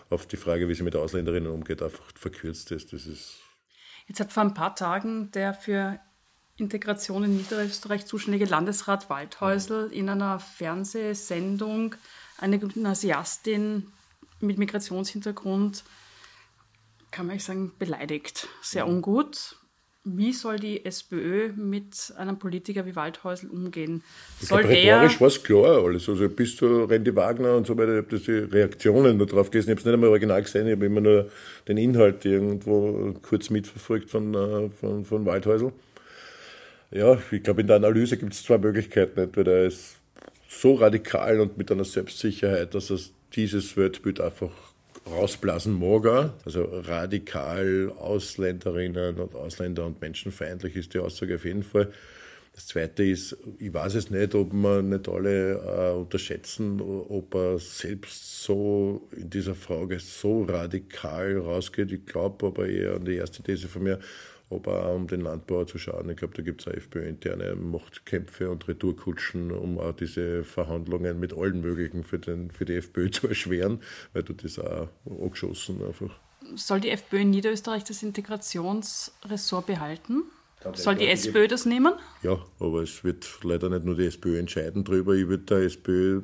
auf 0.09 0.25
die 0.27 0.37
Frage, 0.37 0.67
wie 0.67 0.75
sie 0.75 0.83
mit 0.83 0.95
Ausländerinnen 0.95 1.51
umgeht, 1.51 1.81
einfach 1.81 2.03
verkürzt 2.15 2.71
ist. 2.71 2.93
Das 2.93 3.05
ist 3.05 3.39
Jetzt 4.07 4.19
hat 4.19 4.31
vor 4.31 4.43
ein 4.43 4.53
paar 4.53 4.75
Tagen 4.75 5.31
der 5.31 5.53
für 5.53 5.99
Integration 6.57 7.23
in 7.23 7.37
Niederösterreich 7.37 8.05
zuständige 8.05 8.45
Landesrat 8.45 9.09
Waldhäusl 9.09 9.89
in 9.91 10.09
einer 10.09 10.39
Fernsehsendung 10.39 11.95
eine 12.37 12.59
Gymnasiastin 12.59 13.91
mit 14.41 14.57
Migrationshintergrund, 14.57 15.83
kann 17.11 17.27
man 17.27 17.39
sagen, 17.39 17.73
beleidigt. 17.79 18.47
Sehr 18.61 18.87
ungut 18.87 19.57
wie 20.05 20.33
soll 20.33 20.57
die 20.59 20.85
SPÖ 20.85 21.51
mit 21.55 22.13
einem 22.17 22.37
Politiker 22.37 22.85
wie 22.85 22.95
Waldhäusl 22.95 23.47
umgehen? 23.47 24.03
Soll 24.39 24.61
ich 24.61 24.67
glaub, 24.67 25.01
rhetorisch 25.01 25.19
war 25.19 25.27
es 25.27 25.43
klar 25.43 25.83
alles. 25.83 26.07
Also 26.07 26.29
bis 26.29 26.55
zu 26.55 26.83
Randy 26.85 27.15
Wagner 27.15 27.55
und 27.55 27.65
so 27.65 27.75
weiter, 27.75 27.99
ich 27.99 28.05
habe 28.05 28.19
die 28.19 28.55
Reaktionen 28.55 29.17
darauf 29.17 29.49
gelesen. 29.49 29.69
Ich 29.69 29.71
habe 29.71 29.79
es 29.79 29.85
nicht 29.85 29.93
einmal 29.93 30.09
original 30.09 30.43
gesehen, 30.43 30.67
ich 30.67 30.73
habe 30.73 30.85
immer 30.85 31.01
nur 31.01 31.29
den 31.67 31.77
Inhalt 31.77 32.23
irgendwo 32.23 33.15
kurz 33.23 33.49
mitverfolgt 33.49 34.11
von, 34.11 34.33
äh, 34.35 34.69
von, 34.69 35.05
von 35.05 35.25
Waldhäusl. 35.25 35.71
Ja, 36.91 37.17
ich 37.31 37.43
glaube, 37.43 37.61
in 37.61 37.67
der 37.67 37.77
Analyse 37.77 38.17
gibt 38.17 38.33
es 38.33 38.43
zwei 38.43 38.59
Möglichkeiten. 38.59 39.19
Entweder 39.19 39.53
er 39.53 39.65
ist 39.65 39.95
so 40.47 40.75
radikal 40.75 41.39
und 41.39 41.57
mit 41.57 41.71
einer 41.71 41.83
Selbstsicherheit, 41.83 42.75
dass 42.75 42.91
er 42.91 42.99
dieses 43.33 43.75
Weltbild 43.75 44.21
einfach 44.21 44.51
rausblasen 45.09 45.73
mag. 45.73 46.33
Also 46.45 46.63
radikal 46.63 47.91
Ausländerinnen 47.97 49.19
und 49.19 49.35
Ausländer 49.35 49.85
und 49.85 50.01
menschenfeindlich 50.01 50.75
ist 50.75 50.93
die 50.93 50.99
Aussage 50.99 51.35
auf 51.35 51.45
jeden 51.45 51.63
Fall. 51.63 51.91
Das 52.55 52.67
Zweite 52.67 53.03
ist, 53.03 53.35
ich 53.59 53.73
weiß 53.73 53.95
es 53.95 54.09
nicht, 54.09 54.33
ob 54.33 54.53
man 54.53 54.87
nicht 54.87 55.09
alle 55.09 55.55
äh, 55.55 55.93
unterschätzen, 55.93 56.79
ob 56.79 57.35
er 57.35 57.59
selbst 57.59 58.43
so 58.43 59.09
in 59.11 59.29
dieser 59.29 59.55
Frage 59.55 59.99
so 59.99 60.43
radikal 60.43 61.37
rausgeht. 61.37 61.91
Ich 61.91 62.05
glaube 62.05 62.47
aber 62.47 62.69
eher 62.69 62.95
an 62.95 63.03
die 63.03 63.15
erste 63.15 63.43
These 63.43 63.67
von 63.67 63.83
mir, 63.83 63.99
ob 64.49 64.67
auch 64.67 64.95
um 64.95 65.07
den 65.07 65.21
Landbauer 65.21 65.67
zu 65.67 65.77
schauen. 65.77 66.09
Ich 66.09 66.17
glaube, 66.17 66.35
da 66.35 66.41
gibt 66.41 66.61
es 66.61 66.67
auch 66.67 66.73
FPÖ-interne 66.73 67.55
Machtkämpfe 67.55 68.49
und 68.49 68.67
Retourkutschen, 68.67 69.51
um 69.51 69.79
auch 69.79 69.93
diese 69.93 70.43
Verhandlungen 70.43 71.19
mit 71.19 71.33
allen 71.33 71.61
möglichen 71.61 72.03
für, 72.03 72.19
den, 72.19 72.51
für 72.51 72.65
die 72.65 72.75
FPÖ 72.75 73.09
zu 73.11 73.27
erschweren, 73.27 73.81
weil 74.13 74.23
du 74.23 74.33
das 74.33 74.59
auch 74.59 74.89
angeschossen 75.09 75.83
einfach. 75.83 76.19
Soll 76.55 76.79
die 76.79 76.91
FPÖ 76.91 77.21
in 77.21 77.31
Niederösterreich 77.31 77.83
das 77.83 78.03
Integrationsressort 78.03 79.65
behalten? 79.65 80.23
Soll 80.73 80.95
die 80.95 81.07
SPÖ 81.07 81.47
das 81.47 81.65
nehmen? 81.65 81.93
Ja, 82.23 82.43
aber 82.59 82.81
es 82.81 83.03
wird 83.03 83.27
leider 83.43 83.69
nicht 83.69 83.85
nur 83.85 83.95
die 83.95 84.05
SPÖ 84.05 84.39
entscheiden 84.39 84.83
darüber. 84.83 85.13
Ich 85.13 85.27
würde 85.27 85.43
der 85.43 85.59
SPÖ 85.59 86.21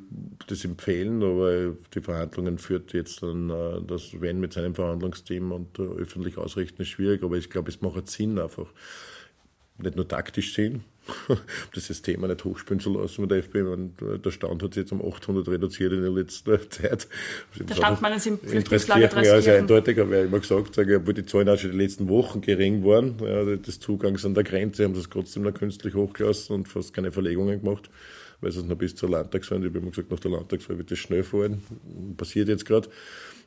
das 0.48 0.66
empfehlen, 0.66 1.22
aber 1.22 1.76
die 1.94 2.02
Verhandlungen 2.02 2.58
führt 2.58 2.94
jetzt 2.94 3.22
dann 3.22 3.50
äh, 3.50 3.82
das 3.86 4.20
Wenn 4.20 4.40
mit 4.40 4.54
seinem 4.54 4.74
Verhandlungsteam 4.74 5.52
und 5.52 5.78
äh, 5.80 5.84
öffentlich 5.84 6.38
ausrichten 6.38 6.82
ist 6.82 6.90
schwierig, 6.90 7.24
aber 7.24 7.38
ich 7.38 7.50
glaube, 7.50 7.70
es 7.70 7.82
macht 7.82 8.10
Sinn 8.10 8.40
einfach. 8.40 8.68
Nicht 9.78 9.96
nur 9.96 10.08
taktisch 10.08 10.54
Sinn, 10.54 10.84
das 11.74 12.02
Thema 12.02 12.28
nicht 12.28 12.44
hochspielen 12.44 12.80
zu 12.80 12.94
lassen 12.94 13.22
mit 13.22 13.32
der 13.32 13.40
FPÖ. 13.40 13.76
Der 14.24 14.32
Stand 14.32 14.62
hat 14.62 14.74
sich 14.74 14.84
jetzt 14.84 14.92
um 14.92 15.02
800 15.02 15.48
reduziert 15.48 15.94
in 15.94 16.02
der 16.02 16.12
letzten 16.12 16.60
Zeit. 16.70 17.08
Der 17.60 17.76
Stand 17.76 18.02
meines 18.02 18.26
im 18.26 18.40
Flüchtlingslager 18.40 19.24
Ja, 19.24 19.42
sehr 19.42 19.60
eindeutig, 19.60 19.98
habe 19.98 20.18
ich 20.18 20.26
immer 20.26 20.40
gesagt, 20.40 20.76
sage, 20.76 20.98
obwohl 20.98 21.14
die 21.14 21.26
Zahlen 21.26 21.50
auch 21.50 21.58
schon 21.58 21.72
die 21.72 21.78
letzten 21.78 22.08
Wochen 22.08 22.42
gering 22.42 22.84
waren, 22.84 23.16
ja, 23.20 23.56
des 23.56 23.80
Zugangs 23.80 24.26
an 24.26 24.34
der 24.34 24.44
Grenze, 24.44 24.84
haben 24.84 24.94
sie 24.94 25.02
es 25.02 25.10
trotzdem 25.10 25.44
noch 25.44 25.54
künstlich 25.54 25.96
hochgelassen 25.96 26.56
und 26.56 26.68
fast 26.68 26.94
keine 26.94 27.12
Verlegungen 27.12 27.62
gemacht, 27.62 27.90
weil 28.42 28.52
sie 28.52 28.60
es 28.60 28.66
noch 28.66 28.78
bis 28.78 28.96
zur 28.96 29.10
Landtagswahl, 29.10 29.60
ich 29.60 29.66
habe 29.66 29.80
immer 29.80 29.90
gesagt, 29.90 30.12
nach 30.12 30.20
der 30.20 30.32
Landtagswahl 30.32 30.78
wird 30.78 30.92
das 30.92 31.00
schnell 31.00 31.24
fallen. 31.24 31.64
Passiert 32.18 32.48
jetzt 32.48 32.66
gerade. 32.66 32.90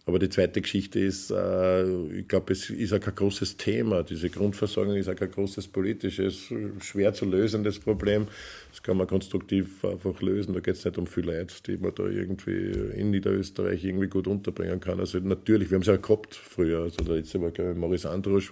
Aber 0.06 0.18
die 0.18 0.28
zweite 0.28 0.60
Geschichte 0.60 1.00
ist, 1.00 1.30
äh, 1.30 1.84
ich 2.08 2.28
glaube, 2.28 2.52
es 2.52 2.68
ist 2.68 2.92
auch 2.92 3.00
kein 3.00 3.14
großes 3.14 3.56
Thema. 3.56 4.02
Diese 4.02 4.28
Grundversorgung 4.28 4.96
ist 4.96 5.08
auch 5.08 5.16
kein 5.16 5.30
großes 5.30 5.68
politisches, 5.68 6.52
schwer 6.80 7.14
zu 7.14 7.24
lösendes 7.24 7.78
Problem. 7.78 8.26
Das 8.70 8.82
kann 8.82 8.98
man 8.98 9.06
konstruktiv 9.06 9.82
einfach 9.82 10.20
lösen. 10.20 10.52
Da 10.52 10.60
geht 10.60 10.74
es 10.74 10.84
nicht 10.84 10.98
um 10.98 11.06
viel 11.06 11.24
Leute, 11.24 11.54
die 11.66 11.78
man 11.78 11.94
da 11.94 12.04
irgendwie 12.04 12.72
in 12.96 13.12
Niederösterreich 13.12 13.82
irgendwie 13.82 14.08
gut 14.08 14.26
unterbringen 14.26 14.78
kann. 14.78 15.00
Also 15.00 15.18
natürlich, 15.20 15.70
wir 15.70 15.76
haben 15.76 15.82
es 15.82 15.88
ja 15.88 15.96
gehabt 15.96 16.34
früher. 16.34 16.82
Also 16.82 17.02
der 17.02 17.16
letzte 17.16 17.40
war, 17.40 17.50
glaube 17.50 17.72
ich, 17.72 17.78
Maurice 17.78 18.10
Androsch, 18.10 18.50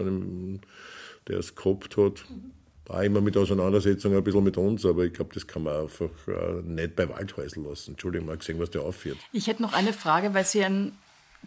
der 1.28 1.38
es 1.38 1.54
gehabt 1.54 1.96
hat 1.98 2.24
auch 2.88 3.00
immer 3.00 3.20
mit 3.20 3.36
Auseinandersetzungen 3.36 4.18
ein 4.18 4.24
bisschen 4.24 4.44
mit 4.44 4.56
uns, 4.56 4.84
aber 4.84 5.04
ich 5.04 5.12
glaube, 5.12 5.32
das 5.32 5.46
kann 5.46 5.62
man 5.62 5.82
einfach 5.82 6.10
äh, 6.26 6.62
nicht 6.62 6.96
bei 6.96 7.08
Waldhäusl 7.08 7.62
lassen. 7.62 7.92
Entschuldigung, 7.92 8.26
mal 8.26 8.36
gesehen, 8.36 8.58
was 8.58 8.70
der 8.70 8.82
aufführt. 8.82 9.18
Ich 9.32 9.46
hätte 9.46 9.62
noch 9.62 9.72
eine 9.72 9.92
Frage, 9.92 10.34
weil 10.34 10.44
Sie 10.44 10.62
ein 10.62 10.92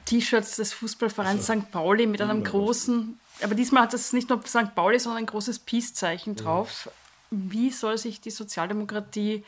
T-Shirts 0.05 0.55
des 0.57 0.73
Fußballvereins 0.73 1.49
also, 1.49 1.61
St. 1.61 1.71
Pauli 1.71 2.05
mit 2.05 2.21
einem 2.21 2.43
großen, 2.43 3.19
aber 3.41 3.55
diesmal 3.55 3.83
hat 3.83 3.93
das 3.93 4.13
nicht 4.13 4.29
nur 4.29 4.41
St. 4.45 4.75
Pauli, 4.75 4.99
sondern 4.99 5.23
ein 5.23 5.25
großes 5.25 5.59
Peace-Zeichen 5.59 6.35
drauf. 6.35 6.89
Wie 7.31 7.71
soll 7.71 7.97
sich 7.97 8.21
die 8.21 8.29
Sozialdemokratie 8.29 9.43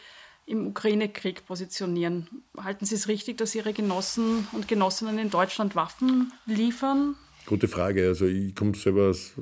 im 0.45 0.67
Ukraine-Krieg 0.67 1.45
positionieren? 1.45 2.27
Halten 2.57 2.85
Sie 2.85 2.95
es 2.95 3.07
richtig, 3.07 3.37
dass 3.37 3.55
Ihre 3.55 3.73
Genossen 3.73 4.47
und 4.51 4.67
Genossinnen 4.67 5.19
in 5.19 5.29
Deutschland 5.29 5.75
Waffen 5.75 6.33
liefern? 6.45 7.15
Gute 7.45 7.69
Frage. 7.69 8.07
Also 8.07 8.25
ich 8.25 8.55
komme 8.55 8.75
selber 8.75 9.09
aus, 9.09 9.33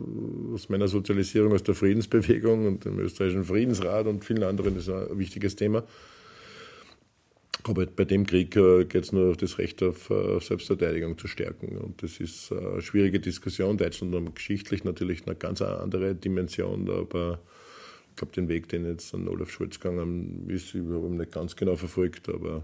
aus, 0.54 0.70
meiner 0.70 0.88
Sozialisierung 0.88 1.54
aus 1.54 1.64
der 1.64 1.74
Friedensbewegung 1.74 2.68
und 2.68 2.86
dem 2.86 3.00
österreichischen 3.00 3.46
Friedensrat 3.46 4.06
und 4.06 4.24
vielen 4.24 4.44
anderen. 4.44 4.76
Das 4.76 4.88
ist 4.88 4.94
ein 4.94 5.18
wichtiges 5.18 5.56
Thema. 5.56 5.84
Aber 7.68 7.88
bei 7.88 8.06
dem 8.06 8.28
Krieg 8.28 8.56
äh, 8.56 8.86
geht 8.86 9.06
es 9.06 9.12
nur 9.12 9.32
auf 9.32 9.38
das 9.38 9.58
Recht 9.58 9.82
auf 9.82 10.12
äh, 10.12 10.40
Selbstverteidigung 10.40 11.18
zu 11.18 11.28
stärken. 11.28 11.78
Und 11.78 12.04
das 12.04 12.20
ist 12.20 12.52
eine 12.52 12.82
schwierige 12.82 13.20
Diskussion. 13.20 13.78
Deutschland 13.78 14.14
hat 14.14 14.36
geschichtlich 14.36 14.84
natürlich 14.84 15.26
eine 15.26 15.36
ganz 15.36 15.64
andere 15.64 16.14
Dimension, 16.14 16.88
aber 16.90 17.40
ich 18.12 18.18
glaube, 18.18 18.34
den 18.34 18.50
Weg, 18.50 18.70
den 18.70 18.86
jetzt 18.86 19.16
an 19.16 19.28
Olaf 19.28 19.50
Scholz 19.50 19.80
gegangen 19.80 20.46
ist, 20.48 20.76
ich 20.76 20.82
habe 20.82 21.08
ihn 21.08 21.18
nicht 21.18 21.32
ganz 21.32 21.56
genau 21.56 21.76
verfolgt, 21.76 22.30
aber 22.30 22.64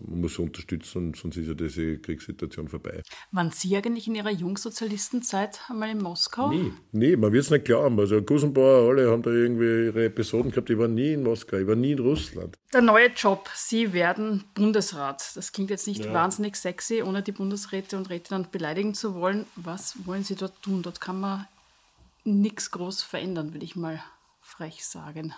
man 0.00 0.20
muss 0.20 0.38
unterstützen, 0.38 1.12
sonst 1.14 1.36
ist 1.36 1.48
ja 1.48 1.54
diese 1.54 1.98
Kriegssituation 1.98 2.68
vorbei. 2.68 3.02
Waren 3.32 3.50
Sie 3.50 3.76
eigentlich 3.76 4.06
in 4.06 4.14
Ihrer 4.14 4.30
Jungsozialistenzeit 4.30 5.60
einmal 5.68 5.90
in 5.90 5.98
Moskau? 5.98 6.50
Nie, 6.50 6.72
nie 6.92 7.16
man 7.16 7.32
wird 7.32 7.44
es 7.44 7.50
nicht 7.50 7.64
glauben. 7.64 7.98
Also 7.98 8.22
Gusenbauer, 8.22 8.88
alle 8.88 9.10
haben 9.10 9.22
da 9.22 9.30
irgendwie 9.30 9.86
ihre 9.86 10.04
Episoden 10.04 10.50
gehabt. 10.50 10.70
Ich 10.70 10.78
war 10.78 10.88
nie 10.88 11.14
in 11.14 11.22
Moskau, 11.22 11.56
ich 11.56 11.66
war 11.66 11.74
nie 11.74 11.92
in 11.92 11.98
Russland. 11.98 12.56
Der 12.72 12.82
neue 12.82 13.08
Job, 13.08 13.50
Sie 13.54 13.92
werden 13.92 14.44
Bundesrat. 14.54 15.32
Das 15.34 15.52
klingt 15.52 15.70
jetzt 15.70 15.88
nicht 15.88 16.04
ja. 16.04 16.12
wahnsinnig 16.12 16.56
sexy, 16.56 17.02
ohne 17.02 17.22
die 17.22 17.32
Bundesräte 17.32 17.96
und 17.96 18.08
Rätinnen 18.08 18.46
beleidigen 18.52 18.94
zu 18.94 19.14
wollen. 19.14 19.46
Was 19.56 20.06
wollen 20.06 20.22
Sie 20.22 20.36
dort 20.36 20.62
tun? 20.62 20.82
Dort 20.82 21.00
kann 21.00 21.20
man 21.20 21.46
nichts 22.24 22.70
groß 22.70 23.02
verändern, 23.02 23.52
will 23.52 23.62
ich 23.62 23.74
mal 23.74 24.02
frech 24.40 24.84
sagen. 24.84 25.34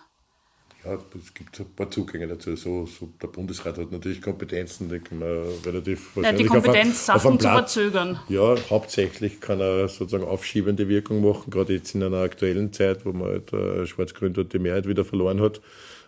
Ja, 0.84 0.98
es 1.18 1.32
gibt 1.32 1.58
ein 1.58 1.66
paar 1.74 1.90
Zugänge 1.90 2.28
dazu. 2.28 2.54
So, 2.56 2.84
so, 2.84 3.08
der 3.22 3.28
Bundesrat 3.28 3.78
hat 3.78 3.90
natürlich 3.90 4.20
Kompetenzen, 4.20 4.90
die 4.90 4.98
kann 4.98 5.18
man 5.18 5.44
relativ 5.64 6.10
ja, 6.16 6.32
Die 6.32 6.44
Kompetenz, 6.44 7.08
auf, 7.08 7.22
Sachen 7.22 7.36
auf 7.36 7.40
zu 7.40 7.48
verzögern. 7.48 8.20
Ja, 8.28 8.54
hauptsächlich 8.68 9.40
kann 9.40 9.60
er 9.60 9.88
sozusagen 9.88 10.24
aufschiebende 10.24 10.88
Wirkung 10.88 11.22
machen, 11.22 11.50
gerade 11.50 11.72
jetzt 11.72 11.94
in 11.94 12.02
einer 12.02 12.18
aktuellen 12.18 12.72
Zeit, 12.72 13.06
wo 13.06 13.12
man 13.12 13.28
halt 13.28 13.52
äh, 13.52 13.86
Schwarz-Grün 13.86 14.34
dort 14.34 14.52
die 14.52 14.58
Mehrheit 14.58 14.86
wieder 14.86 15.04
verloren 15.04 15.40
hat. 15.40 15.62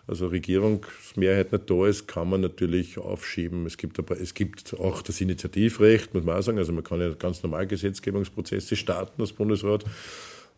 Also 0.07 0.27
Regierungsmehrheit 0.27 1.51
nicht 1.51 1.69
da 1.69 1.85
ist, 1.85 2.07
kann 2.07 2.29
man 2.29 2.39
natürlich 2.39 2.97
aufschieben. 2.97 3.65
Es 3.65 3.77
gibt, 3.77 3.99
aber, 3.99 4.19
es 4.19 4.33
gibt 4.33 4.79
auch 4.79 5.01
das 5.01 5.19
Initiativrecht, 5.19 6.13
muss 6.13 6.23
man 6.23 6.37
auch 6.37 6.41
sagen. 6.41 6.59
Also 6.59 6.71
man 6.71 6.83
kann 6.83 7.01
ja 7.01 7.13
ganz 7.13 7.43
normal 7.43 7.67
Gesetzgebungsprozesse 7.67 8.77
starten 8.77 9.21
als 9.21 9.33
Bundesrat. 9.33 9.83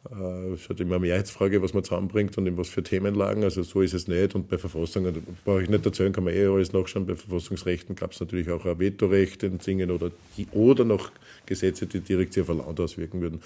Äh, 0.10 0.54
es 0.54 0.62
ist 0.62 0.70
halt 0.70 0.80
immer 0.80 0.96
eine 0.96 1.08
Mehrheitsfrage, 1.08 1.62
was 1.62 1.74
man 1.74 1.84
zusammenbringt 1.84 2.38
und 2.38 2.48
in 2.48 2.58
was 2.58 2.70
für 2.70 2.84
Themenlagen. 2.84 3.44
Also 3.44 3.64
so 3.64 3.82
ist 3.82 3.94
es 3.94 4.08
nicht. 4.08 4.36
Und 4.36 4.50
bei 4.50 4.58
Verfassungen, 4.58 5.24
brauche 5.44 5.64
ich 5.64 5.70
nicht 5.70 5.86
erzählen, 5.86 6.14
kann 6.14 6.24
man 6.24 6.34
eh 6.34 6.46
alles 6.46 6.74
nachschauen. 6.74 7.06
Bei 7.06 7.16
Verfassungsrechten 7.16 7.96
gab 7.96 8.14
es 8.14 8.20
natürlich 8.20 8.50
auch 8.50 8.66
ein 8.66 8.80
Vetorecht 8.80 9.44
in 9.44 9.58
Dingen 9.58 9.92
oder, 9.92 10.12
oder 10.52 10.86
noch 10.86 11.12
Gesetze, 11.46 11.86
die 11.86 12.00
direkt 12.00 12.38
auf 12.40 12.50
ein 12.50 12.58
Land 12.58 12.80
auswirken 12.80 13.22
würden. 13.22 13.42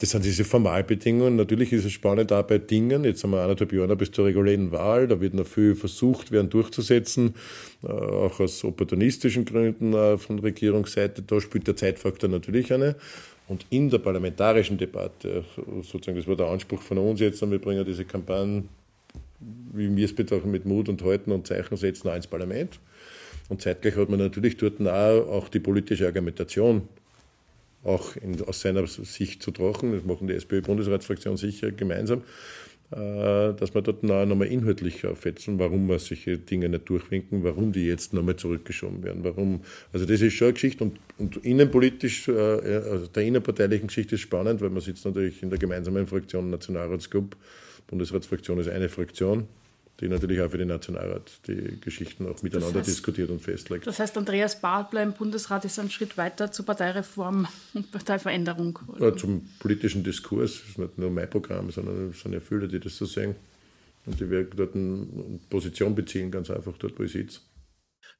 Das 0.00 0.10
sind 0.10 0.24
diese 0.24 0.44
Formalbedingungen. 0.44 1.36
Natürlich 1.36 1.74
ist 1.74 1.84
es 1.84 1.92
spannend 1.92 2.32
auch 2.32 2.42
bei 2.42 2.56
Dingen. 2.56 3.04
Jetzt 3.04 3.22
haben 3.22 3.32
wir 3.32 3.42
eineinhalb 3.42 3.70
Jahre 3.70 3.96
bis 3.96 4.10
zur 4.10 4.24
regulären 4.24 4.72
Wahl. 4.72 5.06
Da 5.06 5.20
wird 5.20 5.34
noch 5.34 5.46
viel 5.46 5.74
versucht 5.74 6.32
werden 6.32 6.48
durchzusetzen, 6.48 7.34
äh, 7.82 7.88
auch 7.88 8.40
aus 8.40 8.64
opportunistischen 8.64 9.44
Gründen 9.44 9.92
äh, 9.92 10.16
von 10.16 10.38
Regierungsseite. 10.38 11.20
Da 11.20 11.38
spielt 11.42 11.66
der 11.66 11.76
Zeitfaktor 11.76 12.30
natürlich 12.30 12.72
eine. 12.72 12.96
Und 13.50 13.66
in 13.70 13.90
der 13.90 13.98
parlamentarischen 13.98 14.78
Debatte, 14.78 15.44
sozusagen, 15.82 16.16
das 16.16 16.28
war 16.28 16.36
der 16.36 16.46
Anspruch 16.46 16.80
von 16.82 16.98
uns 16.98 17.18
jetzt, 17.18 17.42
wir 17.42 17.58
bringen 17.58 17.84
diese 17.84 18.04
Kampagne, 18.04 18.62
wie 19.72 19.96
wir 19.96 20.04
es 20.04 20.14
betrachten, 20.14 20.52
mit 20.52 20.66
Mut 20.66 20.88
und 20.88 21.02
Halten 21.02 21.32
und 21.32 21.48
Zeichen 21.48 21.76
setzen, 21.76 22.08
auch 22.08 22.14
ins 22.14 22.28
Parlament. 22.28 22.78
Und 23.48 23.60
zeitgleich 23.60 23.96
hat 23.96 24.08
man 24.08 24.20
natürlich 24.20 24.56
dort 24.56 24.80
auch, 24.80 25.28
auch 25.28 25.48
die 25.48 25.58
politische 25.58 26.06
Argumentation 26.06 26.82
auch 27.82 28.14
in, 28.14 28.40
aus 28.44 28.60
seiner 28.60 28.86
Sicht 28.86 29.42
zu 29.42 29.50
tragen. 29.50 29.94
Das 29.94 30.04
machen 30.04 30.28
die 30.28 30.34
SPÖ-Bundesratsfraktion 30.34 31.36
sicher 31.36 31.72
gemeinsam. 31.72 32.22
Äh, 32.92 33.54
dass 33.54 33.72
wir 33.72 33.82
dort 33.82 34.02
noch 34.02 34.16
einmal 34.16 34.48
inhaltlich 34.48 35.06
auffetzen, 35.06 35.60
warum 35.60 35.88
wir 35.88 36.00
solche 36.00 36.38
Dinge 36.38 36.68
nicht 36.68 36.88
durchwinken, 36.88 37.44
warum 37.44 37.70
die 37.70 37.86
jetzt 37.86 38.12
nochmal 38.12 38.34
zurückgeschoben 38.34 39.04
werden. 39.04 39.22
Warum, 39.22 39.60
also 39.92 40.06
das 40.06 40.20
ist 40.20 40.32
schon 40.32 40.46
eine 40.46 40.54
Geschichte 40.54 40.82
und, 40.82 40.98
und 41.16 41.36
innenpolitisch, 41.44 42.26
äh, 42.26 42.32
also 42.32 43.06
der 43.06 43.22
innenparteilichen 43.22 43.86
Geschichte 43.86 44.16
ist 44.16 44.22
spannend, 44.22 44.60
weil 44.60 44.70
man 44.70 44.80
sitzt 44.80 45.04
natürlich 45.04 45.40
in 45.40 45.50
der 45.50 45.60
gemeinsamen 45.60 46.04
Fraktion 46.08 46.50
Nationalratsgruppe. 46.50 47.36
Bundesratsfraktion 47.86 48.58
ist 48.58 48.68
eine 48.68 48.88
Fraktion, 48.88 49.46
die 50.00 50.08
natürlich 50.08 50.40
auch 50.40 50.50
für 50.50 50.58
den 50.58 50.68
Nationalrat 50.68 51.46
die 51.46 51.78
Geschichten 51.80 52.26
auch 52.26 52.42
miteinander 52.42 52.78
das 52.78 52.88
heißt, 52.88 52.96
diskutiert 52.96 53.30
und 53.30 53.40
festlegt. 53.40 53.86
Das 53.86 53.98
heißt, 53.98 54.16
Andreas 54.16 54.60
Bartler 54.60 55.02
im 55.02 55.12
Bundesrat 55.12 55.64
ist 55.64 55.78
ein 55.78 55.90
Schritt 55.90 56.16
weiter 56.16 56.50
zur 56.50 56.64
Parteireform 56.64 57.46
und 57.74 57.90
Parteiveränderung? 57.92 58.78
Ja, 58.98 59.14
zum 59.14 59.48
politischen 59.58 60.02
Diskurs. 60.02 60.60
Das 60.60 60.68
ist 60.70 60.78
nicht 60.78 60.98
nur 60.98 61.10
mein 61.10 61.28
Programm, 61.28 61.70
sondern 61.70 62.10
es 62.10 62.20
sind 62.20 62.32
ja 62.32 62.40
viele, 62.40 62.66
die 62.66 62.80
das 62.80 62.96
so 62.96 63.04
sehen. 63.04 63.34
Und 64.06 64.18
die 64.18 64.30
werden 64.30 64.50
dort 64.56 64.74
eine 64.74 65.40
Position 65.50 65.94
beziehen, 65.94 66.30
ganz 66.30 66.50
einfach 66.50 66.76
dort, 66.78 66.98
wo 66.98 67.02
ich 67.02 67.12
sitze. 67.12 67.40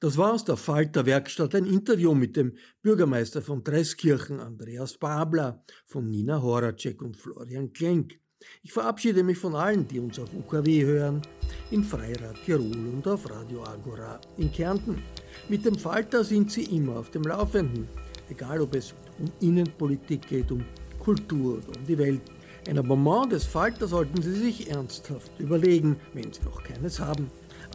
Das 0.01 0.17
war 0.17 0.33
aus 0.33 0.45
der 0.45 0.57
Falter 0.57 1.07
Werkstatt 1.07 1.55
ein 1.55 1.67
Interview 1.67 2.15
mit 2.15 2.37
dem 2.37 2.57
Bürgermeister 2.83 3.43
von 3.43 3.65
Dreskirchen, 3.65 4.41
Andreas 4.41 4.99
Babler, 4.99 5.65
von 5.87 6.11
Nina 6.11 6.41
Horacek 6.43 7.03
und 7.03 7.17
Florian 7.17 7.73
Klenk. 7.73 8.19
Ich 8.63 8.73
verabschiede 8.73 9.23
mich 9.23 9.39
von 9.39 9.55
allen, 9.55 9.87
die 9.87 10.01
uns 10.01 10.19
auf 10.19 10.33
UKW 10.35 10.85
hören, 10.85 11.23
in 11.71 11.85
Freirad 11.85 12.37
Tirol 12.45 12.77
und 12.93 13.07
auf 13.07 13.29
Radio 13.31 13.63
Agora 13.65 14.21
in 14.39 14.53
Kärnten. 14.53 15.03
Mit 15.49 15.65
dem 15.65 15.77
Falter 15.77 16.25
sind 16.25 16.51
Sie 16.51 16.65
immer 16.65 16.99
auf 16.99 17.11
dem 17.11 17.23
Laufenden, 17.23 17.89
egal 18.31 18.61
ob 18.61 18.75
es 18.75 18.95
um 19.19 19.31
Innenpolitik 19.41 20.29
geht, 20.29 20.51
um 20.51 20.65
Kultur 20.99 21.59
oder 21.59 21.79
um 21.79 21.87
die 21.87 21.99
Welt. 21.99 22.23
Ein 22.69 22.79
Abonnement 22.79 23.33
des 23.33 23.45
Falter 23.45 23.87
sollten 23.87 24.21
Sie 24.21 24.35
sich 24.35 24.71
ernsthaft 24.71 25.33
überlegen, 25.39 25.97
wenn 26.13 26.33
Sie 26.33 26.43
noch 26.43 26.63
keines 26.63 27.01
haben. 27.01 27.31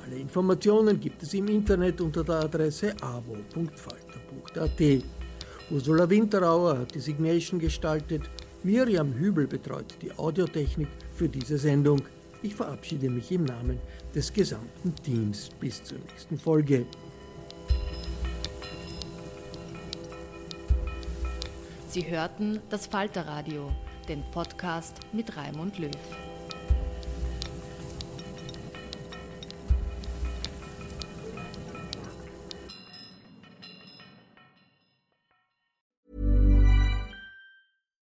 Alle 0.05 0.18
Informationen 0.18 0.99
gibt 0.99 1.24
es 1.24 1.34
im 1.34 1.47
Internet 1.47 1.99
unter 2.01 2.24
der 2.24 2.41
Adresse 2.41 2.93
abo.falter.at. 3.01 4.82
Ursula 5.72 6.07
Winterauer 6.07 6.78
hat 6.78 6.93
die 6.93 6.99
Signation 6.99 7.59
gestaltet 7.59 8.22
Miriam 8.66 9.13
Hübel 9.13 9.45
betreut 9.45 9.93
die 10.01 10.11
Audiotechnik 10.18 10.88
für 11.13 11.30
diese 11.30 11.55
Sendung. 11.55 12.01
Ich 12.41 12.55
verabschiede 12.55 13.11
mich 13.11 13.32
im 13.32 13.45
Namen 13.45 13.80
des 14.16 14.34
gesamten 14.34 14.95
Teams. 15.03 15.51
Bis 15.59 15.84
zur 15.84 15.99
nächsten 15.99 16.36
Folge. 16.36 16.88
Sie 21.89 22.09
hörten 22.09 22.59
das 22.72 22.88
Falterradio, 22.88 23.72
den 24.09 24.24
Podcast 24.32 24.95
mit 25.13 25.38
Raimund 25.38 25.78
Löw. 25.78 25.91